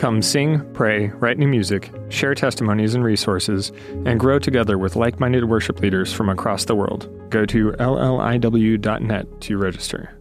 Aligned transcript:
Come 0.00 0.22
sing, 0.22 0.64
pray, 0.72 1.08
write 1.08 1.36
new 1.36 1.46
music, 1.46 1.92
share 2.08 2.34
testimonies 2.34 2.94
and 2.94 3.04
resources, 3.04 3.70
and 4.06 4.18
grow 4.18 4.38
together 4.38 4.78
with 4.78 4.96
like 4.96 5.20
minded 5.20 5.44
worship 5.44 5.78
leaders 5.80 6.10
from 6.10 6.30
across 6.30 6.64
the 6.64 6.74
world. 6.74 7.06
Go 7.28 7.44
to 7.44 7.72
lliw.net 7.72 9.40
to 9.42 9.58
register. 9.58 10.16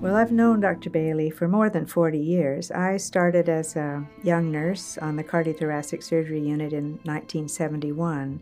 Well, 0.00 0.14
I've 0.14 0.30
known 0.30 0.60
Dr. 0.60 0.90
Bailey 0.90 1.28
for 1.28 1.48
more 1.48 1.68
than 1.68 1.84
40 1.84 2.20
years. 2.20 2.70
I 2.70 2.98
started 2.98 3.48
as 3.48 3.74
a 3.74 4.06
young 4.22 4.52
nurse 4.52 4.96
on 4.98 5.16
the 5.16 5.24
cardiothoracic 5.24 6.04
surgery 6.04 6.40
unit 6.40 6.72
in 6.72 7.00
1971, 7.02 8.40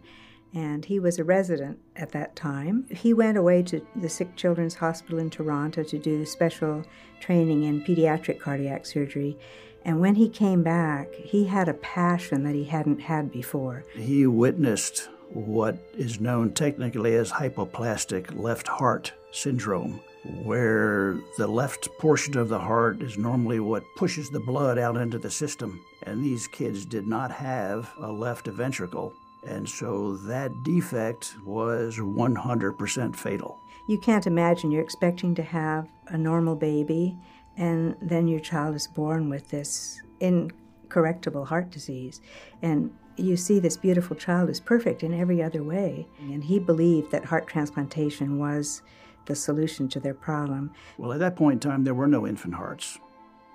and 0.52 0.84
he 0.84 1.00
was 1.00 1.18
a 1.18 1.24
resident 1.24 1.78
at 1.96 2.12
that 2.12 2.36
time. 2.36 2.84
He 2.90 3.14
went 3.14 3.38
away 3.38 3.62
to 3.64 3.80
the 3.96 4.10
Sick 4.10 4.36
Children's 4.36 4.74
Hospital 4.74 5.18
in 5.18 5.30
Toronto 5.30 5.82
to 5.82 5.98
do 5.98 6.26
special 6.26 6.84
training 7.20 7.62
in 7.62 7.82
pediatric 7.82 8.38
cardiac 8.38 8.84
surgery. 8.84 9.38
And 9.82 9.98
when 9.98 10.16
he 10.16 10.28
came 10.28 10.62
back, 10.62 11.14
he 11.14 11.46
had 11.46 11.70
a 11.70 11.74
passion 11.74 12.44
that 12.44 12.54
he 12.54 12.64
hadn't 12.64 13.00
had 13.00 13.32
before. 13.32 13.82
He 13.94 14.26
witnessed 14.26 15.08
what 15.30 15.78
is 15.96 16.20
known 16.20 16.52
technically 16.52 17.14
as 17.14 17.32
hypoplastic 17.32 18.38
left 18.38 18.68
heart 18.68 19.14
syndrome 19.30 20.02
where 20.42 21.20
the 21.36 21.46
left 21.46 21.88
portion 21.98 22.36
of 22.36 22.48
the 22.48 22.58
heart 22.58 23.02
is 23.02 23.16
normally 23.16 23.60
what 23.60 23.84
pushes 23.96 24.30
the 24.30 24.40
blood 24.40 24.78
out 24.78 24.96
into 24.96 25.18
the 25.18 25.30
system. 25.30 25.84
And 26.02 26.24
these 26.24 26.46
kids 26.46 26.84
did 26.84 27.06
not 27.06 27.30
have 27.30 27.90
a 28.00 28.10
left 28.10 28.46
ventricle. 28.46 29.12
And 29.46 29.68
so 29.68 30.16
that 30.18 30.50
defect 30.64 31.36
was 31.44 31.98
100% 31.98 33.16
fatal. 33.16 33.58
You 33.88 33.98
can't 33.98 34.26
imagine 34.26 34.72
you're 34.72 34.82
expecting 34.82 35.34
to 35.36 35.42
have 35.42 35.88
a 36.08 36.18
normal 36.18 36.56
baby, 36.56 37.16
and 37.56 37.94
then 38.02 38.26
your 38.26 38.40
child 38.40 38.74
is 38.74 38.88
born 38.88 39.30
with 39.30 39.48
this 39.50 40.00
incorrectable 40.20 41.46
heart 41.46 41.70
disease. 41.70 42.20
And 42.62 42.90
you 43.16 43.36
see 43.36 43.60
this 43.60 43.76
beautiful 43.76 44.16
child 44.16 44.50
is 44.50 44.60
perfect 44.60 45.02
in 45.02 45.14
every 45.14 45.42
other 45.42 45.62
way. 45.62 46.08
And 46.18 46.42
he 46.42 46.58
believed 46.58 47.12
that 47.12 47.24
heart 47.24 47.46
transplantation 47.46 48.38
was 48.38 48.82
the 49.26 49.34
solution 49.34 49.88
to 49.88 50.00
their 50.00 50.14
problem. 50.14 50.72
Well, 50.98 51.12
at 51.12 51.20
that 51.20 51.36
point 51.36 51.64
in 51.64 51.70
time, 51.70 51.84
there 51.84 51.94
were 51.94 52.06
no 52.06 52.26
infant 52.26 52.54
hearts. 52.54 52.98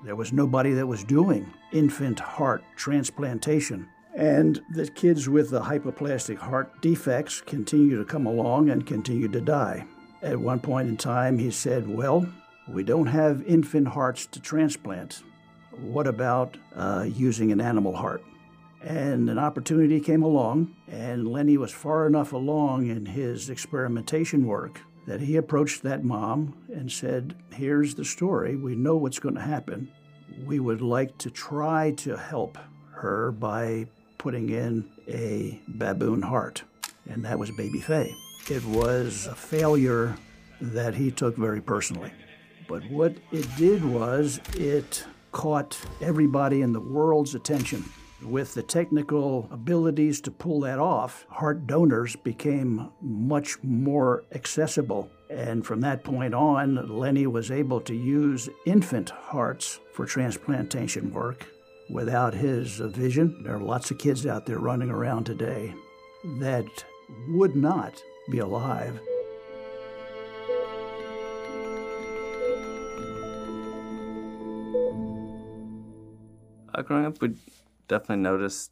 There 0.03 0.15
was 0.15 0.33
nobody 0.33 0.73
that 0.73 0.87
was 0.87 1.03
doing 1.03 1.53
infant 1.71 2.19
heart 2.19 2.63
transplantation. 2.75 3.87
And 4.15 4.61
the 4.73 4.87
kids 4.87 5.29
with 5.29 5.51
the 5.51 5.61
hypoplastic 5.61 6.37
heart 6.37 6.81
defects 6.81 7.41
continue 7.41 7.97
to 7.97 8.05
come 8.05 8.25
along 8.25 8.69
and 8.69 8.85
continue 8.85 9.27
to 9.29 9.41
die. 9.41 9.85
At 10.21 10.39
one 10.39 10.59
point 10.59 10.89
in 10.89 10.97
time, 10.97 11.37
he 11.37 11.49
said, 11.49 11.87
Well, 11.87 12.27
we 12.67 12.83
don't 12.83 13.07
have 13.07 13.43
infant 13.43 13.87
hearts 13.87 14.25
to 14.27 14.39
transplant. 14.39 15.23
What 15.71 16.07
about 16.07 16.57
uh, 16.75 17.07
using 17.07 17.51
an 17.51 17.61
animal 17.61 17.95
heart? 17.95 18.23
And 18.83 19.29
an 19.29 19.37
opportunity 19.37 19.99
came 19.99 20.23
along, 20.23 20.75
and 20.87 21.27
Lenny 21.27 21.57
was 21.57 21.71
far 21.71 22.07
enough 22.07 22.33
along 22.33 22.87
in 22.87 23.05
his 23.05 23.49
experimentation 23.49 24.45
work 24.45 24.81
that 25.07 25.21
he 25.21 25.35
approached 25.35 25.83
that 25.83 26.03
mom 26.03 26.55
and 26.73 26.91
said, 26.91 27.35
Here's 27.51 27.95
the 27.95 28.05
story. 28.05 28.55
We 28.55 28.75
know 28.75 28.95
what's 28.95 29.19
going 29.19 29.35
to 29.35 29.41
happen. 29.41 29.91
We 30.45 30.59
would 30.59 30.81
like 30.81 31.17
to 31.19 31.29
try 31.29 31.91
to 31.97 32.15
help 32.15 32.57
her 32.93 33.31
by 33.31 33.87
putting 34.17 34.49
in 34.49 34.89
a 35.07 35.59
baboon 35.67 36.21
heart. 36.21 36.63
And 37.09 37.25
that 37.25 37.39
was 37.39 37.51
Baby 37.51 37.81
Fae. 37.81 38.13
It 38.49 38.63
was 38.65 39.27
a 39.27 39.35
failure 39.35 40.15
that 40.61 40.93
he 40.93 41.11
took 41.11 41.35
very 41.35 41.61
personally. 41.61 42.11
But 42.67 42.87
what 42.89 43.15
it 43.31 43.47
did 43.57 43.83
was 43.83 44.39
it 44.55 45.03
caught 45.31 45.79
everybody 46.01 46.61
in 46.61 46.73
the 46.73 46.79
world's 46.79 47.35
attention 47.35 47.83
with 48.23 48.53
the 48.53 48.63
technical 48.63 49.47
abilities 49.51 50.21
to 50.21 50.31
pull 50.31 50.59
that 50.61 50.79
off, 50.79 51.25
heart 51.29 51.67
donors 51.67 52.15
became 52.15 52.91
much 53.01 53.61
more 53.63 54.23
accessible. 54.33 55.09
And 55.29 55.65
from 55.65 55.81
that 55.81 56.03
point 56.03 56.33
on, 56.33 56.87
Lenny 56.87 57.27
was 57.27 57.51
able 57.51 57.81
to 57.81 57.95
use 57.95 58.49
infant 58.65 59.09
hearts 59.09 59.79
for 59.93 60.05
transplantation 60.05 61.11
work. 61.11 61.47
Without 61.89 62.33
his 62.33 62.77
vision, 62.77 63.43
there 63.43 63.55
are 63.55 63.59
lots 63.59 63.91
of 63.91 63.97
kids 63.97 64.25
out 64.25 64.45
there 64.45 64.59
running 64.59 64.89
around 64.89 65.25
today 65.25 65.73
that 66.39 66.65
would 67.29 67.55
not 67.55 68.01
be 68.29 68.39
alive. 68.39 68.99
Uh, 76.73 76.81
growing 76.81 77.05
up, 77.05 77.21
we 77.21 77.35
definitely 77.91 78.23
noticed 78.23 78.71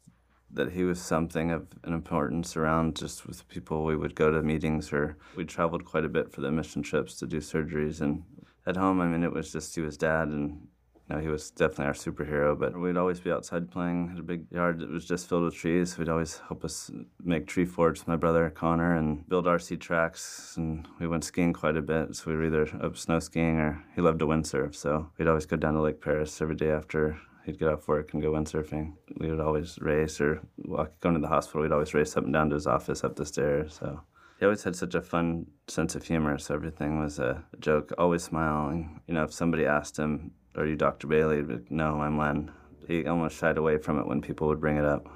that 0.50 0.72
he 0.72 0.82
was 0.82 0.98
something 1.00 1.50
of 1.50 1.68
an 1.84 1.92
importance 1.92 2.56
around 2.56 2.96
just 2.96 3.26
with 3.26 3.46
people. 3.48 3.84
We 3.84 3.94
would 3.94 4.14
go 4.14 4.30
to 4.30 4.42
meetings 4.42 4.92
or 4.92 5.18
we 5.36 5.44
traveled 5.44 5.84
quite 5.84 6.06
a 6.06 6.08
bit 6.08 6.32
for 6.32 6.40
the 6.40 6.50
mission 6.50 6.82
trips 6.82 7.14
to 7.16 7.26
do 7.26 7.36
surgeries. 7.36 8.00
And 8.00 8.24
at 8.66 8.76
home, 8.76 8.98
I 9.00 9.06
mean, 9.06 9.22
it 9.22 9.32
was 9.32 9.52
just 9.52 9.74
he 9.74 9.82
was 9.82 9.98
dad 9.98 10.28
and 10.28 10.68
you 11.08 11.16
know, 11.16 11.18
he 11.20 11.28
was 11.28 11.50
definitely 11.50 11.86
our 11.86 11.92
superhero, 11.92 12.58
but 12.58 12.78
we'd 12.80 12.96
always 12.96 13.20
be 13.20 13.30
outside 13.30 13.70
playing. 13.70 14.08
Had 14.08 14.20
a 14.20 14.22
big 14.22 14.46
yard 14.50 14.78
that 14.78 14.90
was 14.90 15.04
just 15.04 15.28
filled 15.28 15.44
with 15.44 15.54
trees. 15.54 15.94
He'd 15.94 16.08
always 16.08 16.38
help 16.48 16.64
us 16.64 16.90
make 17.22 17.46
tree 17.46 17.66
forts 17.66 18.00
with 18.00 18.08
my 18.08 18.16
brother 18.16 18.48
Connor 18.48 18.96
and 18.96 19.28
build 19.28 19.44
RC 19.44 19.80
tracks. 19.80 20.54
And 20.56 20.88
we 20.98 21.06
went 21.06 21.24
skiing 21.24 21.52
quite 21.52 21.76
a 21.76 21.82
bit. 21.82 22.16
So 22.16 22.30
we 22.30 22.36
were 22.36 22.46
either 22.46 22.68
up 22.82 22.96
snow 22.96 23.18
skiing 23.18 23.58
or 23.58 23.84
he 23.94 24.00
loved 24.00 24.20
to 24.20 24.26
windsurf. 24.26 24.74
So 24.74 25.10
we'd 25.18 25.28
always 25.28 25.46
go 25.46 25.56
down 25.56 25.74
to 25.74 25.82
Lake 25.82 26.00
Perris 26.00 26.40
every 26.40 26.56
day 26.56 26.70
after 26.70 27.18
he'd 27.44 27.58
get 27.58 27.68
off 27.68 27.88
work 27.88 28.12
and 28.12 28.22
go 28.22 28.32
windsurfing. 28.32 28.94
We 29.18 29.30
would 29.30 29.40
always 29.40 29.78
race 29.80 30.20
or 30.20 30.42
walk, 30.58 31.00
going 31.00 31.14
to 31.14 31.20
the 31.20 31.28
hospital. 31.28 31.62
We'd 31.62 31.72
always 31.72 31.94
race 31.94 32.16
up 32.16 32.24
and 32.24 32.32
down 32.32 32.50
to 32.50 32.54
his 32.54 32.66
office 32.66 33.04
up 33.04 33.16
the 33.16 33.26
stairs. 33.26 33.78
So 33.80 34.00
he 34.38 34.44
always 34.44 34.62
had 34.62 34.76
such 34.76 34.94
a 34.94 35.02
fun 35.02 35.46
sense 35.68 35.94
of 35.94 36.04
humor. 36.04 36.38
So 36.38 36.54
everything 36.54 37.00
was 37.00 37.18
a 37.18 37.44
joke. 37.58 37.92
Always 37.98 38.24
smiling. 38.24 39.00
You 39.06 39.14
know, 39.14 39.24
if 39.24 39.32
somebody 39.32 39.66
asked 39.66 39.98
him, 39.98 40.32
"Are 40.56 40.66
you 40.66 40.76
Dr. 40.76 41.06
Bailey?" 41.06 41.36
He'd 41.36 41.48
be, 41.48 41.58
"No, 41.70 42.00
I'm 42.00 42.18
Len." 42.18 42.50
He 42.86 43.06
almost 43.06 43.36
shied 43.36 43.58
away 43.58 43.78
from 43.78 43.98
it 43.98 44.06
when 44.06 44.20
people 44.20 44.48
would 44.48 44.60
bring 44.60 44.76
it 44.76 44.84
up. 44.84 45.08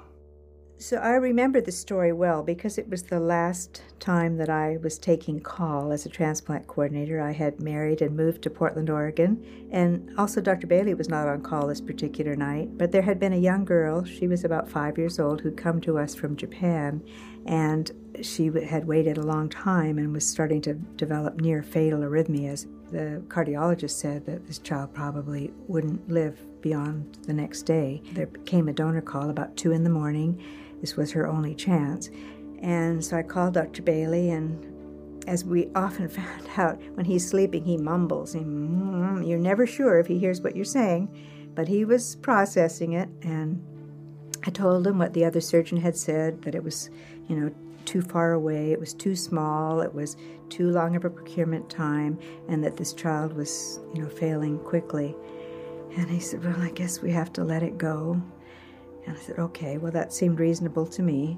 So 0.77 0.97
I 0.97 1.11
remember 1.11 1.61
the 1.61 1.71
story 1.71 2.11
well 2.11 2.43
because 2.43 2.77
it 2.77 2.89
was 2.89 3.03
the 3.03 3.19
last 3.19 3.81
time 3.99 4.35
that 4.37 4.49
I 4.49 4.77
was 4.83 4.99
taking 4.99 5.39
call 5.39 5.93
as 5.93 6.05
a 6.05 6.09
transplant 6.09 6.67
coordinator. 6.67 7.21
I 7.21 7.31
had 7.31 7.61
married 7.61 8.01
and 8.01 8.15
moved 8.15 8.41
to 8.43 8.49
Portland, 8.49 8.89
Oregon, 8.89 9.41
and 9.71 10.13
also 10.17 10.41
Dr. 10.41 10.67
Bailey 10.67 10.93
was 10.93 11.07
not 11.07 11.29
on 11.29 11.41
call 11.41 11.67
this 11.67 11.79
particular 11.79 12.35
night. 12.35 12.77
But 12.77 12.91
there 12.91 13.01
had 13.01 13.21
been 13.21 13.31
a 13.31 13.37
young 13.37 13.63
girl, 13.63 14.03
she 14.03 14.27
was 14.27 14.43
about 14.43 14.67
five 14.67 14.97
years 14.97 15.17
old, 15.17 15.39
who'd 15.41 15.57
come 15.57 15.79
to 15.81 15.97
us 15.97 16.13
from 16.13 16.35
Japan, 16.35 17.01
and 17.45 17.89
she 18.21 18.51
had 18.67 18.85
waited 18.85 19.17
a 19.17 19.25
long 19.25 19.47
time 19.47 19.97
and 19.97 20.11
was 20.13 20.27
starting 20.27 20.61
to 20.63 20.73
develop 20.73 21.39
near 21.39 21.63
fatal 21.63 22.01
arrhythmias. 22.01 22.67
The 22.91 23.23
cardiologist 23.29 23.91
said 23.91 24.25
that 24.25 24.45
this 24.45 24.59
child 24.59 24.93
probably 24.93 25.51
wouldn't 25.67 26.09
live 26.09 26.37
beyond 26.61 27.17
the 27.23 27.33
next 27.33 27.63
day. 27.63 28.01
There 28.11 28.27
came 28.45 28.67
a 28.67 28.73
donor 28.73 29.01
call 29.01 29.29
about 29.29 29.55
two 29.55 29.71
in 29.71 29.83
the 29.83 29.89
morning 29.89 30.43
this 30.85 30.95
was 30.95 31.11
her 31.13 31.25
only 31.25 31.55
chance. 31.55 32.11
And 32.61 33.03
so 33.03 33.17
I 33.17 33.23
called 33.23 33.55
Dr. 33.55 33.81
Bailey, 33.81 34.29
and 34.29 34.63
as 35.27 35.43
we 35.43 35.67
often 35.73 36.07
found 36.19 36.47
out, 36.57 36.79
when 36.93 37.07
he's 37.07 37.27
sleeping, 37.27 37.65
he 37.65 37.75
mumbles. 37.75 38.33
He, 38.33 38.41
mm, 38.41 39.27
you're 39.27 39.39
never 39.39 39.65
sure 39.65 39.97
if 39.97 40.05
he 40.05 40.19
hears 40.19 40.41
what 40.41 40.55
you're 40.55 40.63
saying, 40.63 41.09
but 41.55 41.67
he 41.67 41.85
was 41.85 42.17
processing 42.17 42.93
it. 42.93 43.09
And 43.23 43.65
I 44.45 44.51
told 44.51 44.85
him 44.85 44.99
what 44.99 45.13
the 45.13 45.25
other 45.25 45.41
surgeon 45.41 45.77
had 45.77 45.97
said 45.97 46.43
that 46.43 46.53
it 46.53 46.63
was, 46.63 46.91
you 47.27 47.35
know, 47.35 47.51
too 47.85 48.03
far 48.03 48.33
away, 48.33 48.71
it 48.71 48.79
was 48.79 48.93
too 48.93 49.15
small, 49.15 49.81
it 49.81 49.93
was 49.93 50.17
too 50.49 50.69
long 50.69 50.95
of 50.95 51.03
a 51.03 51.09
procurement 51.09 51.67
time, 51.67 52.19
and 52.47 52.63
that 52.63 52.77
this 52.77 52.93
child 52.93 53.33
was, 53.33 53.79
you 53.95 54.03
know, 54.03 54.09
failing 54.09 54.59
quickly. 54.59 55.15
And 55.97 56.11
he 56.11 56.19
said, 56.19 56.43
Well, 56.43 56.61
I 56.61 56.69
guess 56.69 57.01
we 57.01 57.09
have 57.11 57.33
to 57.33 57.43
let 57.43 57.63
it 57.63 57.79
go. 57.79 58.21
And 59.05 59.17
I 59.17 59.19
said, 59.19 59.39
okay, 59.39 59.77
well, 59.77 59.91
that 59.91 60.13
seemed 60.13 60.39
reasonable 60.39 60.85
to 60.87 61.01
me. 61.01 61.37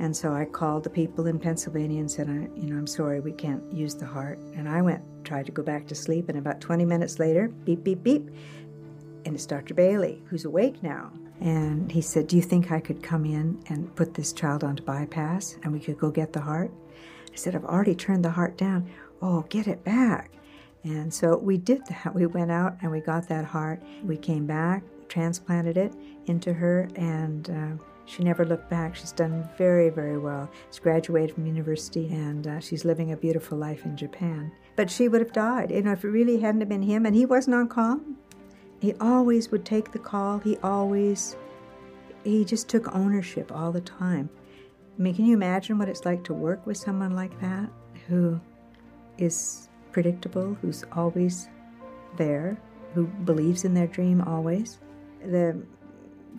And 0.00 0.16
so 0.16 0.32
I 0.32 0.44
called 0.44 0.84
the 0.84 0.90
people 0.90 1.26
in 1.26 1.38
Pennsylvania 1.40 1.98
and 1.98 2.10
said, 2.10 2.28
I, 2.28 2.48
you 2.58 2.70
know, 2.70 2.76
I'm 2.76 2.86
sorry, 2.86 3.18
we 3.20 3.32
can't 3.32 3.62
use 3.72 3.94
the 3.94 4.06
heart. 4.06 4.38
And 4.54 4.68
I 4.68 4.80
went, 4.80 5.02
tried 5.24 5.46
to 5.46 5.52
go 5.52 5.62
back 5.62 5.88
to 5.88 5.94
sleep, 5.94 6.28
and 6.28 6.38
about 6.38 6.60
20 6.60 6.84
minutes 6.84 7.18
later, 7.18 7.48
beep, 7.48 7.82
beep, 7.82 8.04
beep. 8.04 8.30
And 9.24 9.34
it's 9.34 9.46
Dr. 9.46 9.74
Bailey, 9.74 10.22
who's 10.26 10.44
awake 10.44 10.82
now. 10.82 11.10
And 11.40 11.90
he 11.90 12.00
said, 12.00 12.28
Do 12.28 12.36
you 12.36 12.42
think 12.42 12.70
I 12.70 12.80
could 12.80 13.02
come 13.02 13.24
in 13.24 13.62
and 13.68 13.94
put 13.96 14.14
this 14.14 14.32
child 14.32 14.64
onto 14.64 14.82
bypass 14.82 15.56
and 15.62 15.72
we 15.72 15.80
could 15.80 15.98
go 15.98 16.10
get 16.10 16.32
the 16.32 16.40
heart? 16.40 16.70
I 17.32 17.36
said, 17.36 17.54
I've 17.54 17.64
already 17.64 17.94
turned 17.94 18.24
the 18.24 18.30
heart 18.30 18.56
down. 18.56 18.88
Oh, 19.22 19.42
get 19.48 19.66
it 19.66 19.84
back. 19.84 20.30
And 20.84 21.12
so 21.12 21.36
we 21.36 21.56
did 21.56 21.84
that. 21.86 22.14
We 22.14 22.26
went 22.26 22.50
out 22.50 22.76
and 22.82 22.90
we 22.90 23.00
got 23.00 23.28
that 23.28 23.44
heart. 23.44 23.82
We 24.02 24.16
came 24.16 24.46
back, 24.46 24.82
transplanted 25.08 25.76
it 25.76 25.94
into 26.26 26.52
her, 26.52 26.88
and 26.96 27.50
uh, 27.50 27.84
she 28.08 28.24
never 28.24 28.44
looked 28.46 28.70
back. 28.70 28.96
She's 28.96 29.12
done 29.12 29.46
very, 29.58 29.90
very 29.90 30.16
well. 30.16 30.50
She's 30.70 30.78
graduated 30.78 31.34
from 31.34 31.46
university 31.46 32.06
and 32.08 32.46
uh, 32.46 32.58
she's 32.58 32.86
living 32.86 33.12
a 33.12 33.16
beautiful 33.16 33.58
life 33.58 33.84
in 33.84 33.98
Japan. 33.98 34.50
But 34.76 34.90
she 34.90 35.08
would 35.08 35.20
have 35.20 35.32
died. 35.32 35.70
You 35.70 35.82
know, 35.82 35.92
if 35.92 36.04
it 36.04 36.08
really 36.08 36.40
hadn't 36.40 36.66
been 36.68 36.80
him, 36.82 37.04
and 37.04 37.14
he 37.14 37.26
wasn't 37.26 37.56
on 37.56 37.68
call. 37.68 38.00
He 38.80 38.94
always 38.94 39.50
would 39.50 39.66
take 39.66 39.92
the 39.92 39.98
call. 39.98 40.38
He 40.38 40.56
always, 40.58 41.36
he 42.24 42.44
just 42.44 42.68
took 42.68 42.94
ownership 42.94 43.52
all 43.52 43.72
the 43.72 43.80
time. 43.80 44.30
I 44.98 45.02
mean, 45.02 45.14
can 45.14 45.26
you 45.26 45.34
imagine 45.34 45.78
what 45.78 45.88
it's 45.88 46.04
like 46.04 46.24
to 46.24 46.34
work 46.34 46.66
with 46.66 46.76
someone 46.76 47.14
like 47.14 47.38
that 47.40 47.68
who 48.08 48.40
is 49.18 49.68
predictable, 49.92 50.56
who's 50.62 50.84
always 50.92 51.48
there, 52.16 52.56
who 52.94 53.06
believes 53.06 53.64
in 53.64 53.74
their 53.74 53.86
dream 53.86 54.22
always? 54.22 54.78
The 55.24 55.62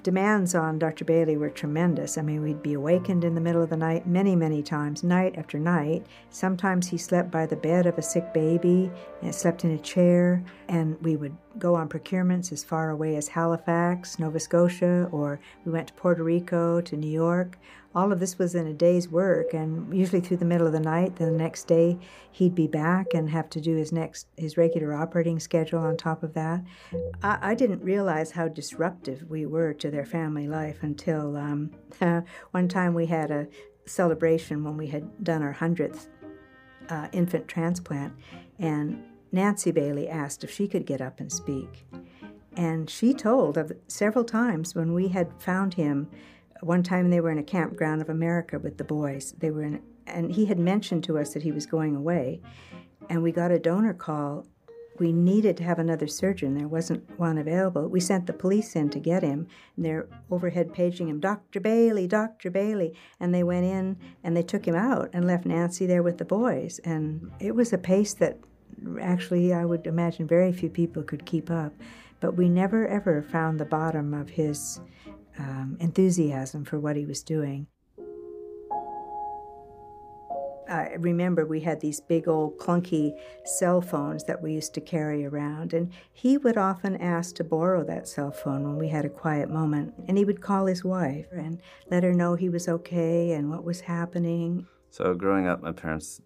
demands 0.04 0.56
on 0.56 0.80
Dr. 0.80 1.04
Bailey 1.04 1.38
were 1.38 1.50
tremendous. 1.50 2.18
I 2.18 2.22
mean, 2.22 2.42
we'd 2.42 2.64
be 2.64 2.74
awakened 2.74 3.24
in 3.24 3.36
the 3.36 3.42
middle 3.42 3.62
of 3.62 3.70
the 3.70 3.78
night 3.78 4.08
many, 4.08 4.36
many 4.36 4.64
times, 4.64 5.04
night 5.04 5.38
after 5.38 5.60
night. 5.60 6.06
Sometimes 6.30 6.88
he 6.88 6.98
slept 6.98 7.32
by 7.32 7.46
the 7.46 7.56
bed 7.56 7.86
of 7.86 7.98
a 7.98 8.02
sick 8.02 8.34
baby 8.34 8.92
and 9.22 9.34
slept 9.34 9.66
in 9.66 9.72
a 9.72 9.78
chair, 9.78 10.44
and 10.68 10.98
we 11.02 11.16
would 11.16 11.36
go 11.58 11.76
on 11.76 11.90
procurements 11.90 12.52
as 12.52 12.64
far 12.64 12.90
away 12.92 13.16
as 13.16 13.28
Halifax, 13.28 14.20
Nova 14.20 14.40
Scotia, 14.40 15.10
or 15.12 15.40
we 15.66 15.72
went 15.72 15.90
to 15.90 15.94
Puerto 15.94 16.24
Rico, 16.24 16.82
to 16.82 16.96
New 16.96 17.12
York. 17.12 17.58
All 17.96 18.12
of 18.12 18.20
this 18.20 18.38
was 18.38 18.54
in 18.54 18.68
a 18.68 18.74
day's 18.74 19.10
work, 19.10 19.54
and 19.54 19.96
usually 19.96 20.22
through 20.22 20.38
the 20.38 20.46
middle 20.46 20.68
of 20.68 20.74
the 20.74 20.80
night. 20.80 21.16
Then 21.16 21.32
the 21.32 21.38
next 21.38 21.66
day, 21.66 21.98
he'd 22.32 22.54
be 22.54 22.68
back 22.68 23.08
and 23.16 23.30
have 23.30 23.50
to 23.52 23.62
do 23.62 23.76
his 23.76 23.92
next 23.92 24.28
his 24.38 24.58
regular 24.58 24.94
operating 24.94 25.40
schedule 25.40 25.80
on 25.80 25.98
top 25.98 26.22
of 26.22 26.34
that. 26.34 26.64
I, 27.24 27.40
I 27.42 27.56
didn't 27.56 27.84
realize 27.84 28.32
how 28.32 28.48
disruptive 28.48 29.24
we 29.28 29.48
were 29.48 29.74
to 29.74 29.90
their 29.90 30.06
family 30.06 30.48
life 30.48 30.84
until 30.84 31.36
um, 31.36 31.72
one 32.52 32.68
time 32.68 32.94
we 32.94 33.08
had 33.08 33.32
a 33.32 33.48
celebration 33.86 34.64
when 34.64 34.78
we 34.78 34.88
had 34.88 35.24
done 35.24 35.42
our 35.42 35.52
hundredth 35.52 36.10
uh, 36.90 37.08
infant 37.12 37.48
transplant, 37.48 38.14
and 38.60 39.04
Nancy 39.32 39.72
Bailey 39.72 40.08
asked 40.08 40.44
if 40.44 40.52
she 40.52 40.68
could 40.68 40.86
get 40.86 41.02
up 41.02 41.20
and 41.20 41.32
speak. 41.32 41.86
And 42.56 42.90
she 42.90 43.14
told 43.14 43.58
of 43.58 43.72
several 43.88 44.26
times 44.26 44.76
when 44.76 44.94
we 44.94 45.08
had 45.08 45.32
found 45.40 45.76
him 45.76 46.10
one 46.62 46.84
time 46.84 47.10
they 47.10 47.22
were 47.22 47.32
in 47.32 47.38
a 47.38 47.44
campground 47.44 48.02
of 48.02 48.10
America 48.10 48.60
with 48.60 48.78
the 48.78 48.84
boys. 48.84 49.34
They 49.38 49.52
were 49.52 49.64
in, 49.64 49.82
and 50.08 50.32
he 50.32 50.46
had 50.46 50.60
mentioned 50.60 51.04
to 51.06 51.18
us 51.18 51.34
that 51.34 51.44
he 51.44 51.52
was 51.52 51.66
going 51.66 51.96
away, 51.96 52.42
and 53.10 53.24
we 53.24 53.32
got 53.32 53.52
a 53.52 53.60
donor 53.60 53.94
call. 53.94 54.46
We 55.00 55.14
needed 55.14 55.56
to 55.58 55.64
have 55.64 55.80
another 55.80 56.08
surgeon. 56.08 56.56
There 56.56 56.68
wasn't 56.68 57.18
one 57.18 57.38
available. 57.38 57.88
We 57.88 58.02
sent 58.02 58.28
the 58.28 58.34
police 58.34 58.76
in 58.76 58.90
to 58.90 59.00
get 59.00 59.24
him, 59.24 59.48
and 59.78 59.86
they're 59.86 60.10
overhead 60.30 60.74
paging 60.74 61.08
him, 61.08 61.22
Dr. 61.22 61.62
Bailey, 61.62 62.06
Dr. 62.06 62.52
Bailey. 62.52 62.94
And 63.18 63.34
they 63.34 63.44
went 63.44 63.66
in 63.66 63.96
and 64.26 64.36
they 64.36 64.44
took 64.44 64.68
him 64.68 64.76
out 64.76 65.10
and 65.14 65.26
left 65.26 65.46
Nancy 65.46 65.86
there 65.86 66.04
with 66.04 66.18
the 66.18 66.26
boys. 66.26 66.82
And 66.84 67.32
it 67.40 67.56
was 67.56 67.72
a 67.72 67.78
pace 67.78 68.14
that 68.16 68.40
actually 69.02 69.54
I 69.54 69.64
would 69.64 69.88
imagine 69.88 70.28
very 70.28 70.52
few 70.52 70.70
people 70.70 71.04
could 71.04 71.26
keep 71.26 71.50
up. 71.50 71.74
But 72.20 72.36
we 72.36 72.50
never 72.50 72.86
ever 72.86 73.22
found 73.24 73.58
the 73.58 73.66
bottom 73.66 74.14
of 74.14 74.30
his 74.30 74.82
um, 75.40 75.78
enthusiasm 75.80 76.66
for 76.66 76.80
what 76.80 76.96
he 76.96 77.06
was 77.06 77.24
doing. 77.24 77.68
I 80.70 80.94
remember 81.00 81.46
we 81.46 81.62
had 81.62 81.82
these 81.82 82.00
big 82.00 82.28
old 82.28 82.60
clunky 82.60 83.18
cell 83.44 83.82
phones 83.82 84.24
that 84.26 84.42
we 84.42 84.54
used 84.54 84.76
to 84.76 84.82
carry 84.82 85.26
around, 85.26 85.74
and 85.74 85.92
he 86.14 86.38
would 86.38 86.58
often 86.58 86.96
ask 86.98 87.36
to 87.36 87.44
borrow 87.44 87.84
that 87.86 88.08
cell 88.08 88.32
phone 88.32 88.64
when 88.64 88.78
we 88.78 88.88
had 88.88 89.04
a 89.04 89.10
quiet 89.10 89.50
moment. 89.50 89.96
And 90.08 90.16
he 90.16 90.26
would 90.26 90.42
call 90.42 90.68
his 90.68 90.84
wife 90.84 91.26
and 91.32 91.60
let 91.90 92.04
her 92.04 92.14
know 92.14 92.36
he 92.36 92.50
was 92.50 92.68
okay 92.68 93.32
and 93.32 93.50
what 93.50 93.64
was 93.64 93.82
happening. 93.82 94.68
So, 94.92 95.16
growing 95.16 95.48
up, 95.48 95.64
my 95.64 95.72
parents 95.72 96.22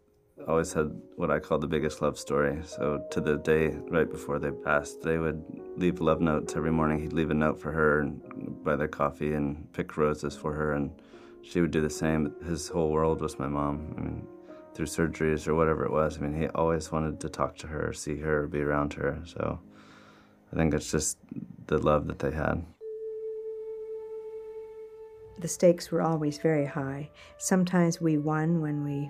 always 0.48 0.74
had 0.74 0.92
what 1.16 1.32
I 1.32 1.40
call 1.40 1.60
the 1.60 1.68
biggest 1.68 2.02
love 2.02 2.18
story. 2.18 2.60
So 2.66 3.06
to 3.12 3.22
the 3.22 3.38
day 3.38 3.70
right 3.90 4.10
before 4.10 4.40
they 4.40 4.52
passed, 4.52 5.02
they 5.02 5.18
would 5.18 5.44
leave 5.76 6.02
love 6.02 6.22
notes 6.22 6.56
every 6.56 6.72
morning. 6.72 7.00
He'd 7.00 7.14
leave 7.14 7.32
a 7.32 7.36
note 7.36 7.60
for 7.60 7.72
her 7.72 8.02
and 8.02 8.64
buy 8.64 8.76
their 8.76 8.88
coffee 8.88 9.34
and 9.34 9.72
pick 9.74 9.96
roses 9.98 10.36
for 10.36 10.54
her, 10.54 10.74
and 10.74 10.92
she 11.42 11.62
would 11.62 11.72
do 11.72 11.82
the 11.82 11.90
same. 11.90 12.34
His 12.46 12.68
whole 12.68 12.92
world 12.92 13.22
was 13.22 13.40
my 13.40 13.48
mom. 13.48 13.94
I 13.98 14.02
mean, 14.02 14.28
through 14.74 14.88
surgeries 14.88 15.48
or 15.48 15.56
whatever 15.56 15.86
it 15.86 15.92
was. 15.92 16.18
I 16.18 16.22
mean, 16.22 16.40
he 16.40 16.48
always 16.50 16.92
wanted 16.92 17.20
to 17.22 17.30
talk 17.30 17.58
to 17.58 17.68
her, 17.68 17.94
see 17.94 18.18
her, 18.18 18.48
be 18.48 18.62
around 18.62 18.94
her. 18.94 19.22
So 19.26 19.60
I 20.52 20.56
think 20.56 20.74
it's 20.74 20.92
just 20.92 21.18
the 21.68 21.78
love 21.78 22.08
that 22.08 22.20
they 22.20 22.32
had. 22.32 22.66
The 25.40 25.48
stakes 25.48 25.92
were 25.92 26.02
always 26.02 26.38
very 26.38 26.66
high. 26.66 27.10
Sometimes 27.38 28.00
we 28.00 28.18
won 28.18 28.62
when 28.62 28.84
we 28.84 29.10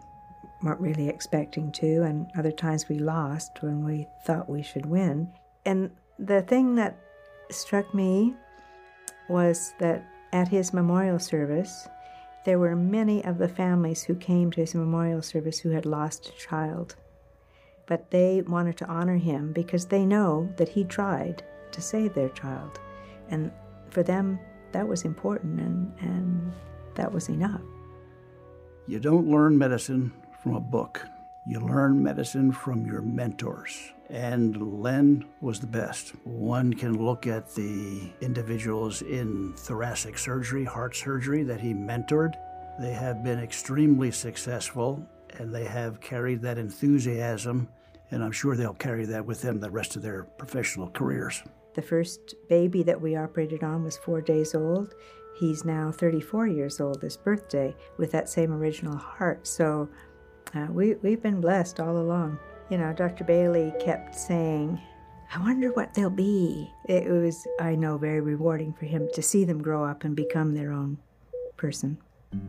weren't 0.64 0.80
really 0.80 1.10
expecting 1.10 1.72
to, 1.74 2.04
and 2.04 2.32
other 2.38 2.52
times 2.52 2.88
we 2.88 2.98
lost 2.98 3.62
when 3.62 3.84
we 3.84 4.08
thought 4.26 4.50
we 4.50 4.64
should 4.64 4.86
win. 4.86 5.30
And 5.66 5.92
the 6.18 6.42
thing 6.42 6.76
that 6.76 6.98
struck 7.52 7.94
me 7.94 8.34
was 9.30 9.74
that 9.80 10.06
at 10.32 10.48
his 10.48 10.74
memorial 10.74 11.20
service, 11.20 11.88
there 12.46 12.60
were 12.60 12.76
many 12.76 13.24
of 13.24 13.38
the 13.38 13.48
families 13.48 14.04
who 14.04 14.16
came 14.16 14.52
to 14.52 14.62
his 14.62 14.76
memorial 14.76 15.22
service 15.22 15.60
who 15.60 15.70
had 15.70 15.86
lost 15.86 16.30
a 16.30 16.40
child. 16.40 16.96
But 17.86 18.12
they 18.12 18.42
wanted 18.42 18.78
to 18.78 18.88
honor 18.88 19.18
him 19.18 19.52
because 19.52 19.86
they 19.86 20.06
know 20.06 20.50
that 20.58 20.70
he 20.70 20.84
tried 20.84 21.44
to 21.72 21.82
save 21.82 22.14
their 22.14 22.30
child. 22.30 22.80
And 23.30 23.52
for 23.90 24.04
them, 24.04 24.40
that 24.72 24.88
was 24.88 25.04
important 25.04 25.60
and, 25.60 25.94
and 26.00 26.54
that 26.96 27.12
was 27.12 27.30
enough. 27.30 27.62
You 28.88 29.00
don't 29.00 29.28
learn 29.28 29.58
medicine 29.58 30.12
from 30.44 30.56
a 30.56 30.60
book. 30.60 31.08
You 31.46 31.62
learn 31.62 32.04
medicine 32.04 32.52
from 32.52 32.86
your 32.86 33.02
mentors. 33.02 33.94
And 34.10 34.82
Len 34.82 35.26
was 35.40 35.60
the 35.62 35.68
best. 35.68 36.10
One 36.26 36.74
can 36.74 37.04
look 37.04 37.26
at 37.26 37.56
the 37.56 38.12
individuals 38.22 39.02
in 39.02 39.54
thoracic 39.56 40.18
surgery, 40.18 40.66
heart 40.66 40.96
surgery 40.96 41.44
that 41.44 41.62
he 41.62 41.74
mentored. 41.74 42.34
They 42.80 42.92
have 42.92 43.24
been 43.24 43.40
extremely 43.40 44.12
successful 44.12 45.08
and 45.40 45.56
they 45.56 45.64
have 45.64 46.02
carried 46.02 46.42
that 46.42 46.58
enthusiasm, 46.58 47.68
and 48.12 48.24
I'm 48.24 48.32
sure 48.32 48.56
they'll 48.56 48.74
carry 48.74 49.06
that 49.06 49.26
with 49.26 49.42
them 49.42 49.60
the 49.60 49.72
rest 49.72 49.96
of 49.96 50.04
their 50.04 50.24
professional 50.24 50.90
careers. 50.90 51.42
The 51.74 51.82
first 51.82 52.36
baby 52.50 52.84
that 52.84 53.02
we 53.02 53.16
operated 53.16 53.64
on 53.64 53.84
was 53.84 53.98
four 53.98 54.22
days 54.22 54.54
old. 54.54 54.94
He's 55.40 55.66
now 55.66 55.92
34 55.92 56.48
years 56.48 56.80
old 56.80 57.02
this 57.02 57.18
birthday 57.18 57.76
with 57.98 58.12
that 58.12 58.30
same 58.30 58.54
original 58.54 58.96
heart. 58.96 59.48
So 59.48 59.90
uh, 60.56 60.68
we, 60.70 60.96
we've 60.96 61.22
been 61.22 61.42
blessed 61.42 61.80
all 61.80 61.98
along. 61.98 62.38
You 62.70 62.78
know, 62.78 62.94
Dr. 62.94 63.24
Bailey 63.24 63.74
kept 63.80 64.16
saying, 64.16 64.80
I 65.36 65.40
wonder 65.40 65.72
what 65.72 65.94
they'll 65.94 66.10
be. 66.10 66.72
It 66.86 67.10
was, 67.10 67.48
I 67.60 67.76
know, 67.76 67.98
very 67.98 68.22
rewarding 68.22 68.74
for 68.74 68.86
him 68.86 69.10
to 69.14 69.22
see 69.22 69.46
them 69.46 69.62
grow 69.62 69.84
up 69.84 70.04
and 70.04 70.16
become 70.16 70.54
their 70.54 70.72
own 70.72 70.98
person. 71.58 71.98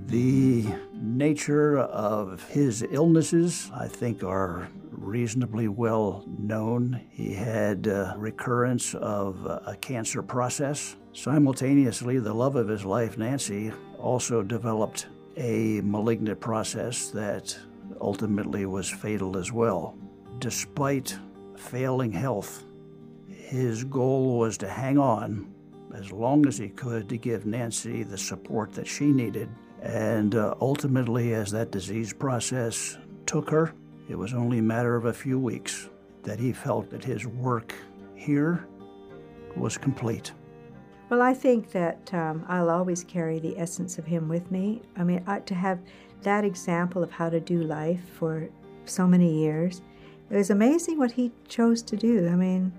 The 0.06 0.64
nature 0.92 1.78
of 1.78 2.46
his 2.48 2.84
illnesses, 2.90 3.70
I 3.74 3.88
think, 3.88 4.22
are 4.22 4.68
reasonably 4.90 5.68
well 5.68 6.24
known. 6.38 7.00
He 7.10 7.34
had 7.34 7.86
recurrence 8.16 8.94
of 8.94 9.44
a 9.44 9.76
cancer 9.80 10.22
process. 10.22 10.96
Simultaneously, 11.12 12.18
the 12.18 12.34
love 12.34 12.56
of 12.56 12.68
his 12.68 12.84
life, 12.84 13.18
Nancy, 13.18 13.72
also 13.98 14.42
developed 14.42 15.06
a 15.36 15.80
malignant 15.82 16.40
process 16.40 17.08
that 17.08 17.56
ultimately 18.00 18.66
was 18.66 18.88
fatal 18.88 19.36
as 19.36 19.52
well. 19.52 19.96
Despite 20.38 21.16
failing 21.56 22.12
health, 22.12 22.64
his 23.28 23.84
goal 23.84 24.38
was 24.38 24.56
to 24.58 24.68
hang 24.68 24.98
on 24.98 25.52
as 25.94 26.10
long 26.10 26.46
as 26.46 26.58
he 26.58 26.68
could 26.68 27.08
to 27.08 27.16
give 27.16 27.46
Nancy 27.46 28.02
the 28.02 28.18
support 28.18 28.72
that 28.72 28.86
she 28.86 29.06
needed. 29.06 29.48
And 29.80 30.34
uh, 30.34 30.54
ultimately, 30.60 31.34
as 31.34 31.50
that 31.52 31.70
disease 31.70 32.12
process 32.12 32.96
took 33.26 33.50
her, 33.50 33.72
it 34.08 34.16
was 34.16 34.34
only 34.34 34.58
a 34.58 34.62
matter 34.62 34.96
of 34.96 35.04
a 35.04 35.12
few 35.12 35.38
weeks 35.38 35.88
that 36.22 36.38
he 36.40 36.52
felt 36.52 36.90
that 36.90 37.04
his 37.04 37.26
work 37.26 37.74
here 38.14 38.66
was 39.56 39.78
complete. 39.78 40.32
Well, 41.10 41.22
I 41.22 41.34
think 41.34 41.70
that 41.72 42.12
um, 42.12 42.44
I'll 42.48 42.70
always 42.70 43.04
carry 43.04 43.38
the 43.38 43.58
essence 43.58 43.98
of 43.98 44.06
him 44.06 44.28
with 44.28 44.50
me. 44.50 44.82
I 44.96 45.04
mean, 45.04 45.22
uh, 45.26 45.40
to 45.40 45.54
have 45.54 45.80
that 46.24 46.44
example 46.44 47.02
of 47.02 47.12
how 47.12 47.30
to 47.30 47.40
do 47.40 47.62
life 47.62 48.00
for 48.18 48.48
so 48.84 49.06
many 49.06 49.32
years, 49.32 49.82
it 50.30 50.36
was 50.36 50.50
amazing 50.50 50.98
what 50.98 51.12
he 51.12 51.32
chose 51.48 51.82
to 51.82 51.96
do. 51.96 52.28
I 52.28 52.34
mean, 52.34 52.72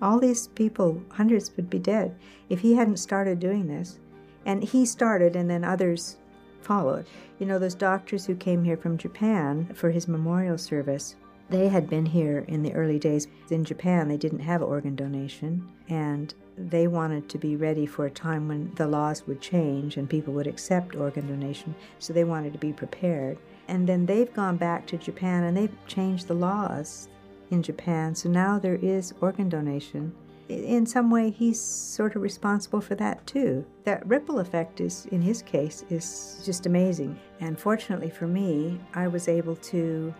all 0.00 0.18
these 0.18 0.48
people, 0.48 1.02
hundreds, 1.10 1.54
would 1.56 1.68
be 1.68 1.78
dead 1.78 2.16
if 2.48 2.60
he 2.60 2.74
hadn't 2.74 2.98
started 2.98 3.38
doing 3.38 3.66
this. 3.66 3.98
And 4.46 4.62
he 4.62 4.86
started, 4.86 5.36
and 5.36 5.50
then 5.50 5.64
others 5.64 6.16
followed. 6.62 7.06
You 7.38 7.46
know, 7.46 7.58
those 7.58 7.74
doctors 7.74 8.24
who 8.24 8.34
came 8.34 8.64
here 8.64 8.76
from 8.76 8.96
Japan 8.96 9.68
for 9.74 9.90
his 9.90 10.08
memorial 10.08 10.56
service, 10.56 11.16
they 11.50 11.68
had 11.68 11.90
been 11.90 12.06
here 12.06 12.44
in 12.48 12.62
the 12.62 12.72
early 12.72 12.98
days. 12.98 13.26
In 13.50 13.64
Japan, 13.64 14.08
they 14.08 14.16
didn't 14.16 14.40
have 14.40 14.62
organ 14.62 14.94
donation, 14.94 15.68
and 15.88 16.32
they 16.56 16.86
wanted 16.86 17.28
to 17.28 17.38
be 17.38 17.56
ready 17.56 17.86
for 17.86 18.06
a 18.06 18.10
time 18.10 18.48
when 18.48 18.72
the 18.76 18.86
laws 18.86 19.26
would 19.26 19.40
change 19.40 19.96
and 19.96 20.08
people 20.08 20.32
would 20.34 20.46
accept 20.46 20.94
organ 20.94 21.26
donation, 21.26 21.74
so 21.98 22.12
they 22.12 22.24
wanted 22.24 22.52
to 22.52 22.58
be 22.58 22.72
prepared. 22.72 23.38
And 23.68 23.88
then 23.88 24.06
they've 24.06 24.32
gone 24.32 24.56
back 24.56 24.86
to 24.88 24.96
Japan 24.96 25.44
and 25.44 25.56
they've 25.56 25.86
changed 25.86 26.28
the 26.28 26.34
laws 26.34 27.08
in 27.50 27.62
Japan, 27.62 28.14
so 28.14 28.28
now 28.28 28.58
there 28.58 28.76
is 28.76 29.12
organ 29.20 29.48
donation. 29.48 30.14
In 30.48 30.84
some 30.84 31.10
way, 31.10 31.30
he's 31.30 31.60
sort 31.60 32.16
of 32.16 32.22
responsible 32.22 32.80
for 32.80 32.96
that 32.96 33.24
too. 33.26 33.64
That 33.84 34.06
ripple 34.06 34.40
effect 34.40 34.80
is, 34.80 35.06
in 35.06 35.22
his 35.22 35.42
case, 35.42 35.84
is 35.90 36.42
just 36.44 36.66
amazing. 36.66 37.18
And 37.38 37.58
fortunately 37.58 38.10
for 38.10 38.26
me, 38.26 38.80
I 38.94 39.06
was 39.06 39.28
able 39.28 39.54
to 39.56 40.12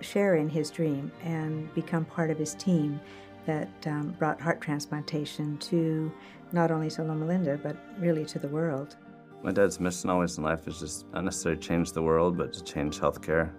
share 0.00 0.36
in 0.36 0.48
his 0.48 0.70
dream 0.70 1.10
and 1.22 1.72
become 1.74 2.04
part 2.04 2.30
of 2.30 2.38
his 2.38 2.54
team 2.54 3.00
that 3.46 3.68
um, 3.86 4.14
brought 4.18 4.40
heart 4.40 4.60
transplantation 4.60 5.56
to 5.58 6.12
not 6.52 6.70
only 6.70 6.90
to 6.90 7.02
Loma 7.02 7.26
Linda, 7.26 7.58
but 7.62 7.76
really 7.98 8.24
to 8.26 8.38
the 8.38 8.48
world. 8.48 8.96
My 9.42 9.52
dad's 9.52 9.78
mission 9.80 10.10
always 10.10 10.36
in 10.38 10.44
life 10.44 10.66
is 10.66 10.80
just 10.80 11.06
not 11.12 11.24
necessarily 11.24 11.60
change 11.60 11.92
the 11.92 12.02
world, 12.02 12.36
but 12.36 12.52
to 12.54 12.64
change 12.64 12.98
healthcare. 12.98 13.50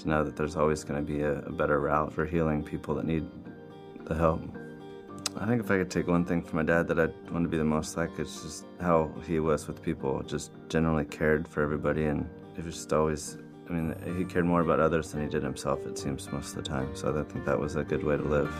To 0.00 0.08
know 0.08 0.24
that 0.24 0.34
there's 0.34 0.56
always 0.56 0.82
going 0.82 1.04
to 1.04 1.12
be 1.12 1.20
a, 1.22 1.38
a 1.40 1.52
better 1.52 1.78
route 1.78 2.12
for 2.12 2.24
healing 2.24 2.64
people 2.64 2.94
that 2.96 3.04
need 3.04 3.24
the 4.04 4.14
help. 4.14 4.42
I 5.36 5.46
think 5.46 5.62
if 5.62 5.70
I 5.70 5.78
could 5.78 5.90
take 5.90 6.06
one 6.06 6.24
thing 6.24 6.42
from 6.42 6.56
my 6.56 6.62
dad 6.62 6.88
that 6.88 6.98
I'd 6.98 7.30
want 7.30 7.44
to 7.44 7.48
be 7.48 7.58
the 7.58 7.64
most 7.64 7.96
like, 7.96 8.18
it's 8.18 8.42
just 8.42 8.66
how 8.80 9.12
he 9.26 9.40
was 9.40 9.66
with 9.68 9.82
people, 9.82 10.22
just 10.22 10.52
generally 10.68 11.04
cared 11.04 11.46
for 11.46 11.62
everybody, 11.62 12.06
and 12.06 12.28
it 12.56 12.64
was 12.64 12.74
just 12.74 12.92
always, 12.92 13.38
I 13.68 13.72
mean, 13.72 14.16
he 14.18 14.24
cared 14.24 14.44
more 14.44 14.60
about 14.60 14.80
others 14.80 15.12
than 15.12 15.22
he 15.22 15.28
did 15.28 15.42
himself, 15.42 15.86
it 15.86 15.98
seems, 15.98 16.30
most 16.30 16.50
of 16.50 16.56
the 16.56 16.68
time. 16.68 16.94
So 16.94 17.18
I 17.18 17.32
think 17.32 17.44
that 17.46 17.58
was 17.58 17.76
a 17.76 17.84
good 17.84 18.04
way 18.04 18.16
to 18.16 18.22
live. 18.22 18.52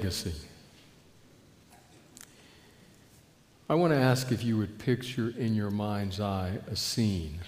Legacy. 0.00 0.32
I 3.68 3.74
want 3.74 3.92
to 3.92 3.98
ask 3.98 4.32
if 4.32 4.42
you 4.42 4.56
would 4.56 4.78
picture 4.78 5.34
in 5.36 5.54
your 5.54 5.70
mind's 5.70 6.20
eye 6.20 6.52
a 6.70 6.74
scene. 6.74 7.40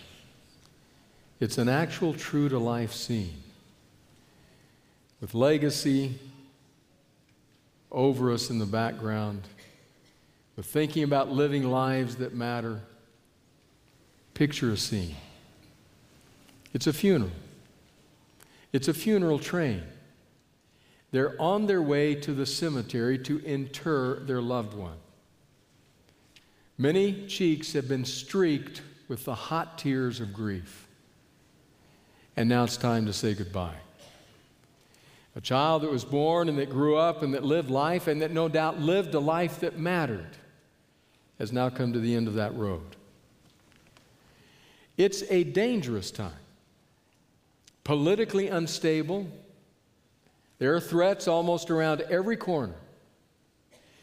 It's 1.41 1.57
an 1.57 1.71
actual 1.71 2.13
true 2.13 2.51
to 2.51 2.59
life 2.59 2.93
scene 2.93 3.43
with 5.23 5.33
legacy 5.33 6.19
over 7.91 8.31
us 8.31 8.51
in 8.51 8.59
the 8.59 8.67
background, 8.67 9.45
with 10.55 10.67
thinking 10.67 11.05
about 11.05 11.31
living 11.31 11.71
lives 11.71 12.17
that 12.17 12.35
matter. 12.35 12.83
Picture 14.35 14.73
a 14.73 14.77
scene. 14.77 15.17
It's 16.75 16.87
a 16.87 16.93
funeral. 16.93 17.33
It's 18.75 18.89
a 18.89 18.95
funeral 18.95 19.39
train. 19.39 19.85
They're 21.13 21.41
on 21.41 21.67
their 21.67 21.83
way 21.83 22.15
to 22.17 22.33
the 22.35 22.47
cemetery 22.47 23.19
to 23.19 23.39
inter 23.45 24.19
their 24.21 24.43
loved 24.43 24.75
one. 24.75 24.97
Many 26.77 27.27
cheeks 27.27 27.75
have 27.75 27.87
been 27.87 28.05
streaked 28.05 28.83
with 29.09 29.25
the 29.25 29.35
hot 29.35 29.79
tears 29.79 30.21
of 30.21 30.33
grief. 30.33 30.89
And 32.37 32.49
now 32.49 32.65
it's 32.65 32.77
time 32.77 33.07
to 33.07 33.13
say 33.13 33.35
goodbye. 33.35 33.77
A 35.37 35.41
child 35.41 35.83
that 35.83 35.91
was 35.91 36.05
born 36.05 36.49
and 36.49 36.59
that 36.59 36.71
grew 36.71 36.97
up 36.97 37.23
and 37.23 37.35
that 37.35 37.45
lived 37.45 37.71
life 37.71 38.07
and 38.07 38.21
that 38.21 38.33
no 38.33 38.49
doubt 38.49 38.81
lived 38.81 39.15
a 39.15 39.21
life 39.21 39.61
that 39.61 39.79
mattered 39.79 40.37
has 41.39 41.53
now 41.53 41.69
come 41.71 41.93
to 41.93 42.01
the 42.01 42.15
end 42.15 42.27
of 42.27 42.35
that 42.35 42.55
road. 42.57 42.97
It's 44.97 45.23
a 45.31 45.45
dangerous 45.45 46.11
time 46.11 46.33
politically 47.85 48.49
unstable. 48.49 49.27
There 50.63 50.77
are 50.77 50.81
threats 50.81 51.27
almost 51.27 51.73
around 51.73 52.03
every 52.03 52.37
corner. 52.37 52.77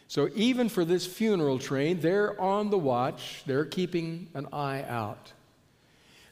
So, 0.10 0.28
even 0.36 0.68
for 0.68 0.84
this 0.84 1.08
funeral 1.08 1.58
train, 1.58 2.02
they're 2.02 2.38
on 2.38 2.70
the 2.70 2.78
watch, 2.78 3.44
they're 3.46 3.64
keeping 3.64 4.28
an 4.34 4.46
eye 4.52 4.84
out. 4.84 5.32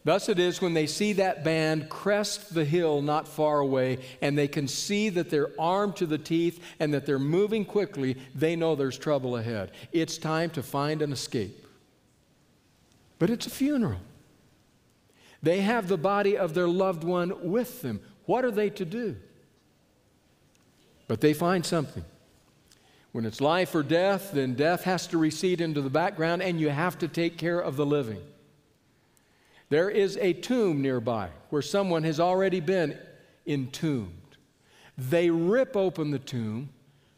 Thus 0.04 0.28
it 0.28 0.38
is 0.38 0.62
when 0.62 0.74
they 0.74 0.86
see 0.86 1.14
that 1.14 1.46
band 1.46 1.88
crest 1.88 2.54
the 2.54 2.66
hill 2.66 3.02
not 3.02 3.26
far 3.26 3.60
away 3.60 4.00
and 4.22 4.38
they 4.38 4.50
can 4.50 4.68
see 4.68 5.08
that 5.08 5.30
they're 5.30 5.54
armed 5.58 5.96
to 5.96 6.06
the 6.06 6.18
teeth 6.18 6.62
and 6.82 6.94
that 6.94 7.06
they're 7.06 7.20
moving 7.20 7.64
quickly, 7.64 8.18
they 8.36 8.58
know 8.58 8.76
there's 8.76 8.98
trouble 8.98 9.38
ahead. 9.38 9.72
It's 9.94 10.18
time 10.18 10.50
to 10.50 10.62
find 10.62 11.02
an 11.02 11.14
escape. 11.14 11.66
But 13.18 13.30
it's 13.30 13.48
a 13.48 13.50
funeral. 13.50 14.02
They 15.42 15.62
have 15.62 15.88
the 15.88 15.98
body 15.98 16.38
of 16.38 16.54
their 16.54 16.68
loved 16.68 17.06
one 17.06 17.50
with 17.50 17.82
them. 17.82 18.02
What 18.26 18.44
are 18.44 18.52
they 18.52 18.70
to 18.72 18.84
do? 18.84 19.16
But 21.08 21.22
they 21.22 21.34
find 21.34 21.66
something. 21.66 22.04
When 23.12 23.26
it's 23.26 23.42
life 23.42 23.74
or 23.74 23.84
death, 23.84 24.32
then 24.34 24.54
death 24.54 24.84
has 24.84 25.08
to 25.08 25.18
recede 25.18 25.62
into 25.62 25.82
the 25.82 25.90
background 25.90 26.44
and 26.44 26.60
you 26.60 26.70
have 26.70 27.00
to 27.00 27.08
take 27.08 27.38
care 27.38 27.60
of 27.60 27.76
the 27.76 27.86
living. 27.86 28.22
There 29.70 29.90
is 29.90 30.18
a 30.18 30.34
tomb 30.34 30.82
nearby 30.82 31.30
where 31.50 31.62
someone 31.62 32.04
has 32.04 32.20
already 32.20 32.60
been 32.60 32.98
entombed. 33.46 34.14
They 34.98 35.30
rip 35.30 35.76
open 35.76 36.12
the 36.12 36.20
tomb, 36.20 36.70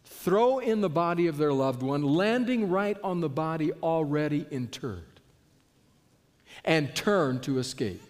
throw 0.03 0.59
in 0.59 0.81
the 0.81 0.89
body 0.89 1.27
of 1.27 1.37
their 1.37 1.53
loved 1.53 1.83
one, 1.83 2.03
landing 2.03 2.69
right 2.69 2.97
on 3.03 3.21
the 3.21 3.29
body 3.29 3.71
already 3.83 4.45
interred, 4.51 5.19
and 6.65 6.95
turn 6.95 7.39
to 7.41 7.59
escape. 7.59 8.08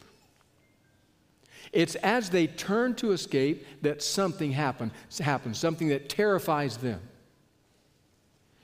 It's 1.71 1.95
as 1.95 2.29
they 2.29 2.47
turn 2.47 2.95
to 2.95 3.11
escape 3.11 3.65
that 3.81 4.01
something 4.01 4.51
happen, 4.51 4.91
happens, 5.19 5.57
something 5.57 5.89
that 5.89 6.09
terrifies 6.09 6.77
them, 6.77 6.99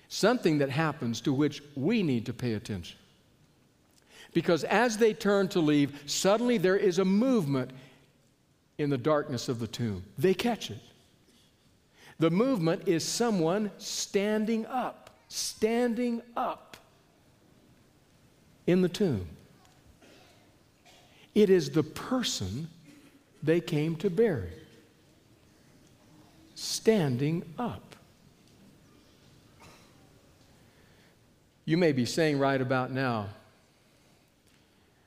something 0.08 0.58
that 0.60 0.70
happens 0.70 1.22
to 1.22 1.34
which 1.34 1.62
we 1.76 2.02
need 2.02 2.26
to 2.26 2.34
pay 2.34 2.54
attention. 2.54 2.98
Because 4.34 4.64
as 4.66 4.98
they 4.98 5.14
turn 5.14 5.48
to 5.50 5.60
leave, 5.60 6.04
suddenly 6.08 6.58
there 6.58 6.76
is 6.76 7.00
a 7.00 7.06
movement 7.06 7.72
in 8.78 8.90
the 8.90 8.98
darkness 8.98 9.48
of 9.48 9.60
the 9.60 9.68
tomb. 9.68 10.04
They 10.18 10.34
catch 10.34 10.72
it. 10.72 10.80
The 12.20 12.32
movement 12.32 12.88
is 12.88 13.04
someone 13.04 13.72
standing 13.78 14.66
up, 14.66 15.18
standing 15.28 16.22
up 16.36 16.78
in 18.68 18.82
the 18.82 18.90
tomb. 18.90 19.28
It 21.34 21.50
is 21.50 21.70
the 21.70 21.84
person 21.84 22.68
they 23.46 23.62
came 23.62 23.96
to 23.98 24.10
bury. 24.10 24.50
Standing 26.56 27.44
up. 27.60 27.96
You 31.66 31.78
may 31.78 31.92
be 31.92 32.06
saying 32.06 32.40
right 32.40 32.60
about 32.60 32.92
now, 32.92 33.28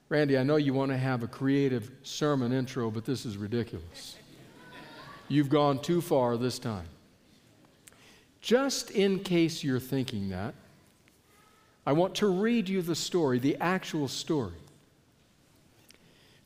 Randy, 0.09 0.39
I 0.39 0.43
know 0.43 0.57
you 0.57 0.73
want 0.73 0.91
to 0.91 0.97
have 0.97 1.23
a 1.23 1.27
creative 1.27 1.91
sermon 2.03 2.53
intro, 2.53 2.91
but 2.91 3.05
this 3.05 3.27
is 3.27 3.37
ridiculous. 3.37 4.17
You've 5.29 5.51
gone 5.51 5.81
too 5.81 6.01
far 6.01 6.37
this 6.37 6.59
time. 6.59 6.87
Just 8.41 8.91
in 8.93 9.19
case 9.19 9.63
you're 9.63 9.81
thinking 9.81 10.31
that, 10.31 10.55
I 11.85 11.93
want 11.93 12.15
to 12.17 12.29
read 12.29 12.69
you 12.69 12.83
the 12.83 12.95
story, 12.95 13.39
the 13.39 13.57
actual 13.57 14.09
story 14.09 14.55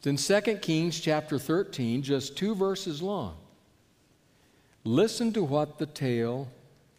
It's 0.05 0.29
in 0.29 0.43
2 0.43 0.57
Kings 0.57 0.99
chapter 0.99 1.39
13, 1.39 2.03
just 2.03 2.37
two 2.37 2.57
verses 2.57 3.01
long. 3.01 3.37
Listen 4.83 5.33
to 5.33 5.45
what 5.45 5.79
the 5.79 5.87
tale 5.87 6.49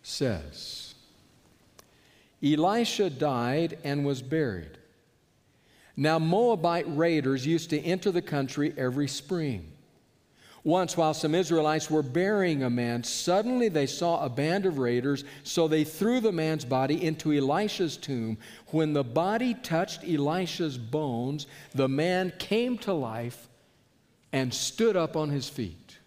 says. 0.03 0.95
Elisha 2.41 3.09
died 3.09 3.77
and 3.83 4.05
was 4.05 4.21
buried. 4.21 4.77
Now, 5.97 6.17
Moabite 6.17 6.85
raiders 6.87 7.45
used 7.45 7.71
to 7.71 7.79
enter 7.81 8.09
the 8.09 8.21
country 8.21 8.73
every 8.77 9.09
spring. 9.09 9.72
Once, 10.65 10.95
while 10.95 11.13
some 11.13 11.35
Israelites 11.35 11.91
were 11.91 12.01
burying 12.01 12.63
a 12.63 12.69
man, 12.69 13.03
suddenly 13.03 13.67
they 13.67 13.85
saw 13.85 14.23
a 14.23 14.29
band 14.29 14.65
of 14.65 14.77
raiders, 14.77 15.25
so 15.43 15.67
they 15.67 15.83
threw 15.83 16.21
the 16.21 16.31
man's 16.31 16.63
body 16.63 17.03
into 17.03 17.33
Elisha's 17.33 17.97
tomb. 17.97 18.37
When 18.67 18.93
the 18.93 19.03
body 19.03 19.55
touched 19.55 20.05
Elisha's 20.07 20.77
bones, 20.77 21.47
the 21.75 21.89
man 21.89 22.31
came 22.39 22.77
to 22.79 22.93
life 22.93 23.49
and 24.31 24.53
stood 24.53 24.95
up 24.95 25.17
on 25.17 25.29
his 25.29 25.49
feet. 25.49 25.97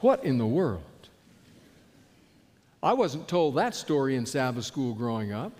What 0.00 0.24
in 0.24 0.38
the 0.38 0.46
world? 0.46 0.82
I 2.82 2.94
wasn't 2.94 3.28
told 3.28 3.56
that 3.56 3.74
story 3.74 4.16
in 4.16 4.24
Sabbath 4.24 4.64
school 4.64 4.94
growing 4.94 5.32
up. 5.32 5.52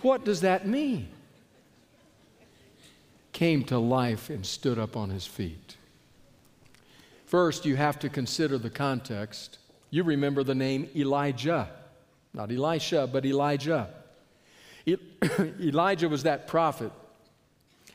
What 0.00 0.24
does 0.24 0.40
that 0.42 0.66
mean? 0.66 1.08
Came 3.38 3.62
to 3.62 3.78
life 3.78 4.30
and 4.30 4.44
stood 4.44 4.80
up 4.80 4.96
on 4.96 5.10
his 5.10 5.24
feet. 5.24 5.76
First, 7.24 7.64
you 7.64 7.76
have 7.76 7.96
to 8.00 8.08
consider 8.08 8.58
the 8.58 8.68
context. 8.68 9.58
You 9.90 10.02
remember 10.02 10.42
the 10.42 10.56
name 10.56 10.88
Elijah, 10.96 11.70
not 12.34 12.50
Elisha, 12.50 13.08
but 13.12 13.24
Elijah. 13.24 13.90
Elijah 15.60 16.08
was 16.08 16.24
that 16.24 16.48
prophet 16.48 16.90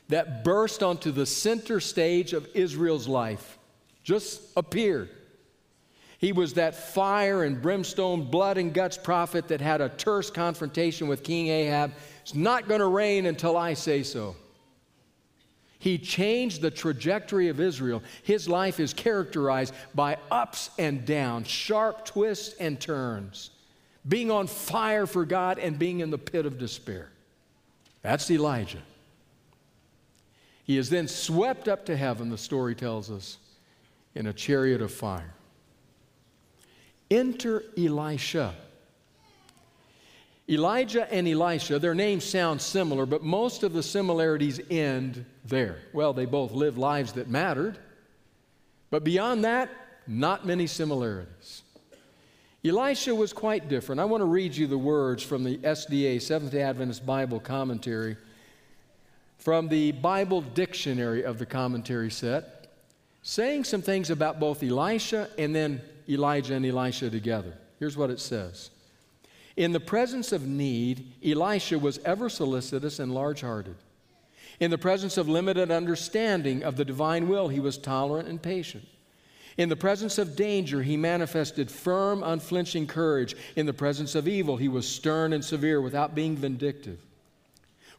that 0.07 0.45
burst 0.45 0.81
onto 0.81 1.11
the 1.11 1.25
center 1.25 1.81
stage 1.81 2.31
of 2.31 2.47
Israel's 2.53 3.09
life, 3.09 3.59
just 4.01 4.41
appeared. 4.55 5.09
He 6.19 6.31
was 6.31 6.53
that 6.53 6.73
fire 6.73 7.43
and 7.43 7.61
brimstone, 7.61 8.31
blood 8.31 8.57
and 8.57 8.73
guts 8.73 8.97
prophet 8.97 9.49
that 9.49 9.59
had 9.59 9.81
a 9.81 9.89
terse 9.89 10.29
confrontation 10.29 11.09
with 11.09 11.21
King 11.21 11.49
Ahab. 11.49 11.91
It's 12.21 12.33
not 12.33 12.69
going 12.69 12.79
to 12.79 12.87
rain 12.87 13.25
until 13.25 13.57
I 13.57 13.73
say 13.73 14.03
so. 14.03 14.37
He 15.83 15.97
changed 15.97 16.61
the 16.61 16.71
trajectory 16.71 17.49
of 17.49 17.59
Israel. 17.59 18.01
His 18.23 18.47
life 18.47 18.79
is 18.79 18.93
characterized 18.93 19.73
by 19.93 20.17
ups 20.31 20.69
and 20.79 21.05
downs, 21.05 21.49
sharp 21.49 22.05
twists 22.05 22.55
and 22.57 22.79
turns, 22.79 23.49
being 24.07 24.31
on 24.31 24.47
fire 24.47 25.05
for 25.05 25.25
God 25.25 25.59
and 25.59 25.77
being 25.77 25.99
in 25.99 26.09
the 26.09 26.17
pit 26.17 26.45
of 26.45 26.57
despair. 26.57 27.09
That's 28.01 28.31
Elijah. 28.31 28.81
He 30.63 30.77
is 30.77 30.89
then 30.89 31.09
swept 31.09 31.67
up 31.67 31.85
to 31.87 31.97
heaven, 31.97 32.29
the 32.29 32.37
story 32.37 32.75
tells 32.75 33.11
us, 33.11 33.37
in 34.15 34.27
a 34.27 34.33
chariot 34.33 34.81
of 34.81 34.89
fire. 34.89 35.33
Enter 37.11 37.61
Elisha. 37.77 38.55
Elijah 40.49 41.11
and 41.11 41.27
Elisha, 41.27 41.79
their 41.79 41.95
names 41.95 42.25
sound 42.25 42.61
similar, 42.61 43.05
but 43.05 43.23
most 43.23 43.63
of 43.63 43.71
the 43.71 43.83
similarities 43.83 44.59
end 44.69 45.25
there. 45.45 45.77
Well, 45.93 46.13
they 46.13 46.25
both 46.25 46.51
lived 46.51 46.77
lives 46.77 47.13
that 47.13 47.29
mattered, 47.29 47.77
but 48.89 49.03
beyond 49.03 49.45
that, 49.45 49.69
not 50.05 50.45
many 50.45 50.67
similarities. 50.67 51.63
Elisha 52.65 53.15
was 53.15 53.33
quite 53.33 53.67
different. 53.69 53.99
I 53.99 54.05
want 54.05 54.21
to 54.21 54.25
read 54.25 54.55
you 54.55 54.67
the 54.67 54.77
words 54.77 55.23
from 55.23 55.43
the 55.43 55.57
SDA, 55.57 56.21
Seventh 56.21 56.51
day 56.51 56.61
Adventist 56.61 57.05
Bible 57.05 57.39
Commentary, 57.39 58.17
from 59.37 59.67
the 59.67 59.91
Bible 59.93 60.41
Dictionary 60.41 61.23
of 61.23 61.39
the 61.39 61.45
commentary 61.45 62.11
set, 62.11 62.67
saying 63.21 63.63
some 63.63 63.81
things 63.81 64.09
about 64.09 64.39
both 64.39 64.61
Elisha 64.61 65.29
and 65.37 65.55
then 65.55 65.81
Elijah 66.07 66.55
and 66.55 66.65
Elisha 66.65 67.09
together. 67.09 67.53
Here's 67.79 67.97
what 67.97 68.09
it 68.09 68.19
says 68.19 68.69
in 69.55 69.71
the 69.71 69.79
presence 69.79 70.31
of 70.31 70.47
need, 70.47 71.11
Elisha 71.23 71.77
was 71.77 71.99
ever 71.99 72.29
solicitous 72.29 72.99
and 72.99 73.13
large 73.13 73.41
hearted. 73.41 73.75
In 74.59 74.71
the 74.71 74.77
presence 74.77 75.17
of 75.17 75.29
limited 75.29 75.71
understanding 75.71 76.63
of 76.63 76.75
the 76.77 76.85
divine 76.85 77.27
will, 77.27 77.47
he 77.47 77.59
was 77.59 77.77
tolerant 77.77 78.27
and 78.27 78.41
patient. 78.41 78.85
In 79.57 79.69
the 79.69 79.75
presence 79.75 80.17
of 80.17 80.35
danger, 80.35 80.81
he 80.81 80.97
manifested 80.97 81.69
firm, 81.69 82.23
unflinching 82.23 82.87
courage. 82.87 83.35
In 83.55 83.65
the 83.65 83.73
presence 83.73 84.15
of 84.15 84.27
evil, 84.27 84.57
he 84.57 84.67
was 84.67 84.87
stern 84.87 85.33
and 85.33 85.45
severe 85.45 85.79
without 85.81 86.15
being 86.15 86.35
vindictive. 86.35 86.99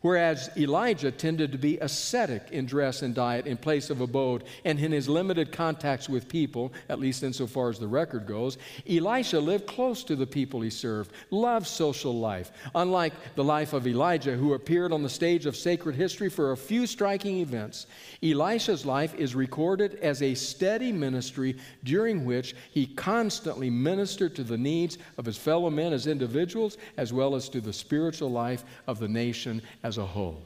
Whereas 0.05 0.51
Elijah 0.59 1.11
tended 1.11 1.51
to 1.53 1.57
be 1.57 1.79
ascetic 1.79 2.49
in 2.51 2.67
dress 2.67 3.01
and 3.01 3.14
diet 3.14 3.47
in 3.47 3.57
place 3.57 3.88
of 3.88 4.03
abode, 4.03 4.45
and 4.67 4.79
in 4.79 4.93
his 4.93 5.09
limited 5.09 5.51
contacts 5.51 6.11
with 6.11 6.29
people, 6.29 6.75
at 6.90 7.01
least 7.01 7.23
insofar 7.23 7.71
as 7.71 7.79
the 7.79 7.88
record 7.88 8.27
goes, 8.27 8.59
Elisha 8.87 9.40
lived 9.40 9.67
close 9.67 10.05
to 10.05 10.14
the 10.14 10.27
people 10.27 10.61
he 10.61 10.69
served, 10.69 11.11
loved 11.31 11.67
social 11.67 12.21
life. 12.21 12.53
Unlike 12.75 13.14
the 13.35 13.45
life 13.45 13.73
of 13.73 13.87
Elijah, 13.87 14.37
who 14.37 14.53
appeared 14.53 14.93
on 14.93 15.03
the 15.03 15.09
stage 15.09 15.47
of 15.47 15.57
sacred 15.57 15.95
history 15.95 16.29
for 16.29 16.53
a 16.53 16.57
few 16.57 16.87
striking 16.87 17.38
events, 17.38 17.87
Elisha's 18.23 18.85
life 18.85 19.14
is 19.14 19.35
recorded 19.35 19.95
as 20.03 20.21
a 20.21 20.35
steady 20.35 20.93
ministry 20.93 21.57
during 21.83 22.27
which 22.27 22.55
he 22.73 22.88
constantly 22.88 23.71
ministered 23.71 24.37
to 24.37 24.45
the 24.45 24.59
needs 24.59 24.99
of 25.17 25.25
his 25.25 25.38
fellow 25.38 25.71
men 25.71 25.95
as 25.95 26.07
individuals, 26.07 26.77
as 26.99 27.11
well 27.11 27.35
as 27.35 27.49
to 27.49 27.62
the 27.62 27.73
spiritual 27.73 28.31
life 28.31 28.64
of 28.87 28.99
the 28.99 29.09
nation 29.09 29.62
as 29.83 29.94
as 29.95 29.99
a 29.99 30.07
whole. 30.07 30.43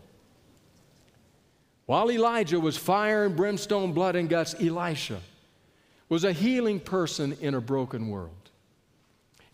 While 1.87 2.11
Elijah 2.11 2.61
was 2.61 2.77
fire 2.77 3.25
and 3.25 3.35
brimstone, 3.35 3.95
blood 3.95 4.15
and 4.15 4.29
guts, 4.29 4.55
Elisha 4.61 5.21
was 6.11 6.25
a 6.25 6.33
healing 6.33 6.81
person 6.81 7.35
in 7.41 7.55
a 7.55 7.61
broken 7.63 8.11
world. 8.11 8.35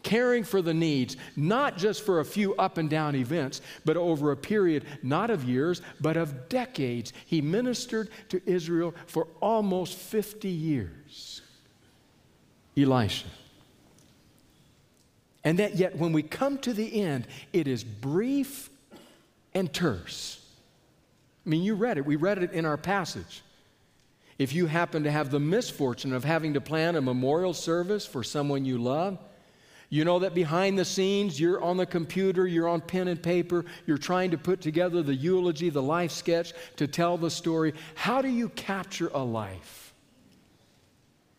Caring 0.02 0.42
for 0.42 0.60
the 0.60 0.74
needs, 0.74 1.16
not 1.36 1.78
just 1.78 2.04
for 2.04 2.18
a 2.18 2.24
few 2.24 2.56
up 2.56 2.76
and 2.76 2.90
down 2.90 3.14
events, 3.14 3.60
but 3.84 3.96
over 3.96 4.32
a 4.32 4.36
period 4.36 4.84
not 5.04 5.30
of 5.30 5.44
years, 5.44 5.80
but 6.00 6.16
of 6.16 6.48
decades. 6.48 7.12
He 7.24 7.40
ministered 7.40 8.08
to 8.30 8.42
Israel 8.46 8.94
for 9.06 9.28
almost 9.40 9.96
50 9.96 10.48
years. 10.48 11.40
Elisha. 12.76 13.28
And 15.44 15.58
that 15.60 15.76
yet, 15.76 15.96
when 15.96 16.12
we 16.12 16.24
come 16.24 16.58
to 16.58 16.72
the 16.72 17.00
end, 17.00 17.28
it 17.52 17.68
is 17.68 17.84
brief 17.84 18.70
and 19.54 19.72
terse. 19.72 20.44
I 21.46 21.50
mean, 21.50 21.62
you 21.62 21.74
read 21.74 21.98
it. 21.98 22.06
We 22.06 22.16
read 22.16 22.38
it 22.38 22.52
in 22.52 22.64
our 22.64 22.76
passage. 22.76 23.42
If 24.38 24.52
you 24.52 24.66
happen 24.66 25.04
to 25.04 25.10
have 25.10 25.30
the 25.30 25.38
misfortune 25.38 26.12
of 26.12 26.24
having 26.24 26.54
to 26.54 26.60
plan 26.60 26.96
a 26.96 27.00
memorial 27.00 27.54
service 27.54 28.04
for 28.04 28.24
someone 28.24 28.64
you 28.64 28.78
love, 28.78 29.18
you 29.90 30.04
know 30.04 30.18
that 30.20 30.34
behind 30.34 30.76
the 30.76 30.84
scenes, 30.84 31.38
you're 31.38 31.62
on 31.62 31.76
the 31.76 31.86
computer, 31.86 32.46
you're 32.48 32.68
on 32.68 32.80
pen 32.80 33.06
and 33.06 33.22
paper, 33.22 33.64
you're 33.86 33.98
trying 33.98 34.32
to 34.32 34.38
put 34.38 34.60
together 34.60 35.02
the 35.02 35.14
eulogy, 35.14 35.70
the 35.70 35.82
life 35.82 36.10
sketch 36.10 36.52
to 36.76 36.88
tell 36.88 37.16
the 37.16 37.30
story. 37.30 37.74
How 37.94 38.20
do 38.20 38.28
you 38.28 38.48
capture 38.48 39.10
a 39.14 39.22
life? 39.22 39.94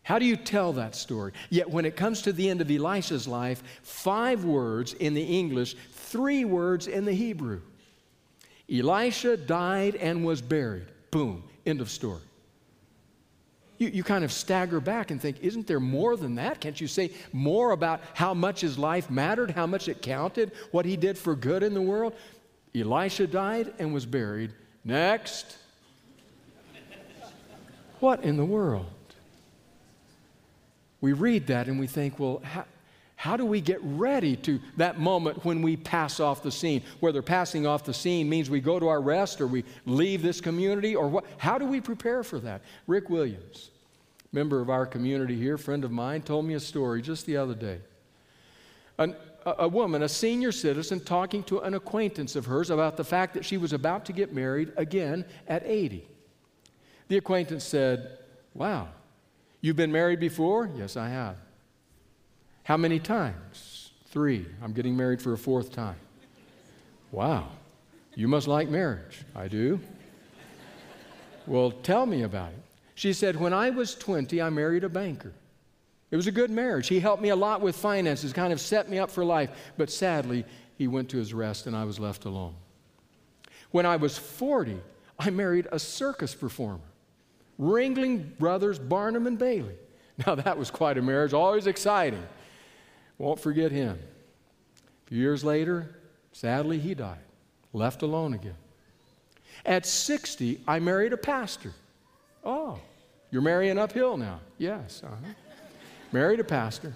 How 0.04 0.20
do 0.20 0.26
you 0.26 0.38
tell 0.38 0.72
that 0.74 0.96
story? 0.96 1.34
Yet, 1.50 1.70
when 1.70 1.84
it 1.84 1.96
comes 1.96 2.22
to 2.22 2.32
the 2.32 2.48
end 2.48 2.62
of 2.62 2.70
Elisha's 2.70 3.28
life, 3.28 3.62
five 3.82 4.46
words 4.46 4.94
in 4.94 5.16
the 5.16 5.24
English, 5.24 5.76
three 5.92 6.46
words 6.46 6.88
in 6.88 7.06
the 7.06 7.12
Hebrew. 7.12 7.62
Elisha 8.72 9.38
died 9.38 9.96
and 9.96 10.26
was 10.26 10.42
buried. 10.42 10.88
Boom, 11.12 11.44
end 11.66 11.82
of 11.82 11.90
story. 11.90 12.22
You, 13.78 13.90
you 13.90 14.04
kind 14.04 14.24
of 14.24 14.32
stagger 14.32 14.80
back 14.80 15.12
and 15.12 15.22
think, 15.22 15.42
isn't 15.42 15.68
there 15.68 15.82
more 15.82 16.16
than 16.16 16.36
that? 16.36 16.62
Can't 16.62 16.80
you 16.80 16.88
say 16.88 17.12
more 17.34 17.72
about 17.72 18.02
how 18.14 18.34
much 18.34 18.62
his 18.62 18.78
life 18.78 19.10
mattered, 19.10 19.52
how 19.52 19.68
much 19.68 19.90
it 19.90 20.02
counted, 20.02 20.54
what 20.72 20.86
he 20.86 20.96
did 20.96 21.18
for 21.18 21.36
good 21.36 21.62
in 21.62 21.74
the 21.74 21.82
world? 21.82 22.14
Elisha 22.74 23.28
died 23.28 23.74
and 23.80 23.94
was 23.94 24.06
buried. 24.06 24.54
Next. 24.84 25.58
what 28.00 28.24
in 28.24 28.38
the 28.38 28.46
world? 28.46 28.86
We 31.02 31.14
read 31.14 31.48
that 31.48 31.68
and 31.68 31.80
we 31.80 31.88
think, 31.88 32.18
well, 32.20 32.42
how, 32.44 32.66
how 33.16 33.38
do 33.38 33.46
we 33.46 33.62
get 33.62 33.80
ready 33.82 34.36
to 34.38 34.60
that 34.78 35.00
moment 35.00 35.46
when 35.46 35.62
we 35.62 35.78
pass 35.78 36.20
off 36.20 36.44
the 36.44 36.52
scene? 36.52 36.84
Whether 37.00 37.22
passing 37.22 37.66
off 37.66 37.86
the 37.86 37.94
scene 37.94 38.28
means 38.28 38.50
we 38.50 38.60
go 38.60 38.80
to 38.80 38.88
our 38.88 39.02
rest 39.02 39.40
or 39.40 39.48
we 39.48 39.64
leave 39.86 40.22
this 40.22 40.42
community 40.42 40.96
or 40.96 41.08
what? 41.08 41.26
How 41.38 41.58
do 41.58 41.66
we 41.66 41.80
prepare 41.80 42.24
for 42.24 42.40
that? 42.40 42.62
Rick 42.88 43.10
Williams, 43.10 43.72
member 44.32 44.60
of 44.60 44.70
our 44.70 44.86
community 44.86 45.38
here, 45.38 45.58
friend 45.58 45.86
of 45.86 45.92
mine, 45.92 46.24
told 46.24 46.46
me 46.46 46.56
a 46.56 46.60
story 46.60 47.02
just 47.02 47.26
the 47.26 47.38
other 47.38 47.56
day. 47.56 47.80
An, 48.98 49.16
a, 49.46 49.56
a 49.60 49.68
woman, 49.68 50.04
a 50.04 50.10
senior 50.10 50.52
citizen, 50.52 51.00
talking 51.00 51.44
to 51.44 51.60
an 51.60 51.74
acquaintance 51.74 52.36
of 52.36 52.46
hers 52.46 52.70
about 52.70 52.98
the 52.98 53.04
fact 53.04 53.34
that 53.36 53.46
she 53.46 53.58
was 53.58 53.72
about 53.72 54.06
to 54.06 54.14
get 54.14 54.34
married 54.34 54.74
again 54.76 55.24
at 55.48 55.64
80. 55.66 56.06
The 57.08 57.18
acquaintance 57.18 57.64
said, 57.64 58.18
Wow, 58.54 58.90
you've 59.62 59.76
been 59.76 59.92
married 59.92 60.20
before? 60.20 60.70
Yes, 60.76 60.98
I 60.98 61.10
have. 61.10 61.45
How 62.66 62.78
many 62.78 63.00
times? 63.00 63.92
Three. 64.08 64.46
I'm 64.62 64.74
getting 64.74 64.98
married 64.98 65.22
for 65.22 65.34
a 65.34 65.38
fourth 65.38 65.72
time. 65.72 65.98
Wow. 67.12 67.50
You 68.16 68.28
must 68.28 68.48
like 68.48 68.70
marriage. 68.70 69.22
I 69.36 69.48
do. 69.48 69.80
Well, 71.46 71.70
tell 71.70 72.08
me 72.08 72.24
about 72.24 72.50
it. 72.50 72.60
She 72.96 73.14
said, 73.14 73.40
When 73.40 73.54
I 73.54 73.70
was 73.70 73.94
20, 73.94 74.42
I 74.42 74.50
married 74.50 74.84
a 74.84 74.90
banker. 74.90 75.32
It 76.10 76.16
was 76.16 76.26
a 76.26 76.32
good 76.32 76.50
marriage. 76.50 76.88
He 76.88 77.00
helped 77.00 77.22
me 77.22 77.30
a 77.30 77.36
lot 77.36 77.62
with 77.62 77.76
finances, 77.76 78.34
kind 78.34 78.52
of 78.52 78.60
set 78.60 78.90
me 78.90 78.98
up 78.98 79.12
for 79.12 79.24
life. 79.24 79.52
But 79.78 79.92
sadly, 79.92 80.44
he 80.76 80.88
went 80.88 81.10
to 81.10 81.18
his 81.18 81.36
rest 81.36 81.68
and 81.68 81.76
I 81.76 81.84
was 81.84 82.00
left 82.00 82.26
alone. 82.26 82.56
When 83.70 83.86
I 83.86 83.98
was 83.98 84.18
40, 84.18 84.80
I 85.20 85.30
married 85.30 85.68
a 85.72 85.78
circus 85.78 86.34
performer, 86.34 86.80
Ringling 87.60 88.36
Brothers 88.40 88.80
Barnum 88.80 89.28
and 89.28 89.38
Bailey. 89.38 89.76
Now, 90.26 90.34
that 90.34 90.58
was 90.58 90.72
quite 90.72 90.98
a 90.98 91.02
marriage, 91.02 91.34
always 91.34 91.68
exciting. 91.68 92.26
Won't 93.18 93.40
forget 93.40 93.72
him. 93.72 94.00
A 95.06 95.10
few 95.10 95.20
years 95.20 95.44
later, 95.44 95.96
sadly, 96.32 96.80
he 96.80 96.94
died, 96.94 97.20
left 97.74 98.02
alone 98.02 98.34
again. 98.34 98.56
At 99.66 99.86
60, 99.86 100.62
I 100.68 100.80
married 100.80 101.14
a 101.14 101.18
pastor. 101.18 101.72
Oh, 102.44 102.80
you're 103.32 103.42
marrying 103.42 103.78
uphill 103.78 104.18
now? 104.18 104.40
Yes. 104.58 105.02
Uh-huh. 105.04 105.16
married 106.12 106.40
a 106.40 106.44
pastor. 106.44 106.94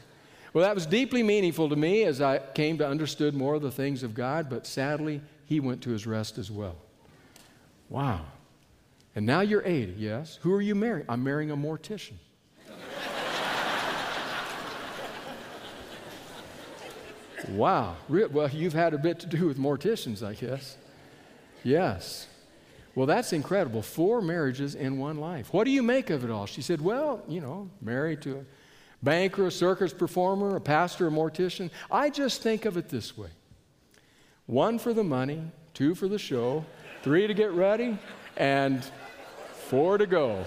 Well, 0.53 0.63
that 0.63 0.75
was 0.75 0.85
deeply 0.85 1.23
meaningful 1.23 1.69
to 1.69 1.75
me 1.75 2.03
as 2.03 2.21
I 2.21 2.39
came 2.39 2.77
to 2.79 2.87
understand 2.87 3.35
more 3.35 3.55
of 3.55 3.61
the 3.61 3.71
things 3.71 4.03
of 4.03 4.13
God, 4.13 4.49
but 4.49 4.65
sadly, 4.65 5.21
he 5.45 5.59
went 5.59 5.81
to 5.83 5.91
his 5.91 6.07
rest 6.07 6.37
as 6.37 6.49
well. 6.49 6.75
Wow. 7.89 8.25
And 9.15 9.25
now 9.25 9.41
you're 9.41 9.65
80, 9.65 9.95
yes? 9.97 10.39
Who 10.41 10.53
are 10.53 10.61
you 10.61 10.75
marrying? 10.75 11.05
I'm 11.09 11.23
marrying 11.23 11.51
a 11.51 11.57
mortician. 11.57 12.13
Wow. 17.49 17.95
Well, 18.07 18.49
you've 18.49 18.73
had 18.73 18.93
a 18.93 18.97
bit 18.97 19.19
to 19.21 19.27
do 19.27 19.47
with 19.47 19.57
morticians, 19.57 20.25
I 20.25 20.33
guess. 20.33 20.77
Yes. 21.63 22.27
Well, 22.95 23.05
that's 23.05 23.33
incredible. 23.33 23.81
Four 23.81 24.21
marriages 24.21 24.75
in 24.75 24.97
one 24.97 25.17
life. 25.17 25.53
What 25.53 25.63
do 25.63 25.71
you 25.71 25.83
make 25.83 26.09
of 26.09 26.23
it 26.23 26.31
all? 26.31 26.45
She 26.45 26.61
said, 26.61 26.81
Well, 26.81 27.23
you 27.27 27.39
know, 27.39 27.69
married 27.81 28.21
to 28.23 28.39
a 28.39 28.45
banker, 29.03 29.47
a 29.47 29.51
circus 29.51 29.93
performer, 29.93 30.55
a 30.55 30.61
pastor, 30.61 31.07
a 31.07 31.11
mortician. 31.11 31.69
I 31.91 32.09
just 32.09 32.41
think 32.41 32.65
of 32.65 32.77
it 32.77 32.89
this 32.89 33.17
way 33.17 33.29
one 34.47 34.79
for 34.79 34.93
the 34.93 35.03
money, 35.03 35.43
two 35.73 35.93
for 35.93 36.07
the 36.07 36.17
show, 36.17 36.65
three 37.03 37.27
to 37.27 37.33
get 37.33 37.51
ready, 37.51 37.97
and 38.35 38.83
four 39.53 39.97
to 39.97 40.07
go. 40.07 40.43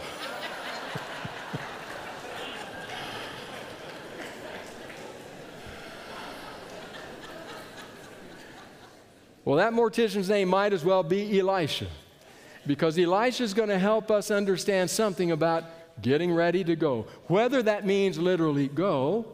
Well, 9.53 9.59
that 9.59 9.75
mortician's 9.75 10.31
name 10.31 10.49
might 10.49 10.73
as 10.73 10.83
well 10.83 11.03
be 11.03 11.39
Elisha 11.39 11.87
because 12.67 12.99
Elisha 12.99 13.43
is 13.43 13.53
going 13.53 13.69
to 13.69 13.79
help 13.79 14.11
us 14.11 14.31
understand 14.31 14.89
something 14.89 15.31
about 15.31 15.65
getting 16.01 16.33
ready 16.33 16.65
to 16.65 16.75
go. 16.75 17.07
Whether 17.27 17.63
that 17.65 17.85
means 17.85 18.19
literally 18.19 18.69
go, 18.69 19.27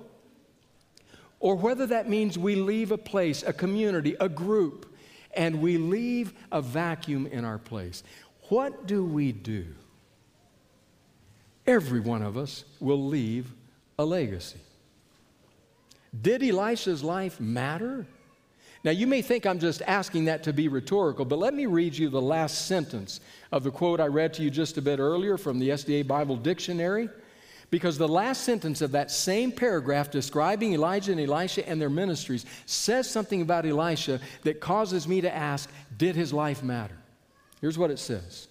or 1.38 1.54
whether 1.54 1.86
that 1.86 2.08
means 2.08 2.36
we 2.36 2.56
leave 2.56 2.90
a 2.90 2.98
place, 2.98 3.44
a 3.44 3.52
community, 3.52 4.16
a 4.18 4.28
group, 4.28 4.92
and 5.34 5.62
we 5.62 5.78
leave 5.78 6.32
a 6.50 6.60
vacuum 6.60 7.28
in 7.28 7.44
our 7.44 7.58
place. 7.58 8.02
What 8.48 8.88
do 8.88 9.04
we 9.04 9.30
do? 9.30 9.66
Every 11.64 12.00
one 12.00 12.22
of 12.22 12.36
us 12.36 12.64
will 12.80 13.06
leave 13.06 13.52
a 13.96 14.04
legacy. 14.04 14.58
Did 16.20 16.42
Elisha's 16.42 17.04
life 17.04 17.38
matter? 17.38 18.04
Now, 18.84 18.92
you 18.92 19.06
may 19.06 19.22
think 19.22 19.44
I'm 19.44 19.58
just 19.58 19.82
asking 19.82 20.26
that 20.26 20.44
to 20.44 20.52
be 20.52 20.68
rhetorical, 20.68 21.24
but 21.24 21.38
let 21.38 21.52
me 21.52 21.66
read 21.66 21.96
you 21.96 22.08
the 22.08 22.22
last 22.22 22.66
sentence 22.66 23.20
of 23.50 23.64
the 23.64 23.70
quote 23.70 24.00
I 24.00 24.06
read 24.06 24.34
to 24.34 24.42
you 24.42 24.50
just 24.50 24.78
a 24.78 24.82
bit 24.82 25.00
earlier 25.00 25.36
from 25.36 25.58
the 25.58 25.70
SDA 25.70 26.06
Bible 26.06 26.36
Dictionary. 26.36 27.08
Because 27.70 27.98
the 27.98 28.08
last 28.08 28.44
sentence 28.44 28.80
of 28.80 28.92
that 28.92 29.10
same 29.10 29.52
paragraph 29.52 30.10
describing 30.10 30.72
Elijah 30.72 31.12
and 31.12 31.20
Elisha 31.20 31.68
and 31.68 31.78
their 31.78 31.90
ministries 31.90 32.46
says 32.64 33.10
something 33.10 33.42
about 33.42 33.66
Elisha 33.66 34.20
that 34.44 34.58
causes 34.60 35.06
me 35.06 35.20
to 35.20 35.34
ask 35.34 35.70
Did 35.98 36.16
his 36.16 36.32
life 36.32 36.62
matter? 36.62 36.96
Here's 37.60 37.76
what 37.76 37.90
it 37.90 37.98
says 37.98 38.47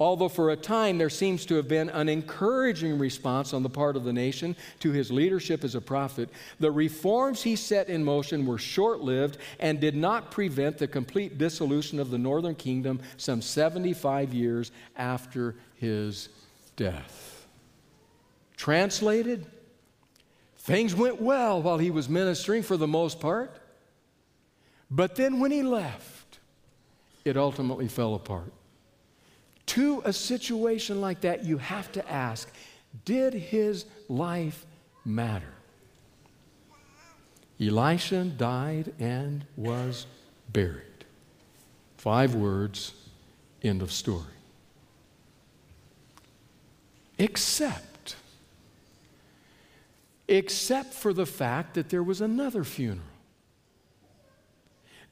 Although 0.00 0.28
for 0.28 0.50
a 0.50 0.56
time 0.56 0.98
there 0.98 1.10
seems 1.10 1.46
to 1.46 1.54
have 1.54 1.68
been 1.68 1.88
an 1.90 2.08
encouraging 2.08 2.98
response 2.98 3.54
on 3.54 3.62
the 3.62 3.70
part 3.70 3.96
of 3.96 4.02
the 4.02 4.12
nation 4.12 4.56
to 4.80 4.90
his 4.90 5.12
leadership 5.12 5.62
as 5.62 5.76
a 5.76 5.80
prophet, 5.80 6.28
the 6.58 6.72
reforms 6.72 7.42
he 7.42 7.54
set 7.54 7.88
in 7.88 8.02
motion 8.02 8.44
were 8.44 8.58
short 8.58 9.00
lived 9.00 9.38
and 9.60 9.78
did 9.78 9.94
not 9.94 10.32
prevent 10.32 10.78
the 10.78 10.88
complete 10.88 11.38
dissolution 11.38 12.00
of 12.00 12.10
the 12.10 12.18
northern 12.18 12.56
kingdom 12.56 13.00
some 13.18 13.40
75 13.40 14.34
years 14.34 14.72
after 14.96 15.54
his 15.76 16.28
death. 16.74 17.46
Translated, 18.56 19.46
things 20.56 20.92
went 20.92 21.22
well 21.22 21.62
while 21.62 21.78
he 21.78 21.92
was 21.92 22.08
ministering 22.08 22.64
for 22.64 22.76
the 22.76 22.88
most 22.88 23.20
part, 23.20 23.60
but 24.90 25.14
then 25.14 25.38
when 25.38 25.52
he 25.52 25.62
left, 25.62 26.40
it 27.24 27.36
ultimately 27.36 27.86
fell 27.86 28.16
apart 28.16 28.52
to 29.66 30.02
a 30.04 30.12
situation 30.12 31.00
like 31.00 31.22
that, 31.22 31.44
you 31.44 31.58
have 31.58 31.90
to 31.92 32.10
ask 32.10 32.50
did 33.04 33.34
his 33.34 33.86
life 34.08 34.64
matter? 35.04 35.52
Elisha 37.60 38.24
died 38.24 38.92
and 38.98 39.44
was 39.56 40.06
buried. 40.52 41.04
Five 41.96 42.34
words, 42.34 42.92
end 43.62 43.82
of 43.82 43.90
story. 43.90 44.22
Except, 47.18 48.16
except 50.28 50.92
for 50.92 51.12
the 51.12 51.26
fact 51.26 51.74
that 51.74 51.88
there 51.88 52.02
was 52.02 52.20
another 52.20 52.64
funeral. 52.64 53.06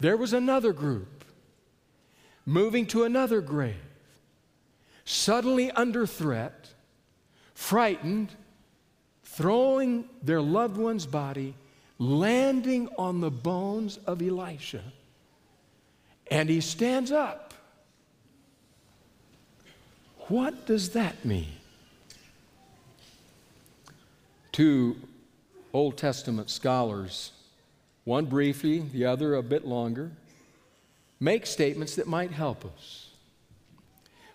There 0.01 0.17
was 0.17 0.33
another 0.33 0.73
group 0.73 1.25
moving 2.45 2.87
to 2.87 3.05
another 3.05 3.41
grave 3.41 3.77
suddenly 5.05 5.71
under 5.73 6.07
threat, 6.07 6.69
frightened, 7.55 8.31
throwing 9.25 10.05
their 10.23 10.41
loved 10.41 10.77
one's 10.77 11.07
body, 11.07 11.55
landing 11.99 12.89
on 12.99 13.21
the 13.21 13.31
bones 13.31 13.99
of 14.07 14.21
Elisha. 14.23 14.83
And 16.31 16.49
he 16.49 16.61
stands 16.61 17.11
up. 17.11 17.55
What 20.29 20.67
does 20.67 20.91
that 20.91 21.25
mean? 21.25 21.53
Two 24.51 24.97
Old 25.73 25.97
Testament 25.97 26.51
scholars, 26.51 27.33
one 28.05 28.27
briefly, 28.27 28.81
the 28.81 29.07
other 29.07 29.35
a 29.35 29.43
bit 29.43 29.67
longer, 29.67 30.11
make 31.19 31.47
statements 31.47 31.97
that 31.97 32.07
might 32.07 32.31
help 32.31 32.65
us. 32.65 33.12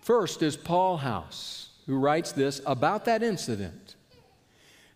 First 0.08 0.40
is 0.40 0.56
Paul 0.56 0.96
House, 0.96 1.68
who 1.86 1.98
writes 1.98 2.32
this 2.32 2.62
about 2.64 3.04
that 3.04 3.22
incident. 3.22 3.94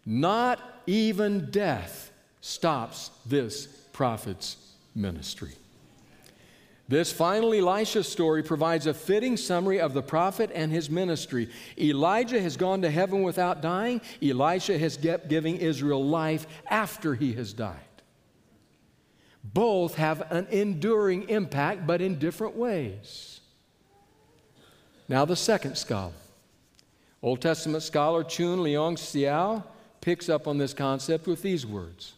Not 0.07 0.59
even 0.87 1.51
death 1.51 2.11
stops 2.41 3.11
this 3.27 3.67
prophet's 3.93 4.57
ministry. 4.95 5.51
This 6.89 7.13
final 7.13 7.53
Elisha 7.53 8.05
story 8.05 8.43
provides 8.43 8.87
a 8.87 8.95
fitting 8.95 9.37
summary 9.37 9.83
of 9.83 9.93
the 9.93 10.01
prophet 10.01 10.51
and 10.55 10.73
his 10.73 10.89
ministry. 10.89 11.51
Elijah 11.79 12.41
has 12.41 12.57
gone 12.57 12.81
to 12.81 12.91
heaven 12.91 13.23
without 13.23 13.61
dying. 13.61 14.01
Elisha 14.23 14.79
has 14.79 14.97
kept 14.97 15.29
giving 15.29 15.59
Israel 15.59 16.03
life 16.03 16.47
after 16.71 17.15
he 17.15 17.35
has 17.35 17.53
died. 17.53 17.77
Both 19.45 19.97
have 19.97 20.23
an 20.33 20.47
enduring 20.51 21.29
impact, 21.29 21.87
but 21.87 22.01
in 22.01 22.19
different 22.19 22.57
ways. 22.57 23.41
Now, 25.13 25.27
the 25.27 25.37
second 25.37 25.77
scholar, 25.77 26.15
Old 27.23 27.43
Testament 27.43 27.83
scholar 27.83 28.25
Choon-Leong 28.25 28.97
Seow, 28.97 29.63
picks 30.01 30.31
up 30.31 30.49
on 30.49 30.57
this 30.57 30.73
concept 30.73 31.27
with 31.27 31.43
these 31.43 31.67
words. 31.67 32.15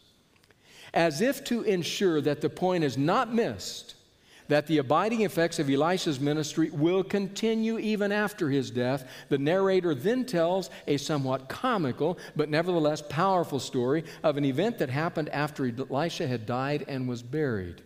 As 0.95 1.21
if 1.21 1.43
to 1.47 1.63
ensure 1.63 2.21
that 2.21 2.41
the 2.41 2.49
point 2.49 2.85
is 2.85 2.97
not 2.97 3.35
missed, 3.35 3.97
that 4.47 4.69
the 4.69 4.79
abiding 4.79 5.23
effects 5.23 5.59
of 5.59 5.69
Elisha's 5.69 6.21
ministry 6.21 6.71
will 6.71 7.03
continue 7.03 7.81
even 7.81 8.13
after 8.13 8.49
his 8.49 8.71
death, 8.71 9.11
the 9.29 9.39
narrator 9.39 9.93
then 9.93 10.25
tells 10.25 10.71
a 10.87 10.97
somewhat 10.97 11.49
comical 11.49 12.17
but 12.37 12.49
nevertheless 12.49 13.03
powerful 13.09 13.59
story 13.59 14.05
of 14.23 14.37
an 14.37 14.45
event 14.45 14.79
that 14.79 14.89
happened 14.89 15.29
after 15.31 15.67
Elisha 15.67 16.29
had 16.29 16.47
died 16.47 16.85
and 16.87 17.09
was 17.09 17.25
buried 17.25 17.83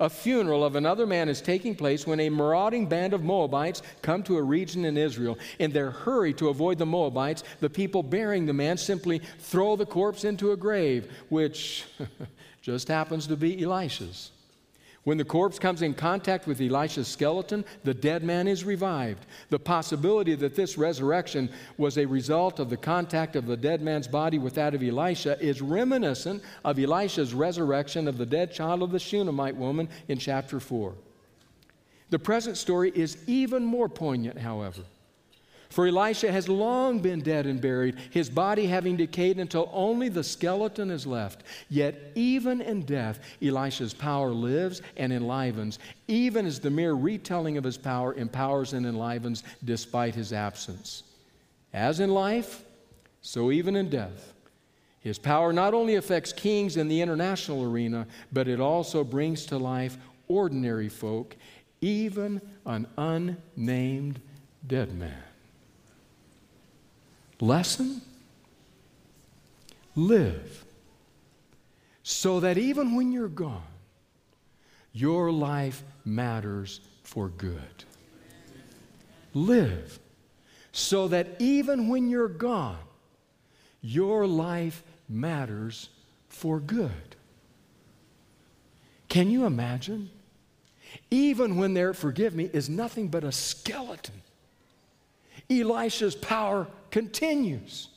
a 0.00 0.08
funeral 0.08 0.64
of 0.64 0.74
another 0.74 1.06
man 1.06 1.28
is 1.28 1.40
taking 1.40 1.76
place 1.76 2.06
when 2.06 2.18
a 2.20 2.30
marauding 2.30 2.86
band 2.86 3.12
of 3.12 3.22
Moabites 3.22 3.82
come 4.00 4.22
to 4.24 4.38
a 4.38 4.42
region 4.42 4.84
in 4.86 4.96
Israel. 4.96 5.38
In 5.58 5.70
their 5.70 5.90
hurry 5.90 6.32
to 6.34 6.48
avoid 6.48 6.78
the 6.78 6.86
Moabites, 6.86 7.44
the 7.60 7.70
people 7.70 8.02
burying 8.02 8.46
the 8.46 8.52
man 8.54 8.78
simply 8.78 9.20
throw 9.38 9.76
the 9.76 9.86
corpse 9.86 10.24
into 10.24 10.52
a 10.52 10.56
grave, 10.56 11.12
which 11.28 11.84
just 12.62 12.88
happens 12.88 13.26
to 13.26 13.36
be 13.36 13.62
Elisha's. 13.62 14.32
When 15.04 15.16
the 15.16 15.24
corpse 15.24 15.58
comes 15.58 15.80
in 15.80 15.94
contact 15.94 16.46
with 16.46 16.60
Elisha's 16.60 17.08
skeleton, 17.08 17.64
the 17.84 17.94
dead 17.94 18.22
man 18.22 18.46
is 18.46 18.64
revived. 18.64 19.24
The 19.48 19.58
possibility 19.58 20.34
that 20.34 20.54
this 20.54 20.76
resurrection 20.76 21.50
was 21.78 21.96
a 21.96 22.04
result 22.04 22.58
of 22.58 22.68
the 22.68 22.76
contact 22.76 23.34
of 23.34 23.46
the 23.46 23.56
dead 23.56 23.80
man's 23.80 24.06
body 24.06 24.38
with 24.38 24.54
that 24.56 24.74
of 24.74 24.82
Elisha 24.82 25.40
is 25.40 25.62
reminiscent 25.62 26.42
of 26.66 26.78
Elisha's 26.78 27.32
resurrection 27.32 28.08
of 28.08 28.18
the 28.18 28.26
dead 28.26 28.52
child 28.52 28.82
of 28.82 28.90
the 28.90 28.98
Shunammite 28.98 29.56
woman 29.56 29.88
in 30.08 30.18
chapter 30.18 30.60
4. 30.60 30.94
The 32.10 32.18
present 32.18 32.58
story 32.58 32.92
is 32.94 33.16
even 33.26 33.64
more 33.64 33.88
poignant, 33.88 34.38
however. 34.38 34.82
For 35.70 35.86
Elisha 35.86 36.32
has 36.32 36.48
long 36.48 36.98
been 36.98 37.20
dead 37.20 37.46
and 37.46 37.60
buried, 37.60 37.96
his 38.10 38.28
body 38.28 38.66
having 38.66 38.96
decayed 38.96 39.38
until 39.38 39.70
only 39.72 40.08
the 40.08 40.24
skeleton 40.24 40.90
is 40.90 41.06
left. 41.06 41.44
Yet, 41.68 42.10
even 42.16 42.60
in 42.60 42.82
death, 42.82 43.20
Elisha's 43.40 43.94
power 43.94 44.30
lives 44.30 44.82
and 44.96 45.12
enlivens, 45.12 45.78
even 46.08 46.44
as 46.44 46.58
the 46.58 46.70
mere 46.70 46.94
retelling 46.94 47.56
of 47.56 47.62
his 47.62 47.78
power 47.78 48.14
empowers 48.14 48.72
and 48.72 48.84
enlivens 48.84 49.44
despite 49.64 50.16
his 50.16 50.32
absence. 50.32 51.04
As 51.72 52.00
in 52.00 52.10
life, 52.10 52.64
so 53.22 53.52
even 53.52 53.76
in 53.76 53.88
death. 53.88 54.34
His 54.98 55.20
power 55.20 55.52
not 55.52 55.72
only 55.72 55.94
affects 55.94 56.32
kings 56.32 56.76
in 56.76 56.88
the 56.88 57.00
international 57.00 57.62
arena, 57.62 58.08
but 58.32 58.48
it 58.48 58.58
also 58.58 59.04
brings 59.04 59.46
to 59.46 59.56
life 59.56 59.96
ordinary 60.26 60.88
folk, 60.88 61.36
even 61.80 62.40
an 62.66 62.88
unnamed 62.98 64.20
dead 64.66 64.92
man. 64.92 65.22
Lesson? 67.40 68.02
Live 69.96 70.64
so 72.02 72.40
that 72.40 72.58
even 72.58 72.94
when 72.94 73.12
you're 73.12 73.28
gone, 73.28 73.62
your 74.92 75.30
life 75.30 75.82
matters 76.04 76.80
for 77.02 77.28
good. 77.28 77.84
Live 79.34 79.98
so 80.72 81.08
that 81.08 81.36
even 81.38 81.88
when 81.88 82.08
you're 82.08 82.28
gone, 82.28 82.78
your 83.80 84.26
life 84.26 84.82
matters 85.08 85.88
for 86.28 86.60
good. 86.60 87.16
Can 89.08 89.30
you 89.30 89.44
imagine? 89.44 90.10
Even 91.10 91.56
when 91.56 91.74
there, 91.74 91.94
forgive 91.94 92.34
me, 92.34 92.50
is 92.52 92.68
nothing 92.68 93.08
but 93.08 93.24
a 93.24 93.32
skeleton 93.32 94.22
Elisha's 95.50 96.14
power 96.14 96.66
continues. 96.90 97.88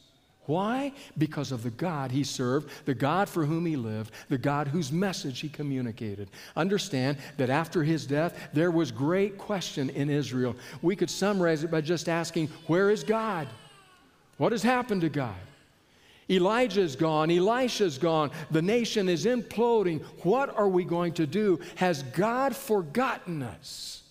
Why? 0.46 0.92
Because 1.18 1.54
of 1.54 1.64
the 1.64 1.70
God 1.70 2.12
he 2.12 2.24
served, 2.24 2.70
the 2.86 2.94
God 2.94 3.30
for 3.30 3.46
whom 3.46 3.66
he 3.66 3.78
lived, 3.78 4.12
the 4.28 4.38
God 4.38 4.68
whose 4.68 4.92
message 4.92 5.40
he 5.40 5.48
communicated. 5.48 6.30
Understand 6.58 7.18
that 7.38 7.50
after 7.50 7.82
his 7.82 8.06
death, 8.06 8.50
there 8.52 8.72
was 8.72 8.92
great 8.92 9.38
question 9.38 9.90
in 9.92 10.10
Israel. 10.10 10.56
We 10.82 10.98
could 10.98 11.10
summarize 11.10 11.64
it 11.64 11.72
by 11.72 11.80
just 11.80 12.10
asking, 12.10 12.50
Where 12.68 12.90
is 12.90 13.06
God? 13.06 13.48
What 14.38 14.52
has 14.52 14.64
happened 14.64 15.02
to 15.02 15.10
God? 15.10 15.36
Elijah's 16.30 16.96
gone, 16.96 17.30
Elisha's 17.30 17.98
gone, 17.98 18.32
the 18.52 18.62
nation 18.62 19.08
is 19.08 19.26
imploding. 19.26 20.02
What 20.24 20.56
are 20.58 20.68
we 20.68 20.84
going 20.84 21.14
to 21.14 21.28
do? 21.28 21.60
Has 21.76 22.04
God 22.04 22.56
forgotten 22.56 23.44
us? 23.44 24.03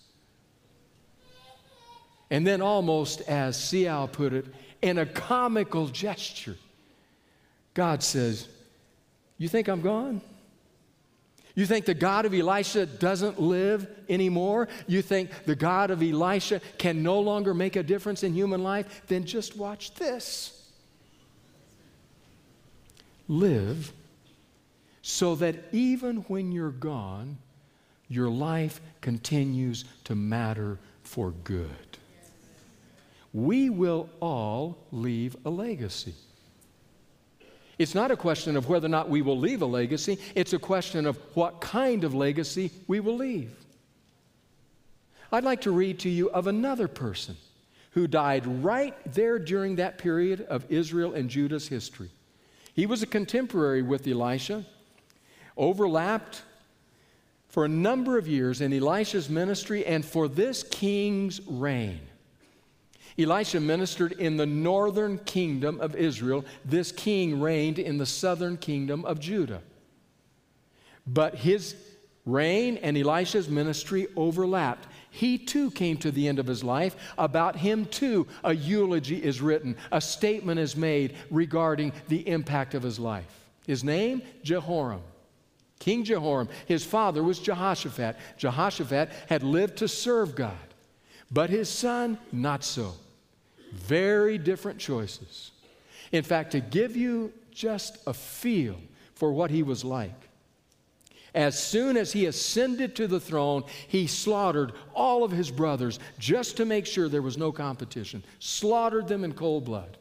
And 2.33 2.47
then, 2.47 2.63
almost 2.63 3.21
as 3.29 3.59
Seow 3.59 4.11
put 4.11 4.33
it, 4.33 4.47
in 4.81 4.97
a 4.97 5.05
comical 5.05 5.87
gesture, 5.87 6.57
God 7.75 8.03
says, 8.03 8.49
You 9.37 9.49
think 9.49 9.69
I'm 9.69 9.83
gone? 9.83 10.23
You 11.55 11.67
think 11.67 11.85
the 11.85 11.93
God 11.93 12.25
of 12.25 12.33
Elisha 12.33 12.87
doesn't 12.87 13.39
live 13.39 13.87
anymore? 14.09 14.69
You 14.87 15.03
think 15.03 15.45
the 15.45 15.55
God 15.55 15.91
of 15.91 16.03
Elisha 16.03 16.63
can 16.79 17.03
no 17.03 17.21
longer 17.21 17.53
make 17.53 17.77
a 17.77 17.83
difference 17.83 18.23
in 18.23 18.33
human 18.33 18.63
life? 18.63 19.03
Then 19.09 19.27
just 19.27 19.55
watch 19.55 19.93
this. 19.97 20.71
Live 23.29 23.93
so 25.03 25.35
that 25.35 25.57
even 25.71 26.23
when 26.29 26.51
you're 26.51 26.71
gone, 26.71 27.37
your 28.09 28.31
life 28.31 28.81
continues 29.03 29.85
to 30.05 30.15
matter 30.15 30.79
for 31.03 31.33
good 31.45 31.92
we 33.33 33.71
will 33.71 34.09
all 34.21 34.87
leave 34.91 35.37
a 35.45 35.51
legacy. 35.51 36.15
It's 37.79 37.95
not 37.95 38.11
a 38.11 38.17
question 38.17 38.57
of 38.57 38.69
whether 38.69 38.87
or 38.87 38.91
not 38.91 39.09
we 39.09 39.23
will 39.23 39.39
leave 39.39 39.63
a 39.63 39.67
legacy, 39.67 40.19
it's 40.35 40.53
a 40.53 40.59
question 40.59 41.07
of 41.07 41.17
what 41.35 41.61
kind 41.61 42.05
of 42.05 42.15
legacy 42.15 42.71
we 42.87 43.01
will 43.01 43.17
leave. 43.17 43.53
I'd 45.33 45.45
like 45.45 45.63
to 45.63 45.71
read 45.71 45.99
to 46.01 46.11
you 46.11 46.31
of 46.31 46.47
another 46.47 46.89
person 46.89 47.37
who 47.93 48.07
died 48.07 48.47
right 48.63 48.95
there 49.15 49.39
during 49.39 49.77
that 49.77 49.99
period 49.99 50.43
of 50.43 50.71
Israel 50.71 51.15
and 51.15 51.31
Judah's 51.31 51.69
history. 51.69 52.11
He 52.75 52.87
was 52.87 53.03
a 53.03 53.07
contemporary 53.07 53.83
with 53.83 54.07
Elisha, 54.07 54.65
overlapped 55.57 56.43
for 57.49 57.65
a 57.65 57.69
number 57.69 58.17
of 58.17 58.27
years 58.29 58.61
in 58.61 58.73
Elisha's 58.73 59.29
ministry 59.29 59.85
and 59.85 60.05
for 60.05 60.29
this 60.29 60.63
king's 60.63 61.41
reign. 61.47 62.01
Elisha 63.19 63.61
ministered 63.61 64.13
in 64.13 64.37
the 64.37 64.47
northern 64.47 65.19
kingdom 65.19 65.81
of 65.81 65.95
Israel. 65.95 66.45
This 66.65 66.93
king 66.93 67.41
reigned 67.41 67.79
in 67.79 67.99
the 67.99 68.07
southern 68.07 68.57
kingdom 68.57 69.05
of 69.05 69.21
Judah. 69.21 69.63
But 71.07 71.35
his 71.35 71.75
reign 72.25 72.79
and 72.79 72.97
Elisha's 72.97 73.49
ministry 73.49 74.07
overlapped. 74.17 74.89
He 75.11 75.37
too 75.37 75.71
came 75.71 75.97
to 75.99 76.11
the 76.11 76.29
end 76.29 76.39
of 76.39 76.47
his 76.47 76.65
life. 76.65 76.97
About 77.19 77.57
him 77.57 77.85
too, 77.87 78.27
a 78.45 78.55
eulogy 78.55 79.23
is 79.23 79.43
written, 79.43 79.77
a 79.91 80.01
statement 80.01 80.61
is 80.61 80.77
made 80.77 81.17
regarding 81.31 81.93
the 82.09 82.27
impact 82.29 82.75
of 82.75 82.83
his 82.83 82.99
life. 82.99 83.27
His 83.67 83.85
name, 83.85 84.23
Jehoram. 84.43 85.03
King 85.79 86.05
Jehoram. 86.05 86.49
His 86.67 86.85
father 86.85 87.23
was 87.23 87.41
Jehoshaphat. 87.41 88.17
Jehoshaphat 88.39 89.11
had 89.29 89.43
lived 89.43 89.79
to 89.79 89.89
serve 89.89 90.37
God, 90.37 90.57
but 91.31 91.51
his 91.51 91.69
son, 91.69 92.19
not 92.31 92.63
so. 92.63 92.95
Very 93.73 94.39
different 94.39 94.79
choices. 94.79 95.51
In 96.13 96.23
fact, 96.23 96.53
to 96.53 96.61
give 96.61 96.97
you 96.97 97.33
just 97.51 97.99
a 98.07 98.13
feel 98.13 98.77
for 99.15 99.33
what 99.33 99.51
he 99.51 99.63
was 99.63 99.85
like, 99.85 100.29
as 101.35 101.59
soon 101.59 101.97
as 101.97 102.13
he 102.13 102.27
ascended 102.27 102.95
to 102.97 103.07
the 103.07 103.21
throne, 103.21 103.65
he 103.89 104.07
slaughtered 104.07 104.73
all 104.95 105.25
of 105.25 105.31
his 105.31 105.51
brothers 105.51 105.99
just 106.19 106.59
to 106.59 106.67
make 106.67 106.85
sure 106.85 107.09
there 107.09 107.23
was 107.23 107.39
no 107.39 107.51
competition, 107.51 108.23
slaughtered 108.39 109.09
them 109.09 109.25
in 109.25 109.33
cold 109.33 109.65
blood. 109.65 109.97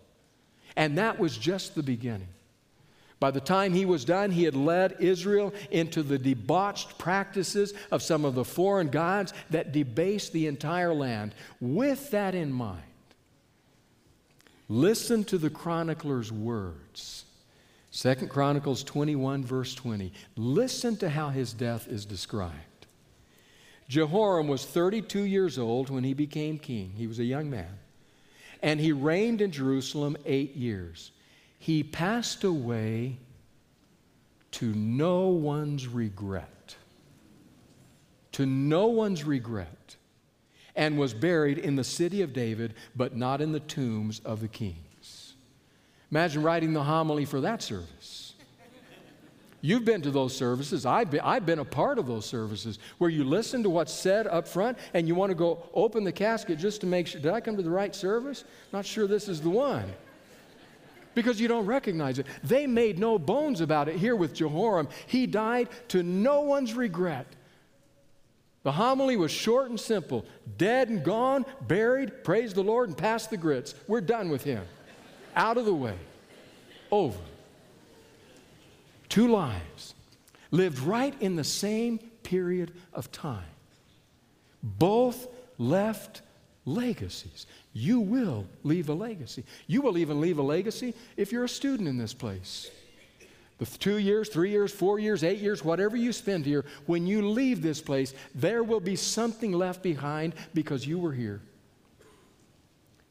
And 0.76 0.98
that 0.98 1.20
was 1.20 1.38
just 1.38 1.74
the 1.74 1.84
beginning. 1.84 2.28
By 3.22 3.32
the 3.32 3.40
time 3.40 3.74
he 3.74 3.86
was 3.86 4.04
done, 4.04 4.32
he 4.32 4.44
had 4.44 4.56
led 4.56 4.98
Israel 5.00 5.54
into 5.70 6.02
the 6.04 6.18
debauched 6.18 6.98
practices 6.98 7.74
of 7.92 8.02
some 8.02 8.26
of 8.26 8.36
the 8.36 8.44
foreign 8.44 8.88
gods 8.88 9.32
that 9.52 9.72
debased 9.72 10.34
the 10.34 10.48
entire 10.48 10.94
land. 10.94 11.36
With 11.62 12.10
that 12.12 12.36
in 12.36 12.52
mind, 12.52 12.82
Listen 14.72 15.26
to 15.26 15.38
the 15.38 15.50
chronicler's 15.50 16.32
words. 16.32 17.26
Second 17.90 18.30
Chronicles 18.30 18.86
21, 18.86 19.44
verse 19.44 19.76
20. 19.76 20.14
Listen 20.38 20.96
to 20.96 21.10
how 21.10 21.28
his 21.28 21.52
death 21.52 21.90
is 21.90 22.06
described. 22.06 22.56
Jehoram 23.90 24.48
was 24.48 24.66
32 24.66 25.24
years 25.24 25.60
old 25.60 25.90
when 25.90 26.06
he 26.06 26.14
became 26.14 26.58
king. 26.58 26.94
He 26.96 27.06
was 27.06 27.20
a 27.20 27.26
young 27.26 27.50
man. 27.50 27.80
And 28.62 28.80
he 28.80 28.94
reigned 28.94 29.42
in 29.42 29.52
Jerusalem 29.52 30.16
eight 30.26 30.56
years. 30.56 31.12
He 31.60 31.84
passed 31.84 32.46
away 32.46 33.18
to 34.52 34.74
no 34.74 35.28
one's 35.28 35.86
regret. 35.86 36.78
To 38.32 38.46
no 38.46 38.88
one's 38.88 39.26
regret 39.26 39.81
and 40.76 40.98
was 40.98 41.14
buried 41.14 41.58
in 41.58 41.76
the 41.76 41.84
city 41.84 42.22
of 42.22 42.34
David, 42.34 42.74
but 42.96 43.16
not 43.16 43.42
in 43.42 43.52
the 43.52 43.60
tombs 43.60 44.22
of 44.26 44.42
the 44.42 44.48
kings. 44.48 45.34
Imagine 46.12 46.44
writing 46.44 46.74
the 46.74 46.84
homily 46.84 47.26
for 47.26 47.42
that 47.42 47.62
service. 47.62 48.34
You've 49.62 49.86
been 49.86 50.02
to 50.02 50.12
those 50.12 50.36
services. 50.36 50.88
I've 50.88 51.12
been, 51.12 51.20
I've 51.22 51.46
been 51.46 51.60
a 51.60 51.66
part 51.66 52.00
of 52.00 52.08
those 52.08 52.26
services 52.26 52.80
where 52.98 53.12
you 53.12 53.24
listen 53.24 53.62
to 53.64 53.70
what's 53.70 53.94
said 53.94 54.26
up 54.26 54.48
front 54.48 54.78
and 54.96 55.08
you 55.08 55.14
want 55.14 55.30
to 55.30 55.36
go 55.36 55.64
open 55.74 56.04
the 56.04 56.12
casket 56.12 56.58
just 56.58 56.82
to 56.82 56.88
make 56.88 57.06
sure. 57.06 57.22
Did 57.22 57.32
I 57.32 57.42
come 57.42 57.56
to 57.58 57.64
the 57.64 57.70
right 57.70 57.96
service? 57.96 58.44
Not 58.74 58.86
sure 58.86 59.06
this 59.06 59.30
is 59.30 59.40
the 59.40 59.52
one. 59.52 59.86
Because 61.14 61.40
you 61.40 61.48
don't 61.48 61.66
recognize 61.68 62.18
it. 62.18 62.26
They 62.44 62.66
made 62.66 62.98
no 62.98 63.20
bones 63.20 63.62
about 63.62 63.88
it 63.88 63.98
here 63.98 64.16
with 64.16 64.34
Jehoram. 64.34 64.88
He 65.06 65.28
died 65.28 65.70
to 65.90 66.02
no 66.02 66.42
one's 66.42 66.74
regret. 66.74 67.28
The 68.64 68.72
homily 68.72 69.18
was 69.18 69.32
short 69.32 69.70
and 69.70 69.80
simple 69.80 70.26
dead 70.58 70.90
and 70.90 71.04
gone, 71.04 71.46
buried, 71.62 72.24
praise 72.24 72.54
the 72.54 72.64
Lord, 72.64 72.90
and 72.90 72.98
pass 72.98 73.28
the 73.28 73.38
grits. 73.38 73.74
We're 73.88 74.02
done 74.02 74.30
with 74.30 74.44
him. 74.44 74.64
Out 75.36 75.58
of 75.58 75.66
the 75.66 75.74
way. 75.74 75.96
Over. 76.92 77.20
Two 79.10 79.28
lives 79.28 79.94
lived 80.52 80.80
right 80.80 81.16
in 81.22 81.36
the 81.36 81.44
same 81.44 81.98
period 82.24 82.74
of 82.94 83.12
time. 83.12 83.44
Both 84.62 85.28
left 85.58 86.22
legacies. 86.66 87.48
You 87.74 88.00
will 88.00 88.46
leave 88.64 88.90
a 88.90 88.94
legacy. 88.94 89.44
You 89.68 89.82
will 89.82 89.98
even 89.98 90.22
leave 90.22 90.38
a 90.38 90.44
legacy 90.44 90.94
if 91.18 91.32
you're 91.32 91.46
a 91.46 91.50
student 91.50 91.90
in 91.90 91.98
this 91.98 92.14
place. 92.14 92.70
The 93.62 93.68
two 93.78 94.00
years, 94.00 94.28
three 94.28 94.50
years, 94.50 94.74
four 94.74 94.98
years, 94.98 95.24
eight 95.24 95.38
years, 95.38 95.64
whatever 95.64 95.96
you 95.96 96.14
spend 96.14 96.48
here, 96.48 96.66
when 96.88 97.06
you 97.06 97.30
leave 97.30 97.62
this 97.62 97.80
place, 97.80 98.16
there 98.34 98.64
will 98.64 98.80
be 98.80 98.96
something 98.96 99.52
left 99.52 99.84
behind 99.84 100.34
because 100.56 100.88
you 100.88 100.98
were 100.98 101.12
here. 101.12 101.42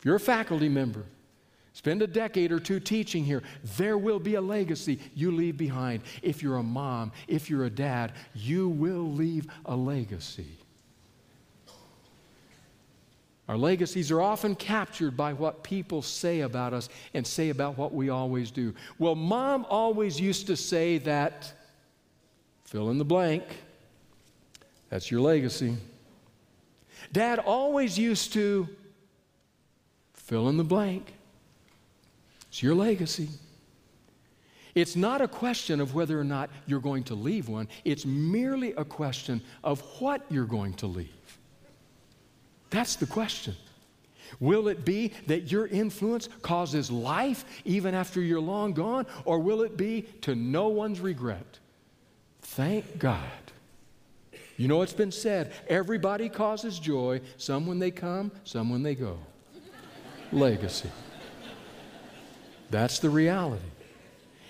If 0.00 0.04
you're 0.04 0.16
a 0.16 0.20
faculty 0.20 0.68
member, 0.68 1.04
spend 1.72 2.02
a 2.02 2.06
decade 2.08 2.50
or 2.50 2.58
two 2.58 2.80
teaching 2.80 3.22
here, 3.22 3.44
there 3.76 3.96
will 3.96 4.18
be 4.18 4.34
a 4.34 4.40
legacy 4.40 4.98
you 5.14 5.30
leave 5.30 5.56
behind. 5.56 6.02
If 6.20 6.42
you're 6.42 6.56
a 6.56 6.64
mom, 6.64 7.12
if 7.28 7.48
you're 7.48 7.66
a 7.66 7.70
dad, 7.70 8.14
you 8.34 8.68
will 8.68 9.08
leave 9.08 9.46
a 9.66 9.76
legacy. 9.76 10.58
Our 13.50 13.58
legacies 13.58 14.12
are 14.12 14.20
often 14.20 14.54
captured 14.54 15.16
by 15.16 15.32
what 15.32 15.64
people 15.64 16.02
say 16.02 16.42
about 16.42 16.72
us 16.72 16.88
and 17.14 17.26
say 17.26 17.48
about 17.48 17.76
what 17.76 17.92
we 17.92 18.08
always 18.08 18.52
do. 18.52 18.72
Well, 18.96 19.16
mom 19.16 19.66
always 19.68 20.20
used 20.20 20.46
to 20.46 20.56
say 20.56 20.98
that, 20.98 21.52
fill 22.62 22.90
in 22.90 22.98
the 22.98 23.04
blank, 23.04 23.42
that's 24.88 25.10
your 25.10 25.20
legacy. 25.20 25.76
Dad 27.10 27.40
always 27.40 27.98
used 27.98 28.32
to, 28.34 28.68
fill 30.12 30.48
in 30.48 30.56
the 30.56 30.62
blank, 30.62 31.12
it's 32.46 32.62
your 32.62 32.76
legacy. 32.76 33.30
It's 34.76 34.94
not 34.94 35.20
a 35.20 35.26
question 35.26 35.80
of 35.80 35.92
whether 35.92 36.20
or 36.20 36.22
not 36.22 36.50
you're 36.68 36.78
going 36.78 37.02
to 37.02 37.16
leave 37.16 37.48
one, 37.48 37.66
it's 37.84 38.06
merely 38.06 38.74
a 38.74 38.84
question 38.84 39.42
of 39.64 39.80
what 39.98 40.24
you're 40.30 40.44
going 40.44 40.74
to 40.74 40.86
leave. 40.86 41.19
That's 42.70 42.96
the 42.96 43.06
question. 43.06 43.54
Will 44.38 44.68
it 44.68 44.84
be 44.84 45.12
that 45.26 45.50
your 45.50 45.66
influence 45.66 46.28
causes 46.42 46.90
life 46.90 47.44
even 47.64 47.94
after 47.94 48.20
you're 48.20 48.40
long 48.40 48.72
gone, 48.72 49.06
or 49.24 49.40
will 49.40 49.62
it 49.62 49.76
be 49.76 50.02
to 50.22 50.34
no 50.34 50.68
one's 50.68 51.00
regret? 51.00 51.58
Thank 52.42 52.98
God. 52.98 53.20
You 54.56 54.68
know, 54.68 54.82
it's 54.82 54.92
been 54.92 55.10
said 55.10 55.52
everybody 55.68 56.28
causes 56.28 56.78
joy, 56.78 57.22
some 57.38 57.66
when 57.66 57.78
they 57.78 57.90
come, 57.90 58.30
some 58.44 58.70
when 58.70 58.82
they 58.82 58.94
go. 58.94 59.18
Legacy. 60.32 60.90
That's 62.70 63.00
the 63.00 63.10
reality. 63.10 63.64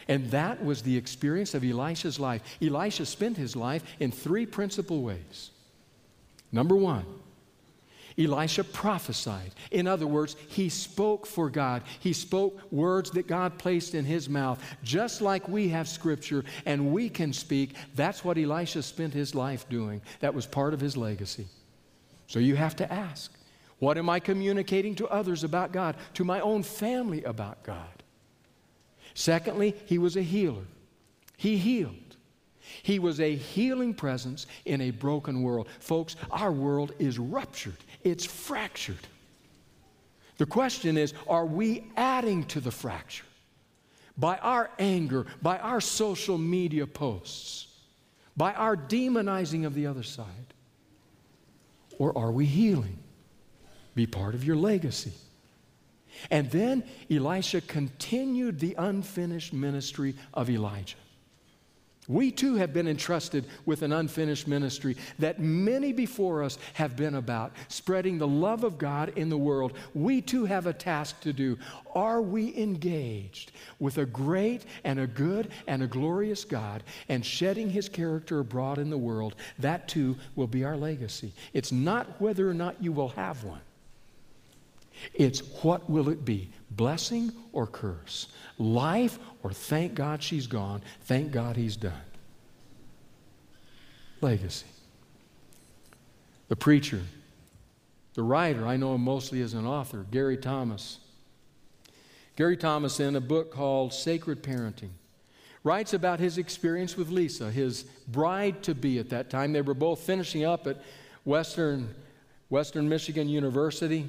And 0.08 0.30
that 0.32 0.62
was 0.64 0.82
the 0.82 0.96
experience 0.96 1.54
of 1.54 1.64
Elisha's 1.64 2.18
life. 2.18 2.42
Elisha 2.60 3.06
spent 3.06 3.36
his 3.36 3.54
life 3.54 3.84
in 4.00 4.10
three 4.10 4.44
principal 4.44 5.02
ways. 5.02 5.52
Number 6.50 6.74
one, 6.74 7.06
Elisha 8.18 8.64
prophesied. 8.64 9.54
In 9.70 9.86
other 9.86 10.06
words, 10.06 10.36
he 10.48 10.68
spoke 10.68 11.26
for 11.26 11.50
God. 11.50 11.82
He 12.00 12.12
spoke 12.12 12.60
words 12.72 13.10
that 13.12 13.26
God 13.26 13.58
placed 13.58 13.94
in 13.94 14.04
his 14.04 14.28
mouth. 14.28 14.62
Just 14.82 15.20
like 15.20 15.48
we 15.48 15.68
have 15.68 15.88
scripture 15.88 16.44
and 16.66 16.92
we 16.92 17.08
can 17.08 17.32
speak, 17.32 17.74
that's 17.94 18.24
what 18.24 18.38
Elisha 18.38 18.82
spent 18.82 19.14
his 19.14 19.34
life 19.34 19.68
doing. 19.68 20.00
That 20.20 20.34
was 20.34 20.46
part 20.46 20.74
of 20.74 20.80
his 20.80 20.96
legacy. 20.96 21.46
So 22.26 22.38
you 22.38 22.56
have 22.56 22.76
to 22.76 22.92
ask 22.92 23.32
what 23.80 23.96
am 23.96 24.10
I 24.10 24.20
communicating 24.20 24.94
to 24.96 25.08
others 25.08 25.42
about 25.42 25.72
God, 25.72 25.96
to 26.14 26.24
my 26.24 26.40
own 26.40 26.62
family 26.62 27.24
about 27.24 27.62
God? 27.62 28.02
Secondly, 29.14 29.74
he 29.86 29.98
was 29.98 30.16
a 30.16 30.22
healer. 30.22 30.66
He 31.36 31.56
healed. 31.56 31.94
He 32.82 32.98
was 32.98 33.20
a 33.20 33.34
healing 33.34 33.94
presence 33.94 34.46
in 34.64 34.80
a 34.80 34.90
broken 34.90 35.42
world. 35.42 35.68
Folks, 35.80 36.16
our 36.30 36.52
world 36.52 36.92
is 36.98 37.18
ruptured 37.18 37.76
it's 38.04 38.24
fractured. 38.24 39.06
The 40.38 40.46
question 40.46 40.96
is 40.96 41.12
are 41.28 41.46
we 41.46 41.84
adding 41.96 42.44
to 42.44 42.60
the 42.60 42.70
fracture? 42.70 43.24
By 44.16 44.38
our 44.38 44.70
anger, 44.78 45.26
by 45.42 45.58
our 45.58 45.80
social 45.80 46.38
media 46.38 46.86
posts, 46.86 47.68
by 48.36 48.52
our 48.54 48.76
demonizing 48.76 49.66
of 49.66 49.74
the 49.74 49.86
other 49.86 50.02
side? 50.02 50.26
Or 51.98 52.16
are 52.16 52.32
we 52.32 52.46
healing? 52.46 52.98
Be 53.94 54.06
part 54.06 54.34
of 54.34 54.44
your 54.44 54.56
legacy. 54.56 55.12
And 56.30 56.50
then 56.50 56.84
Elisha 57.10 57.60
continued 57.60 58.58
the 58.58 58.74
unfinished 58.78 59.52
ministry 59.52 60.14
of 60.34 60.50
Elijah. 60.50 60.96
We 62.10 62.32
too 62.32 62.56
have 62.56 62.72
been 62.72 62.88
entrusted 62.88 63.44
with 63.66 63.82
an 63.82 63.92
unfinished 63.92 64.48
ministry 64.48 64.96
that 65.20 65.38
many 65.38 65.92
before 65.92 66.42
us 66.42 66.58
have 66.74 66.96
been 66.96 67.14
about, 67.14 67.52
spreading 67.68 68.18
the 68.18 68.26
love 68.26 68.64
of 68.64 68.78
God 68.78 69.12
in 69.14 69.28
the 69.28 69.38
world. 69.38 69.74
We 69.94 70.20
too 70.20 70.44
have 70.44 70.66
a 70.66 70.72
task 70.72 71.20
to 71.20 71.32
do. 71.32 71.56
Are 71.94 72.20
we 72.20 72.56
engaged 72.56 73.52
with 73.78 73.98
a 73.98 74.06
great 74.06 74.64
and 74.82 74.98
a 74.98 75.06
good 75.06 75.52
and 75.68 75.84
a 75.84 75.86
glorious 75.86 76.44
God 76.44 76.82
and 77.08 77.24
shedding 77.24 77.70
his 77.70 77.88
character 77.88 78.40
abroad 78.40 78.78
in 78.78 78.90
the 78.90 78.98
world? 78.98 79.36
That 79.60 79.86
too 79.86 80.16
will 80.34 80.48
be 80.48 80.64
our 80.64 80.76
legacy. 80.76 81.32
It's 81.52 81.70
not 81.70 82.20
whether 82.20 82.50
or 82.50 82.54
not 82.54 82.82
you 82.82 82.90
will 82.90 83.10
have 83.10 83.44
one. 83.44 83.60
It's 85.14 85.40
what 85.62 85.88
will 85.88 86.08
it 86.08 86.24
be? 86.24 86.50
Blessing 86.70 87.32
or 87.52 87.66
curse? 87.66 88.28
Life 88.58 89.18
or 89.42 89.52
thank 89.52 89.94
God 89.94 90.22
she's 90.22 90.46
gone, 90.46 90.82
thank 91.02 91.32
God 91.32 91.56
he's 91.56 91.76
done. 91.76 91.92
Legacy. 94.20 94.66
The 96.48 96.56
preacher, 96.56 97.00
the 98.14 98.22
writer, 98.22 98.66
I 98.66 98.76
know 98.76 98.94
him 98.94 99.02
mostly 99.02 99.40
as 99.40 99.54
an 99.54 99.66
author, 99.66 100.04
Gary 100.10 100.36
Thomas. 100.36 100.98
Gary 102.36 102.56
Thomas, 102.56 103.00
in 103.00 103.16
a 103.16 103.20
book 103.20 103.52
called 103.52 103.92
Sacred 103.92 104.42
Parenting, 104.42 104.90
writes 105.62 105.92
about 105.92 106.20
his 106.20 106.38
experience 106.38 106.96
with 106.96 107.10
Lisa, 107.10 107.50
his 107.50 107.84
bride 108.08 108.62
to 108.62 108.74
be 108.74 108.98
at 108.98 109.10
that 109.10 109.30
time. 109.30 109.52
They 109.52 109.62
were 109.62 109.74
both 109.74 110.00
finishing 110.00 110.44
up 110.44 110.66
at 110.66 110.82
Western, 111.24 111.94
Western 112.48 112.88
Michigan 112.88 113.28
University, 113.28 114.08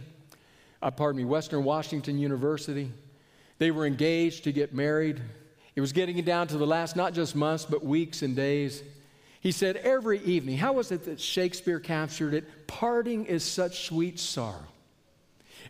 uh, 0.82 0.92
pardon 0.92 1.18
me, 1.18 1.26
Western 1.26 1.64
Washington 1.64 2.18
University. 2.18 2.92
They 3.58 3.72
were 3.72 3.86
engaged 3.86 4.46
to 4.46 4.52
get 4.52 4.74
married. 4.74 5.22
It 5.76 5.82
was 5.82 5.94
getting 5.94 6.22
down 6.24 6.48
to 6.48 6.58
the 6.58 6.66
last, 6.66 6.96
not 6.96 7.14
just 7.14 7.36
months, 7.36 7.66
but 7.66 7.86
weeks 7.86 8.22
and 8.22 8.36
days. 8.36 8.84
He 9.40 9.52
said, 9.52 9.78
Every 9.78 10.20
evening, 10.20 10.58
how 10.58 10.74
was 10.74 10.92
it 10.92 11.06
that 11.06 11.20
Shakespeare 11.20 11.80
captured 11.80 12.34
it? 12.34 12.68
Parting 12.68 13.26
is 13.26 13.44
such 13.44 13.86
sweet 13.86 14.20
sorrow. 14.20 14.68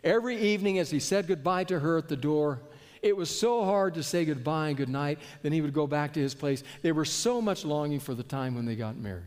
Every 0.02 0.36
evening, 0.36 0.78
as 0.78 0.90
he 0.90 0.98
said 0.98 1.26
goodbye 1.26 1.64
to 1.64 1.78
her 1.78 1.98
at 1.98 2.08
the 2.08 2.16
door, 2.16 2.60
it 3.02 3.16
was 3.16 3.36
so 3.36 3.64
hard 3.64 3.94
to 3.94 4.02
say 4.02 4.24
goodbye 4.24 4.68
and 4.68 4.76
goodnight. 4.76 5.18
Then 5.42 5.52
he 5.52 5.60
would 5.60 5.74
go 5.74 5.86
back 5.86 6.12
to 6.14 6.20
his 6.20 6.34
place. 6.34 6.62
They 6.82 6.92
were 6.92 7.04
so 7.04 7.40
much 7.40 7.64
longing 7.64 8.00
for 8.00 8.14
the 8.14 8.22
time 8.22 8.54
when 8.54 8.64
they 8.64 8.76
got 8.76 8.96
married. 8.96 9.24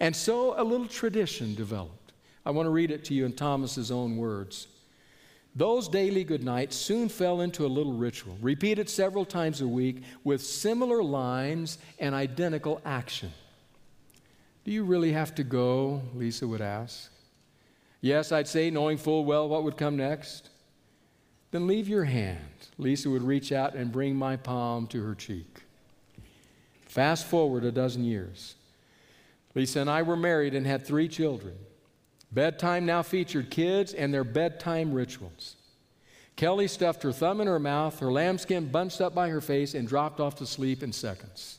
And 0.00 0.16
so 0.16 0.60
a 0.60 0.64
little 0.64 0.86
tradition 0.86 1.54
developed. 1.54 2.12
I 2.44 2.50
want 2.50 2.66
to 2.66 2.70
read 2.70 2.90
it 2.90 3.04
to 3.06 3.14
you 3.14 3.24
in 3.24 3.34
Thomas's 3.34 3.90
own 3.90 4.16
words. 4.16 4.68
Those 5.54 5.86
daily 5.86 6.24
good 6.24 6.42
nights 6.42 6.76
soon 6.76 7.08
fell 7.08 7.42
into 7.42 7.66
a 7.66 7.68
little 7.68 7.92
ritual, 7.92 8.38
repeated 8.40 8.88
several 8.88 9.26
times 9.26 9.60
a 9.60 9.68
week 9.68 10.02
with 10.24 10.42
similar 10.42 11.02
lines 11.02 11.78
and 11.98 12.14
identical 12.14 12.80
action. 12.86 13.30
Do 14.64 14.70
you 14.70 14.84
really 14.84 15.12
have 15.12 15.34
to 15.34 15.44
go? 15.44 16.00
Lisa 16.14 16.48
would 16.48 16.62
ask. 16.62 17.10
Yes, 18.00 18.32
I'd 18.32 18.48
say, 18.48 18.70
knowing 18.70 18.96
full 18.96 19.24
well 19.24 19.48
what 19.48 19.64
would 19.64 19.76
come 19.76 19.96
next. 19.96 20.48
Then 21.50 21.66
leave 21.66 21.88
your 21.88 22.04
hand. 22.04 22.38
Lisa 22.78 23.10
would 23.10 23.22
reach 23.22 23.52
out 23.52 23.74
and 23.74 23.92
bring 23.92 24.16
my 24.16 24.36
palm 24.36 24.86
to 24.88 25.02
her 25.02 25.14
cheek. 25.14 25.62
Fast 26.86 27.26
forward 27.26 27.64
a 27.64 27.70
dozen 27.70 28.04
years. 28.04 28.54
Lisa 29.54 29.80
and 29.80 29.90
I 29.90 30.02
were 30.02 30.16
married 30.16 30.54
and 30.54 30.66
had 30.66 30.86
three 30.86 31.08
children. 31.08 31.56
Bedtime 32.32 32.86
now 32.86 33.02
featured 33.02 33.50
kids 33.50 33.92
and 33.92 34.12
their 34.12 34.24
bedtime 34.24 34.92
rituals. 34.92 35.56
Kelly 36.34 36.66
stuffed 36.66 37.02
her 37.02 37.12
thumb 37.12 37.40
in 37.40 37.46
her 37.46 37.58
mouth, 37.58 37.98
her 37.98 38.10
lambskin 38.10 38.70
bunched 38.70 39.00
up 39.00 39.14
by 39.14 39.28
her 39.28 39.42
face, 39.42 39.74
and 39.74 39.86
dropped 39.86 40.18
off 40.18 40.36
to 40.36 40.46
sleep 40.46 40.82
in 40.82 40.92
seconds. 40.92 41.58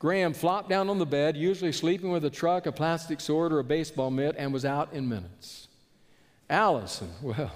Graham 0.00 0.32
flopped 0.32 0.68
down 0.68 0.90
on 0.90 0.98
the 0.98 1.06
bed, 1.06 1.36
usually 1.36 1.72
sleeping 1.72 2.10
with 2.10 2.24
a 2.24 2.30
truck, 2.30 2.66
a 2.66 2.72
plastic 2.72 3.20
sword, 3.20 3.52
or 3.52 3.60
a 3.60 3.64
baseball 3.64 4.10
mitt, 4.10 4.34
and 4.36 4.52
was 4.52 4.64
out 4.64 4.92
in 4.92 5.08
minutes. 5.08 5.68
Allison, 6.50 7.10
well, 7.22 7.52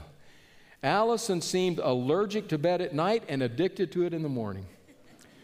Allison 0.82 1.40
seemed 1.40 1.78
allergic 1.80 2.48
to 2.48 2.58
bed 2.58 2.80
at 2.80 2.94
night 2.94 3.24
and 3.28 3.42
addicted 3.42 3.90
to 3.92 4.04
it 4.04 4.14
in 4.14 4.22
the 4.22 4.28
morning. 4.28 4.66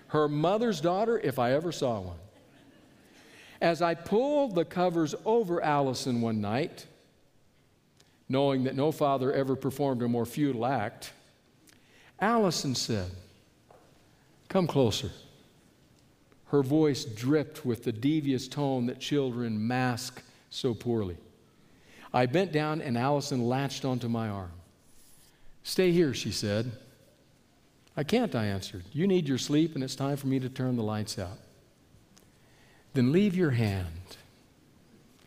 Her 0.09 0.29
mother's 0.29 0.81
daughter, 0.81 1.19
if 1.19 1.39
I 1.39 1.53
ever 1.53 1.71
saw 1.71 2.01
one. 2.01 2.17
As 3.61 3.83
I 3.83 3.95
pulled 3.95 4.55
the 4.55 4.65
covers 4.65 5.15
over 5.25 5.63
Allison 5.63 6.21
one 6.21 6.41
night, 6.41 6.87
knowing 8.29 8.65
that 8.65 8.77
no 8.77 8.93
father 8.93 9.33
ever 9.33 9.57
performed 9.57 10.03
a 10.03 10.09
more 10.09 10.27
futile 10.27 10.67
act, 10.67 11.13
Allison 12.21 12.75
said, 12.75 13.11
Come 14.49 14.67
closer. 14.67 15.11
Her 16.47 16.63
voice 16.63 17.05
dripped 17.05 17.67
with 17.67 17.85
the 17.85 17.93
devious 17.93 18.49
tone 18.49 18.87
that 18.87 19.01
children 19.01 19.67
mask 19.67 20.23
so 20.51 20.73
poorly. 20.73 21.17
I 22.13 22.27
bent 22.27 22.53
down 22.53 22.81
and 22.81 22.97
Allison 22.97 23.47
latched 23.47 23.85
onto 23.85 24.09
my 24.09 24.29
arm. 24.29 24.53
Stay 25.63 25.93
here, 25.93 26.15
she 26.15 26.33
said. 26.33 26.73
I 27.97 28.05
can't, 28.05 28.35
I 28.35 28.47
answered. 28.47 28.85
You 28.93 29.07
need 29.07 29.29
your 29.29 29.39
sleep, 29.39 29.75
and 29.75 29.85
it's 29.85 29.95
time 29.95 30.17
for 30.17 30.29
me 30.29 30.39
to 30.39 30.49
turn 30.49 30.77
the 30.77 30.83
lights 30.83 31.19
out. 31.19 31.39
Then 32.95 33.13
leave 33.13 33.35
your 33.35 33.51
hand. 33.51 33.87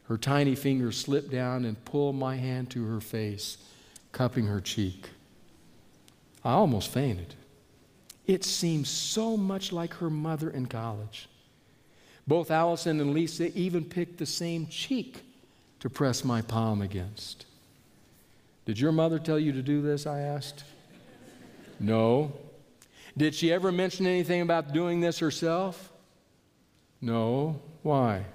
Her 0.07 0.18
tiny 0.18 0.55
fingers 0.55 0.97
slipped 0.97 1.32
down 1.32 1.64
and 1.64 1.84
pulled 1.86 2.16
my 2.16 2.36
hand 2.36 2.70
to 2.72 2.86
her 2.86 2.99
face, 2.99 3.57
cupping 4.12 4.47
her 4.47 4.59
cheek. 4.59 5.09
I 6.43 6.51
almost 6.51 6.89
fainted. 6.89 7.36
It 8.28 8.43
seemed 8.43 8.88
so 8.88 9.38
much 9.38 9.72
like 9.72 9.93
her 9.95 10.09
mother 10.09 10.49
in 10.49 10.66
college. 10.66 11.28
Both 12.28 12.51
Allison 12.51 12.99
and 12.99 13.14
Lisa 13.14 13.57
even 13.57 13.84
picked 13.84 14.18
the 14.18 14.26
same 14.26 14.68
cheek 14.68 15.22
to 15.80 15.89
press 15.89 16.24
my 16.24 16.41
palm 16.41 16.82
against. 16.82 17.45
Did 18.66 18.80
your 18.80 18.91
mother 18.91 19.20
tell 19.20 19.39
you 19.39 19.51
to 19.53 19.62
do 19.62 19.82
this? 19.82 20.05
I 20.05 20.20
asked. 20.20 20.64
No. 21.80 22.32
Did 23.18 23.34
she 23.34 23.51
ever 23.51 23.72
mention 23.72 24.05
anything 24.05 24.41
about 24.41 24.72
doing 24.72 25.01
this 25.01 25.20
herself? 25.20 25.91
No. 27.02 27.60
Why? 27.82 28.26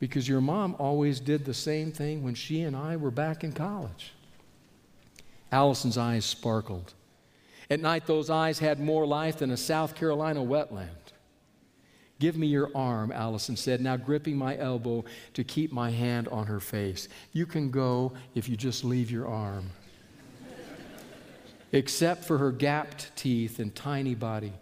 Because 0.00 0.26
your 0.26 0.40
mom 0.40 0.74
always 0.78 1.20
did 1.20 1.44
the 1.44 1.54
same 1.54 1.92
thing 1.92 2.24
when 2.24 2.34
she 2.34 2.62
and 2.62 2.74
I 2.74 2.96
were 2.96 3.10
back 3.10 3.44
in 3.44 3.52
college. 3.52 4.12
Allison's 5.52 5.98
eyes 5.98 6.24
sparkled. 6.24 6.94
At 7.68 7.80
night, 7.80 8.06
those 8.06 8.30
eyes 8.30 8.58
had 8.58 8.80
more 8.80 9.06
life 9.06 9.38
than 9.38 9.50
a 9.50 9.56
South 9.56 9.94
Carolina 9.94 10.40
wetland. 10.40 10.88
Give 12.18 12.36
me 12.36 12.48
your 12.48 12.70
arm, 12.74 13.12
Allison 13.12 13.56
said, 13.56 13.80
now 13.80 13.96
gripping 13.96 14.36
my 14.36 14.58
elbow 14.58 15.04
to 15.34 15.44
keep 15.44 15.72
my 15.72 15.90
hand 15.90 16.28
on 16.28 16.46
her 16.46 16.60
face. 16.60 17.08
You 17.32 17.46
can 17.46 17.70
go 17.70 18.12
if 18.34 18.48
you 18.48 18.56
just 18.56 18.84
leave 18.84 19.10
your 19.10 19.26
arm. 19.26 19.70
Except 21.72 22.24
for 22.24 22.38
her 22.38 22.50
gapped 22.50 23.14
teeth 23.16 23.58
and 23.58 23.74
tiny 23.74 24.14
body, 24.14 24.52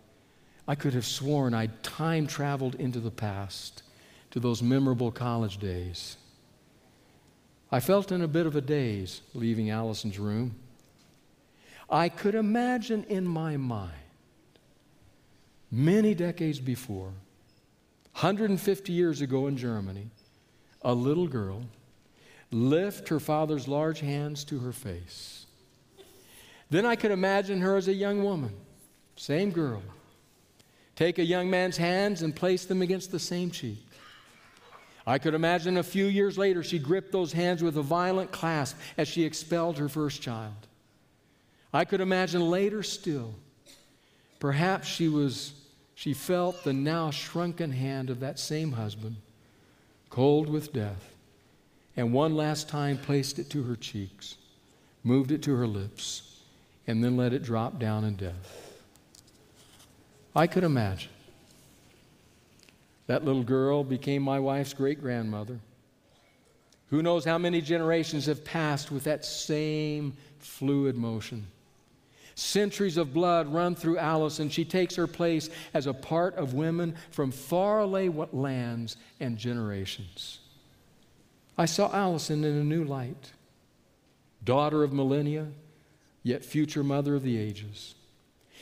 I 0.68 0.74
could 0.74 0.92
have 0.92 1.06
sworn 1.06 1.54
I'd 1.54 1.82
time 1.82 2.26
traveled 2.26 2.74
into 2.74 3.00
the 3.00 3.10
past 3.10 3.82
to 4.30 4.38
those 4.38 4.62
memorable 4.62 5.10
college 5.10 5.56
days. 5.56 6.18
I 7.72 7.80
felt 7.80 8.12
in 8.12 8.20
a 8.20 8.28
bit 8.28 8.44
of 8.44 8.54
a 8.54 8.60
daze 8.60 9.22
leaving 9.32 9.70
Allison's 9.70 10.18
room. 10.18 10.54
I 11.88 12.10
could 12.10 12.34
imagine 12.34 13.04
in 13.04 13.26
my 13.26 13.56
mind, 13.56 13.92
many 15.70 16.14
decades 16.14 16.60
before, 16.60 17.14
150 18.12 18.92
years 18.92 19.22
ago 19.22 19.46
in 19.46 19.56
Germany, 19.56 20.10
a 20.82 20.92
little 20.92 21.28
girl 21.28 21.62
lift 22.50 23.08
her 23.08 23.20
father's 23.20 23.68
large 23.68 24.00
hands 24.00 24.44
to 24.44 24.58
her 24.58 24.72
face. 24.72 25.46
Then 26.68 26.84
I 26.84 26.94
could 26.94 27.10
imagine 27.10 27.62
her 27.62 27.76
as 27.76 27.88
a 27.88 27.94
young 27.94 28.22
woman, 28.22 28.54
same 29.16 29.50
girl, 29.50 29.82
take 30.98 31.20
a 31.20 31.24
young 31.24 31.48
man's 31.48 31.76
hands 31.76 32.22
and 32.22 32.34
place 32.34 32.64
them 32.64 32.82
against 32.82 33.12
the 33.12 33.20
same 33.20 33.52
cheek. 33.52 33.86
I 35.06 35.18
could 35.18 35.32
imagine 35.32 35.76
a 35.76 35.82
few 35.84 36.06
years 36.06 36.36
later 36.36 36.64
she 36.64 36.80
gripped 36.80 37.12
those 37.12 37.32
hands 37.32 37.62
with 37.62 37.76
a 37.76 37.82
violent 37.82 38.32
clasp 38.32 38.76
as 38.96 39.06
she 39.06 39.22
expelled 39.22 39.78
her 39.78 39.88
first 39.88 40.20
child. 40.20 40.66
I 41.72 41.84
could 41.84 42.00
imagine 42.00 42.50
later 42.50 42.82
still, 42.82 43.36
perhaps 44.40 44.88
she 44.88 45.06
was 45.06 45.52
she 45.94 46.14
felt 46.14 46.64
the 46.64 46.72
now 46.72 47.12
shrunken 47.12 47.70
hand 47.70 48.10
of 48.10 48.18
that 48.18 48.40
same 48.40 48.72
husband, 48.72 49.16
cold 50.10 50.48
with 50.48 50.72
death, 50.72 51.14
and 51.96 52.12
one 52.12 52.34
last 52.34 52.68
time 52.68 52.98
placed 52.98 53.38
it 53.38 53.50
to 53.50 53.62
her 53.62 53.76
cheeks, 53.76 54.34
moved 55.04 55.30
it 55.30 55.42
to 55.42 55.54
her 55.54 55.66
lips, 55.68 56.40
and 56.88 57.04
then 57.04 57.16
let 57.16 57.32
it 57.32 57.44
drop 57.44 57.78
down 57.78 58.02
in 58.02 58.16
death. 58.16 58.67
I 60.38 60.46
could 60.46 60.62
imagine. 60.62 61.10
That 63.08 63.24
little 63.24 63.42
girl 63.42 63.82
became 63.82 64.22
my 64.22 64.38
wife's 64.38 64.72
great 64.72 65.00
grandmother. 65.00 65.58
Who 66.90 67.02
knows 67.02 67.24
how 67.24 67.38
many 67.38 67.60
generations 67.60 68.26
have 68.26 68.44
passed 68.44 68.92
with 68.92 69.02
that 69.02 69.24
same 69.24 70.16
fluid 70.38 70.94
motion? 70.96 71.48
Centuries 72.36 72.98
of 72.98 73.12
blood 73.12 73.52
run 73.52 73.74
through 73.74 73.98
Alice, 73.98 74.38
and 74.38 74.52
she 74.52 74.64
takes 74.64 74.94
her 74.94 75.08
place 75.08 75.50
as 75.74 75.88
a 75.88 75.92
part 75.92 76.36
of 76.36 76.54
women 76.54 76.94
from 77.10 77.32
faraway 77.32 78.08
lands 78.08 78.96
and 79.18 79.36
generations. 79.38 80.38
I 81.58 81.64
saw 81.64 81.92
Allison 81.92 82.44
in 82.44 82.56
a 82.56 82.62
new 82.62 82.84
light, 82.84 83.32
daughter 84.44 84.84
of 84.84 84.92
millennia, 84.92 85.48
yet 86.22 86.44
future 86.44 86.84
mother 86.84 87.16
of 87.16 87.24
the 87.24 87.36
ages. 87.36 87.96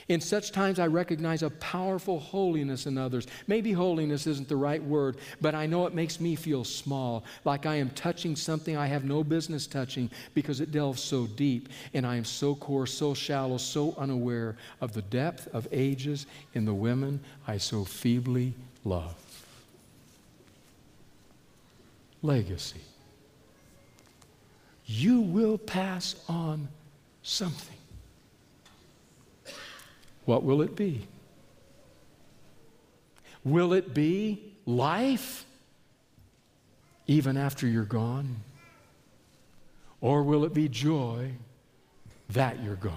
In 0.09 0.21
such 0.21 0.53
times, 0.53 0.79
I 0.79 0.87
recognize 0.87 1.43
a 1.43 1.51
powerful 1.51 2.21
holiness 2.21 2.87
in 2.87 2.97
others. 2.97 3.27
Maybe 3.49 3.73
holiness 3.73 4.29
isn't 4.29 4.49
the 4.49 4.55
right 4.55 4.83
word, 4.83 5.17
but 5.41 5.57
I 5.57 5.67
know 5.67 5.85
it 5.87 5.95
makes 5.95 6.21
me 6.21 6.37
feel 6.37 6.63
small, 6.63 7.25
like 7.45 7.67
I 7.67 7.75
am 7.75 7.91
touching 7.91 8.37
something 8.37 8.77
I 8.77 8.87
have 8.87 9.05
no 9.05 9.25
business 9.25 9.67
touching 9.67 10.09
because 10.33 10.61
it 10.61 10.71
delves 10.71 11.03
so 11.03 11.27
deep, 11.27 11.69
and 11.93 12.07
I 12.07 12.15
am 12.15 12.25
so 12.25 12.55
coarse, 12.55 12.95
so 12.95 13.15
shallow, 13.15 13.59
so 13.59 13.97
unaware 13.99 14.57
of 14.81 14.93
the 14.93 15.03
depth 15.03 15.49
of 15.53 15.67
ages 15.73 16.27
in 16.55 16.65
the 16.65 16.75
women 16.75 17.19
I 17.49 17.59
so 17.59 17.85
feebly 17.85 18.55
love. 18.85 19.15
Legacy. 22.23 22.81
You 24.87 25.21
will 25.21 25.59
pass 25.59 26.15
on 26.29 26.69
something. 27.25 27.76
What 30.27 30.43
will 30.43 30.61
it 30.61 30.77
be? 30.77 31.07
Will 33.45 33.73
it 33.73 33.95
be 33.95 34.53
life 34.67 35.47
even 37.07 37.37
after 37.37 37.67
you're 37.67 37.85
gone? 37.85 38.37
Or 40.01 40.23
will 40.23 40.45
it 40.45 40.53
be 40.53 40.69
joy 40.69 41.31
that 42.31 42.63
you're 42.63 42.75
gone? 42.75 42.93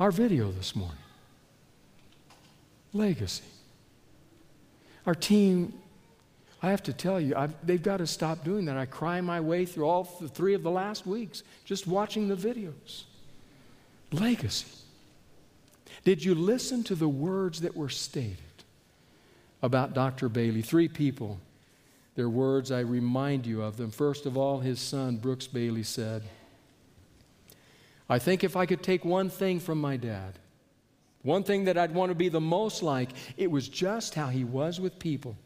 Our 0.00 0.10
video 0.10 0.50
this 0.50 0.74
morning 0.74 0.96
legacy. 2.94 3.44
Our 5.06 5.14
team, 5.14 5.74
I 6.62 6.70
have 6.70 6.82
to 6.84 6.92
tell 6.94 7.20
you, 7.20 7.36
I've, 7.36 7.54
they've 7.64 7.82
got 7.82 7.98
to 7.98 8.06
stop 8.06 8.44
doing 8.44 8.64
that. 8.64 8.78
I 8.78 8.86
cry 8.86 9.20
my 9.20 9.40
way 9.40 9.66
through 9.66 9.86
all 9.86 10.04
three 10.04 10.54
of 10.54 10.62
the 10.62 10.70
last 10.70 11.06
weeks 11.06 11.42
just 11.66 11.86
watching 11.86 12.28
the 12.28 12.34
videos 12.34 13.04
legacy. 14.12 14.66
Did 16.04 16.24
you 16.24 16.34
listen 16.34 16.84
to 16.84 16.94
the 16.94 17.08
words 17.08 17.60
that 17.60 17.76
were 17.76 17.88
stated 17.88 18.38
about 19.62 19.94
Dr. 19.94 20.28
Bailey? 20.28 20.62
Three 20.62 20.88
people. 20.88 21.38
Their 22.14 22.28
words, 22.28 22.72
I 22.72 22.80
remind 22.80 23.46
you 23.46 23.62
of 23.62 23.76
them. 23.76 23.90
First 23.90 24.26
of 24.26 24.36
all, 24.36 24.58
his 24.58 24.80
son, 24.80 25.16
Brooks 25.16 25.46
Bailey, 25.46 25.82
said, 25.82 26.22
I 28.08 28.18
think 28.18 28.42
if 28.42 28.56
I 28.56 28.66
could 28.66 28.82
take 28.82 29.04
one 29.04 29.28
thing 29.28 29.60
from 29.60 29.80
my 29.80 29.96
dad, 29.96 30.38
one 31.22 31.44
thing 31.44 31.64
that 31.64 31.76
I'd 31.76 31.94
want 31.94 32.10
to 32.10 32.14
be 32.14 32.28
the 32.28 32.40
most 32.40 32.82
like, 32.82 33.10
it 33.36 33.50
was 33.50 33.68
just 33.68 34.14
how 34.14 34.28
he 34.28 34.44
was 34.44 34.80
with 34.80 34.98
people. 34.98 35.36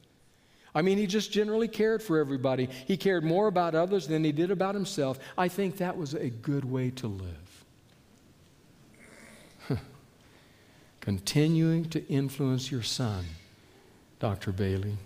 I 0.75 0.81
mean, 0.81 0.97
he 0.97 1.07
just 1.07 1.33
generally 1.33 1.69
cared 1.69 2.03
for 2.03 2.19
everybody. 2.19 2.69
He 2.87 2.97
cared 2.97 3.25
more 3.25 3.49
about 3.49 3.75
others 3.75 4.07
than 4.07 4.25
he 4.25 4.33
did 4.33 4.51
about 4.51 4.75
himself. 4.75 5.19
I 5.37 5.49
think 5.49 5.77
that 5.79 5.97
was 5.97 6.15
a 6.15 6.31
good 6.31 6.65
way 6.65 6.91
to 6.93 7.07
live. 7.07 7.42
Continuing 11.03 11.85
to 11.91 12.07
influence 12.07 12.71
your 12.71 12.83
son, 12.83 13.25
Dr. 14.21 14.53
Bailey, 14.53 14.97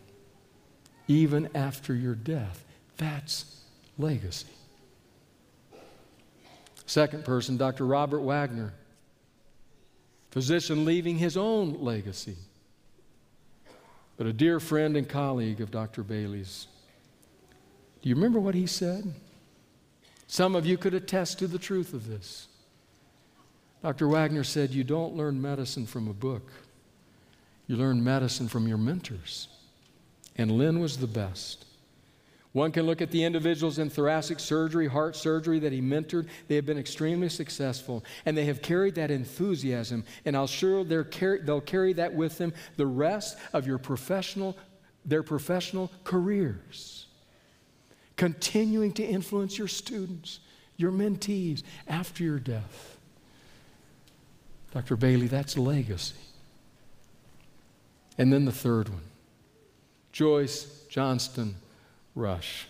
even 1.08 1.48
after 1.54 1.94
your 1.94 2.14
death. 2.14 2.62
That's 2.98 3.62
legacy. 3.98 4.46
Second 6.84 7.24
person, 7.24 7.56
Dr. 7.56 7.86
Robert 7.86 8.20
Wagner, 8.20 8.74
physician 10.30 10.84
leaving 10.84 11.16
his 11.16 11.36
own 11.36 11.82
legacy, 11.82 12.36
but 14.18 14.26
a 14.26 14.34
dear 14.34 14.60
friend 14.60 14.98
and 14.98 15.08
colleague 15.08 15.62
of 15.62 15.70
Dr. 15.70 16.02
Bailey's. 16.02 16.68
Do 18.02 18.10
you 18.10 18.14
remember 18.14 18.38
what 18.38 18.54
he 18.54 18.66
said? 18.66 19.14
Some 20.26 20.54
of 20.54 20.66
you 20.66 20.76
could 20.76 20.92
attest 20.92 21.38
to 21.38 21.46
the 21.46 21.58
truth 21.58 21.94
of 21.94 22.06
this. 22.06 22.48
Dr. 23.82 24.08
Wagner 24.08 24.44
said, 24.44 24.70
You 24.70 24.84
don't 24.84 25.14
learn 25.14 25.40
medicine 25.40 25.86
from 25.86 26.08
a 26.08 26.14
book, 26.14 26.50
you 27.66 27.76
learn 27.76 28.02
medicine 28.02 28.48
from 28.48 28.66
your 28.66 28.78
mentors. 28.78 29.48
And 30.36 30.52
Lynn 30.52 30.80
was 30.80 30.98
the 30.98 31.06
best. 31.06 31.64
One 32.56 32.72
can 32.72 32.86
look 32.86 33.02
at 33.02 33.10
the 33.10 33.22
individuals 33.22 33.78
in 33.78 33.90
thoracic 33.90 34.40
surgery, 34.40 34.86
heart 34.86 35.14
surgery 35.14 35.58
that 35.58 35.72
he 35.72 35.82
mentored. 35.82 36.26
They 36.48 36.54
have 36.54 36.64
been 36.64 36.78
extremely 36.78 37.28
successful, 37.28 38.02
and 38.24 38.34
they 38.34 38.46
have 38.46 38.62
carried 38.62 38.94
that 38.94 39.10
enthusiasm. 39.10 40.04
And 40.24 40.34
I'll 40.34 40.46
sure 40.46 40.82
they'll 40.82 41.60
carry 41.60 41.92
that 41.92 42.14
with 42.14 42.38
them 42.38 42.54
the 42.78 42.86
rest 42.86 43.36
of 43.52 43.66
your 43.66 43.76
professional, 43.76 44.56
their 45.04 45.22
professional 45.22 45.92
careers. 46.02 47.08
Continuing 48.16 48.92
to 48.94 49.04
influence 49.04 49.58
your 49.58 49.68
students, 49.68 50.40
your 50.78 50.92
mentees 50.92 51.62
after 51.86 52.24
your 52.24 52.38
death. 52.38 52.95
Dr. 54.76 54.94
Bailey, 54.94 55.26
that's 55.26 55.56
legacy. 55.56 56.16
And 58.18 58.30
then 58.30 58.44
the 58.44 58.52
third 58.52 58.90
one 58.90 59.04
Joyce 60.12 60.84
Johnston 60.90 61.54
Rush. 62.14 62.66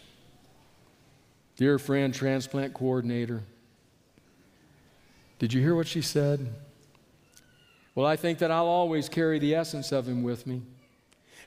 Dear 1.57 1.81
friend, 1.81 2.15
transplant 2.15 2.75
coordinator, 2.75 3.43
did 5.41 5.53
you 5.53 5.61
hear 5.61 5.75
what 5.75 5.89
she 5.89 6.01
said? 6.01 6.55
Well, 7.97 8.07
I 8.07 8.15
think 8.15 8.39
that 8.39 8.53
I'll 8.53 8.67
always 8.67 9.09
carry 9.09 9.41
the 9.41 9.57
essence 9.57 9.91
of 9.91 10.07
him 10.07 10.23
with 10.23 10.47
me. 10.47 10.63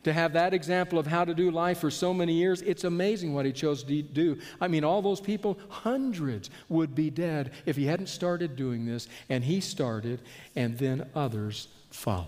To 0.04 0.14
have 0.14 0.34
that 0.34 0.54
example 0.54 0.98
of 0.98 1.08
how 1.08 1.26
to 1.26 1.34
do 1.34 1.52
life 1.52 1.80
for 1.80 1.92
so 1.92 2.14
many 2.14 2.34
years, 2.34 2.62
it's 2.62 2.86
amazing 2.86 3.34
what 3.34 3.46
he 3.46 3.52
chose 3.52 3.84
to 3.84 4.02
do. 4.02 4.38
I 4.62 4.68
mean, 4.68 4.84
all 4.84 5.02
those 5.02 5.20
people, 5.20 5.60
hundreds, 5.68 6.50
would 6.70 6.96
be 6.96 7.10
dead 7.10 7.52
if 7.66 7.76
he 7.76 7.86
hadn't 7.86 8.08
started 8.08 8.56
doing 8.56 8.86
this, 8.86 9.08
and 9.28 9.44
he 9.44 9.60
started, 9.60 10.22
and 10.56 10.78
then 10.78 11.10
others 11.16 11.68
followed. 11.90 12.28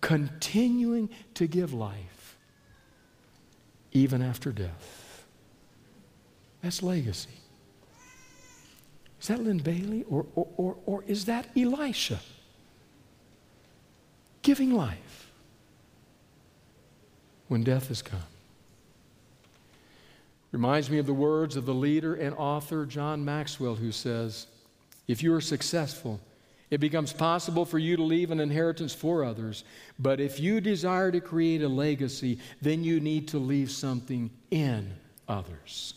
Continuing 0.00 1.10
to 1.34 1.46
give 1.46 1.74
life 1.74 2.36
even 3.92 4.22
after 4.22 4.52
death. 4.52 5.26
That's 6.62 6.82
legacy. 6.82 7.28
Is 9.20 9.28
that 9.28 9.40
Lynn 9.40 9.58
Bailey 9.58 10.04
or, 10.08 10.26
or, 10.34 10.48
or, 10.56 10.76
or 10.86 11.04
is 11.06 11.26
that 11.26 11.46
Elisha? 11.56 12.20
Giving 14.42 14.72
life 14.72 15.11
when 17.52 17.62
death 17.62 17.88
has 17.88 18.00
come. 18.00 18.18
Reminds 20.52 20.88
me 20.88 20.96
of 20.96 21.04
the 21.04 21.12
words 21.12 21.54
of 21.54 21.66
the 21.66 21.74
leader 21.74 22.14
and 22.14 22.34
author 22.36 22.86
John 22.86 23.26
Maxwell, 23.26 23.74
who 23.74 23.92
says, 23.92 24.46
If 25.06 25.22
you 25.22 25.34
are 25.34 25.40
successful, 25.42 26.18
it 26.70 26.80
becomes 26.80 27.12
possible 27.12 27.66
for 27.66 27.78
you 27.78 27.98
to 27.98 28.02
leave 28.02 28.30
an 28.30 28.40
inheritance 28.40 28.94
for 28.94 29.22
others. 29.22 29.64
But 29.98 30.18
if 30.18 30.40
you 30.40 30.62
desire 30.62 31.12
to 31.12 31.20
create 31.20 31.62
a 31.62 31.68
legacy, 31.68 32.38
then 32.62 32.82
you 32.84 33.00
need 33.00 33.28
to 33.28 33.38
leave 33.38 33.70
something 33.70 34.30
in 34.50 34.90
others. 35.28 35.92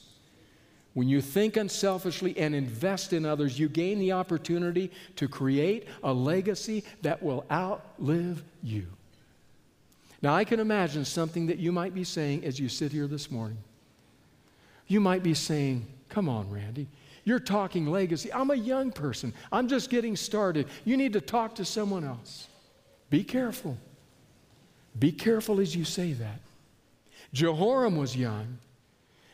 When 0.94 1.08
you 1.08 1.22
think 1.22 1.56
unselfishly 1.56 2.38
and 2.38 2.54
invest 2.54 3.14
in 3.14 3.26
others, 3.26 3.58
you 3.58 3.70
gain 3.70 4.00
the 4.00 4.12
opportunity 4.12 4.92
to 5.16 5.30
create 5.30 5.88
a 6.04 6.12
legacy 6.12 6.84
that 7.02 7.24
will 7.24 7.46
outlive 7.50 8.44
you. 8.62 8.88
Now, 10.22 10.34
I 10.34 10.44
can 10.44 10.60
imagine 10.60 11.06
something 11.06 11.48
that 11.48 11.60
you 11.60 11.72
might 11.72 11.94
be 11.94 12.04
saying 12.04 12.44
as 12.46 12.60
you 12.60 12.70
sit 12.70 12.92
here 12.92 13.08
this 13.08 13.30
morning. 13.30 13.58
You 14.88 15.00
might 15.00 15.24
be 15.24 15.34
saying, 15.34 15.88
Come 16.10 16.30
on, 16.30 16.50
Randy. 16.50 16.88
You're 17.24 17.40
talking 17.40 17.88
legacy. 17.88 18.32
I'm 18.32 18.52
a 18.52 18.56
young 18.56 18.92
person. 18.92 19.34
I'm 19.52 19.68
just 19.68 19.90
getting 19.90 20.16
started. 20.16 20.68
You 20.86 20.96
need 20.96 21.14
to 21.14 21.22
talk 21.22 21.56
to 21.56 21.66
someone 21.66 22.04
else. 22.04 22.48
Be 23.10 23.24
careful. 23.24 23.78
Be 24.98 25.12
careful 25.12 25.60
as 25.60 25.76
you 25.76 25.84
say 25.84 26.14
that. 26.14 26.40
Jehoram 27.34 27.98
was 27.98 28.16
young. 28.16 28.60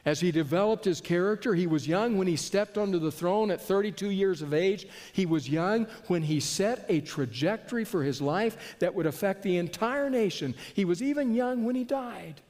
As 0.04 0.20
he 0.20 0.32
developed 0.32 0.86
his 0.86 1.00
character, 1.00 1.54
he 1.54 1.68
was 1.68 1.88
young 1.88 2.18
when 2.18 2.28
he 2.28 2.36
stepped 2.36 2.78
onto 2.78 2.98
the 2.98 3.12
throne 3.12 3.52
at 3.52 3.62
32 3.62 4.10
years 4.10 4.42
of 4.42 4.54
age. 4.54 4.88
He 5.14 5.28
was 5.28 5.48
young 5.48 5.86
when 6.08 6.24
he 6.24 6.40
set 6.40 6.86
a 6.90 7.02
trajectory 7.02 7.86
for 7.86 8.02
his 8.02 8.20
life 8.20 8.76
that 8.80 8.96
would 8.96 9.06
affect 9.06 9.44
the 9.44 9.58
entire 9.58 10.10
nation. 10.10 10.56
He 10.74 10.86
was 10.86 11.04
even 11.04 11.36
young 11.36 11.66
when 11.66 11.76
he 11.76 11.84
died, 11.84 12.42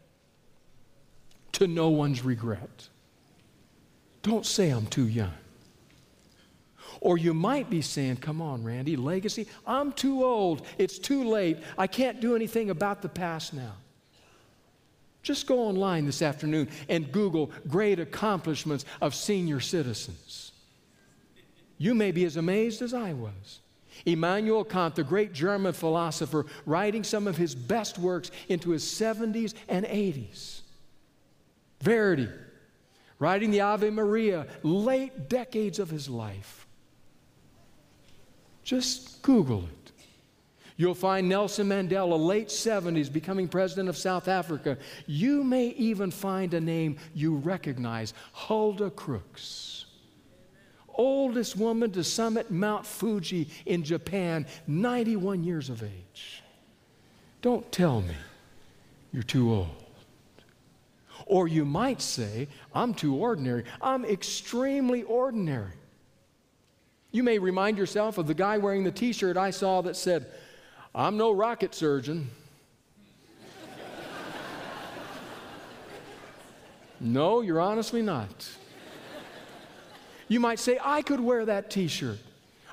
to 1.53 1.67
no 1.67 1.89
one's 1.89 2.23
regret. 2.23 2.87
Don't 4.23 4.45
say 4.45 4.69
I'm 4.69 4.85
too 4.85 5.07
young. 5.07 5.33
Or 7.01 7.17
you 7.17 7.33
might 7.33 7.69
be 7.69 7.81
saying, 7.81 8.17
Come 8.17 8.41
on, 8.41 8.63
Randy, 8.63 8.95
legacy, 8.95 9.47
I'm 9.65 9.91
too 9.91 10.23
old. 10.23 10.65
It's 10.77 10.99
too 10.99 11.23
late. 11.23 11.57
I 11.77 11.87
can't 11.87 12.21
do 12.21 12.35
anything 12.35 12.69
about 12.69 13.01
the 13.01 13.09
past 13.09 13.53
now. 13.53 13.73
Just 15.23 15.45
go 15.47 15.59
online 15.59 16.05
this 16.05 16.21
afternoon 16.21 16.67
and 16.89 17.11
Google 17.11 17.51
great 17.67 17.99
accomplishments 17.99 18.85
of 19.01 19.13
senior 19.13 19.59
citizens. 19.59 20.51
You 21.77 21.95
may 21.95 22.11
be 22.11 22.25
as 22.25 22.37
amazed 22.37 22.81
as 22.81 22.93
I 22.93 23.13
was. 23.13 23.59
Immanuel 24.05 24.63
Kant, 24.63 24.95
the 24.95 25.03
great 25.03 25.33
German 25.33 25.73
philosopher, 25.73 26.45
writing 26.65 27.03
some 27.03 27.27
of 27.27 27.37
his 27.37 27.53
best 27.53 27.97
works 27.97 28.31
into 28.49 28.71
his 28.71 28.83
70s 28.83 29.53
and 29.67 29.85
80s. 29.85 30.61
Verdi, 31.81 32.29
writing 33.19 33.51
the 33.51 33.61
Ave 33.61 33.89
Maria, 33.89 34.47
late 34.63 35.29
decades 35.29 35.79
of 35.79 35.89
his 35.89 36.09
life. 36.09 36.67
Just 38.63 39.21
Google 39.21 39.63
it. 39.63 39.80
You'll 40.81 40.95
find 40.95 41.29
Nelson 41.29 41.69
Mandela, 41.69 42.17
late 42.17 42.47
70s, 42.47 43.13
becoming 43.13 43.47
president 43.47 43.87
of 43.87 43.95
South 43.95 44.27
Africa. 44.27 44.79
You 45.05 45.43
may 45.43 45.67
even 45.77 46.09
find 46.09 46.55
a 46.55 46.59
name 46.59 46.97
you 47.13 47.35
recognize 47.35 48.15
Hulda 48.33 48.89
Crooks. 48.89 49.85
Oldest 50.95 51.55
woman 51.55 51.91
to 51.91 52.03
summit 52.03 52.49
Mount 52.49 52.83
Fuji 52.83 53.47
in 53.67 53.83
Japan, 53.83 54.47
91 54.65 55.43
years 55.43 55.69
of 55.69 55.83
age. 55.83 56.41
Don't 57.43 57.71
tell 57.71 58.01
me 58.01 58.15
you're 59.13 59.21
too 59.21 59.53
old. 59.53 59.85
Or 61.27 61.47
you 61.47 61.63
might 61.63 62.01
say, 62.01 62.47
I'm 62.73 62.95
too 62.95 63.13
ordinary. 63.13 63.65
I'm 63.83 64.03
extremely 64.03 65.03
ordinary. 65.03 65.73
You 67.11 67.21
may 67.21 67.37
remind 67.37 67.77
yourself 67.77 68.17
of 68.17 68.25
the 68.25 68.33
guy 68.33 68.57
wearing 68.57 68.83
the 68.83 68.91
t 68.91 69.13
shirt 69.13 69.37
I 69.37 69.51
saw 69.51 69.81
that 69.81 69.95
said, 69.95 70.25
I'm 70.93 71.17
no 71.17 71.31
rocket 71.31 71.73
surgeon. 71.73 72.29
no, 76.99 77.41
you're 77.41 77.61
honestly 77.61 78.01
not. 78.01 78.49
You 80.27 80.39
might 80.39 80.59
say, 80.59 80.79
I 80.81 81.01
could 81.01 81.19
wear 81.19 81.45
that 81.45 81.69
t 81.69 81.87
shirt. 81.87 82.19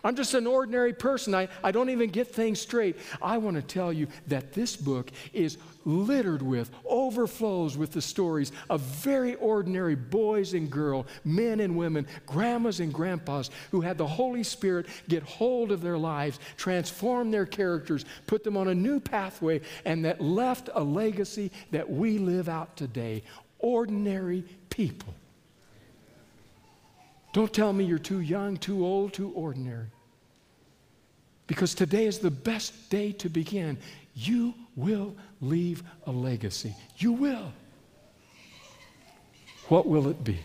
I'm 0.05 0.17
just 0.17 0.35
an 0.35 0.47
ordinary 0.47 0.93
person. 0.93 1.35
I, 1.35 1.49
I 1.63 1.73
don't 1.73 1.91
even 1.91 2.11
get 2.11 2.29
things 2.29 2.61
straight. 2.61 2.97
I 3.21 3.39
want 3.39 3.57
to 3.57 3.63
tell 3.63 3.93
you 3.93 4.07
that 4.27 4.53
this 4.53 4.77
book 4.77 5.11
is 5.33 5.59
littered 5.85 6.43
with, 6.43 6.71
overflows 6.85 7.77
with 7.77 7.93
the 7.93 8.03
stories 8.03 8.53
of 8.69 8.81
very 8.81 9.35
ordinary 9.37 9.95
boys 9.95 10.55
and 10.55 10.71
girls, 10.71 11.07
men 11.25 11.61
and 11.61 11.77
women, 11.77 12.07
grandmas 12.27 12.81
and 12.81 12.93
grandpas 12.93 13.51
who 13.71 13.81
had 13.81 13.97
the 13.97 14.07
Holy 14.07 14.43
Spirit 14.43 14.87
get 15.09 15.23
hold 15.23 15.73
of 15.73 15.81
their 15.81 15.99
lives, 15.99 16.39
transform 16.57 17.31
their 17.31 17.47
characters, 17.47 18.05
put 18.27 18.45
them 18.45 18.57
on 18.57 18.69
a 18.69 18.75
new 18.75 19.01
pathway, 19.01 19.61
and 19.85 20.05
that 20.05 20.21
left 20.21 20.69
a 20.75 20.83
legacy 20.83 21.51
that 21.71 21.89
we 21.89 22.19
live 22.19 22.49
out 22.49 22.77
today. 22.77 23.23
Ordinary 23.59 24.45
people. 24.71 25.15
Don't 27.33 27.53
tell 27.53 27.73
me 27.73 27.85
you're 27.85 27.99
too 27.99 28.21
young, 28.21 28.57
too 28.57 28.85
old, 28.85 29.13
too 29.13 29.31
ordinary. 29.35 29.87
Because 31.47 31.75
today 31.75 32.07
is 32.07 32.19
the 32.19 32.31
best 32.31 32.91
day 32.91 33.13
to 33.13 33.29
begin. 33.29 33.79
You 34.15 34.55
will 34.77 35.15
leave 35.41 35.83
a 36.07 36.13
legacy. 36.13 36.75
You 36.97 37.13
will. 37.13 37.53
What 39.69 39.87
will 39.87 40.09
it 40.09 40.23
be? 40.25 40.39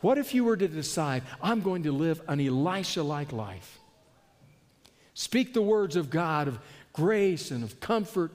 What 0.00 0.16
if 0.16 0.34
you 0.34 0.44
were 0.44 0.56
to 0.56 0.68
decide, 0.68 1.22
I'm 1.42 1.60
going 1.60 1.82
to 1.82 1.92
live 1.92 2.22
an 2.26 2.40
Elisha 2.40 3.02
like 3.02 3.32
life? 3.32 3.78
Speak 5.14 5.52
the 5.52 5.62
words 5.62 5.96
of 5.96 6.08
God 6.08 6.48
of 6.48 6.58
grace 6.92 7.50
and 7.50 7.62
of 7.62 7.78
comfort, 7.80 8.32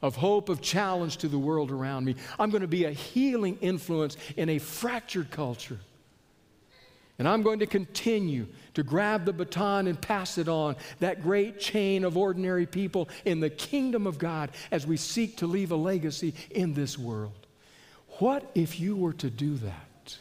of 0.00 0.16
hope, 0.16 0.48
of 0.48 0.60
challenge 0.62 1.16
to 1.18 1.28
the 1.28 1.38
world 1.38 1.70
around 1.70 2.04
me. 2.04 2.14
I'm 2.38 2.50
going 2.50 2.62
to 2.62 2.68
be 2.68 2.84
a 2.84 2.92
healing 2.92 3.58
influence 3.60 4.16
in 4.36 4.48
a 4.48 4.58
fractured 4.58 5.30
culture. 5.30 5.78
And 7.18 7.26
I'm 7.28 7.42
going 7.42 7.58
to 7.58 7.66
continue 7.66 8.46
to 8.74 8.82
grab 8.84 9.24
the 9.24 9.32
baton 9.32 9.88
and 9.88 10.00
pass 10.00 10.38
it 10.38 10.48
on, 10.48 10.76
that 11.00 11.20
great 11.20 11.58
chain 11.58 12.04
of 12.04 12.16
ordinary 12.16 12.64
people 12.64 13.08
in 13.24 13.40
the 13.40 13.50
kingdom 13.50 14.06
of 14.06 14.18
God 14.18 14.50
as 14.70 14.86
we 14.86 14.96
seek 14.96 15.36
to 15.38 15.46
leave 15.46 15.72
a 15.72 15.76
legacy 15.76 16.32
in 16.50 16.74
this 16.74 16.96
world. 16.96 17.46
What 18.18 18.48
if 18.54 18.78
you 18.78 18.94
were 18.96 19.14
to 19.14 19.30
do 19.30 19.56
that? 19.56 20.16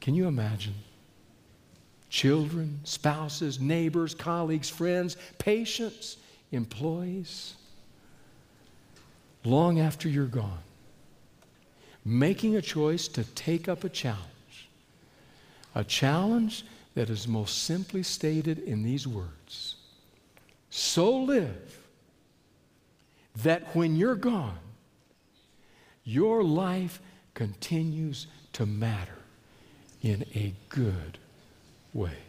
Can 0.00 0.14
you 0.14 0.28
imagine? 0.28 0.74
Children, 2.10 2.80
spouses, 2.84 3.58
neighbors, 3.58 4.14
colleagues, 4.14 4.68
friends, 4.68 5.16
patients, 5.38 6.18
employees. 6.52 7.54
long 9.44 9.78
after 9.78 10.08
you're 10.08 10.26
gone, 10.26 10.62
making 12.04 12.56
a 12.56 12.62
choice 12.62 13.08
to 13.08 13.24
take 13.34 13.68
up 13.68 13.84
a 13.84 13.88
challenge. 13.88 14.33
A 15.74 15.84
challenge 15.84 16.64
that 16.94 17.10
is 17.10 17.26
most 17.26 17.64
simply 17.64 18.02
stated 18.02 18.58
in 18.60 18.82
these 18.82 19.06
words 19.06 19.76
So 20.70 21.16
live 21.16 21.78
that 23.42 23.74
when 23.74 23.96
you're 23.96 24.14
gone, 24.14 24.58
your 26.04 26.44
life 26.44 27.00
continues 27.34 28.26
to 28.52 28.66
matter 28.66 29.18
in 30.02 30.24
a 30.34 30.54
good 30.68 31.18
way. 31.92 32.23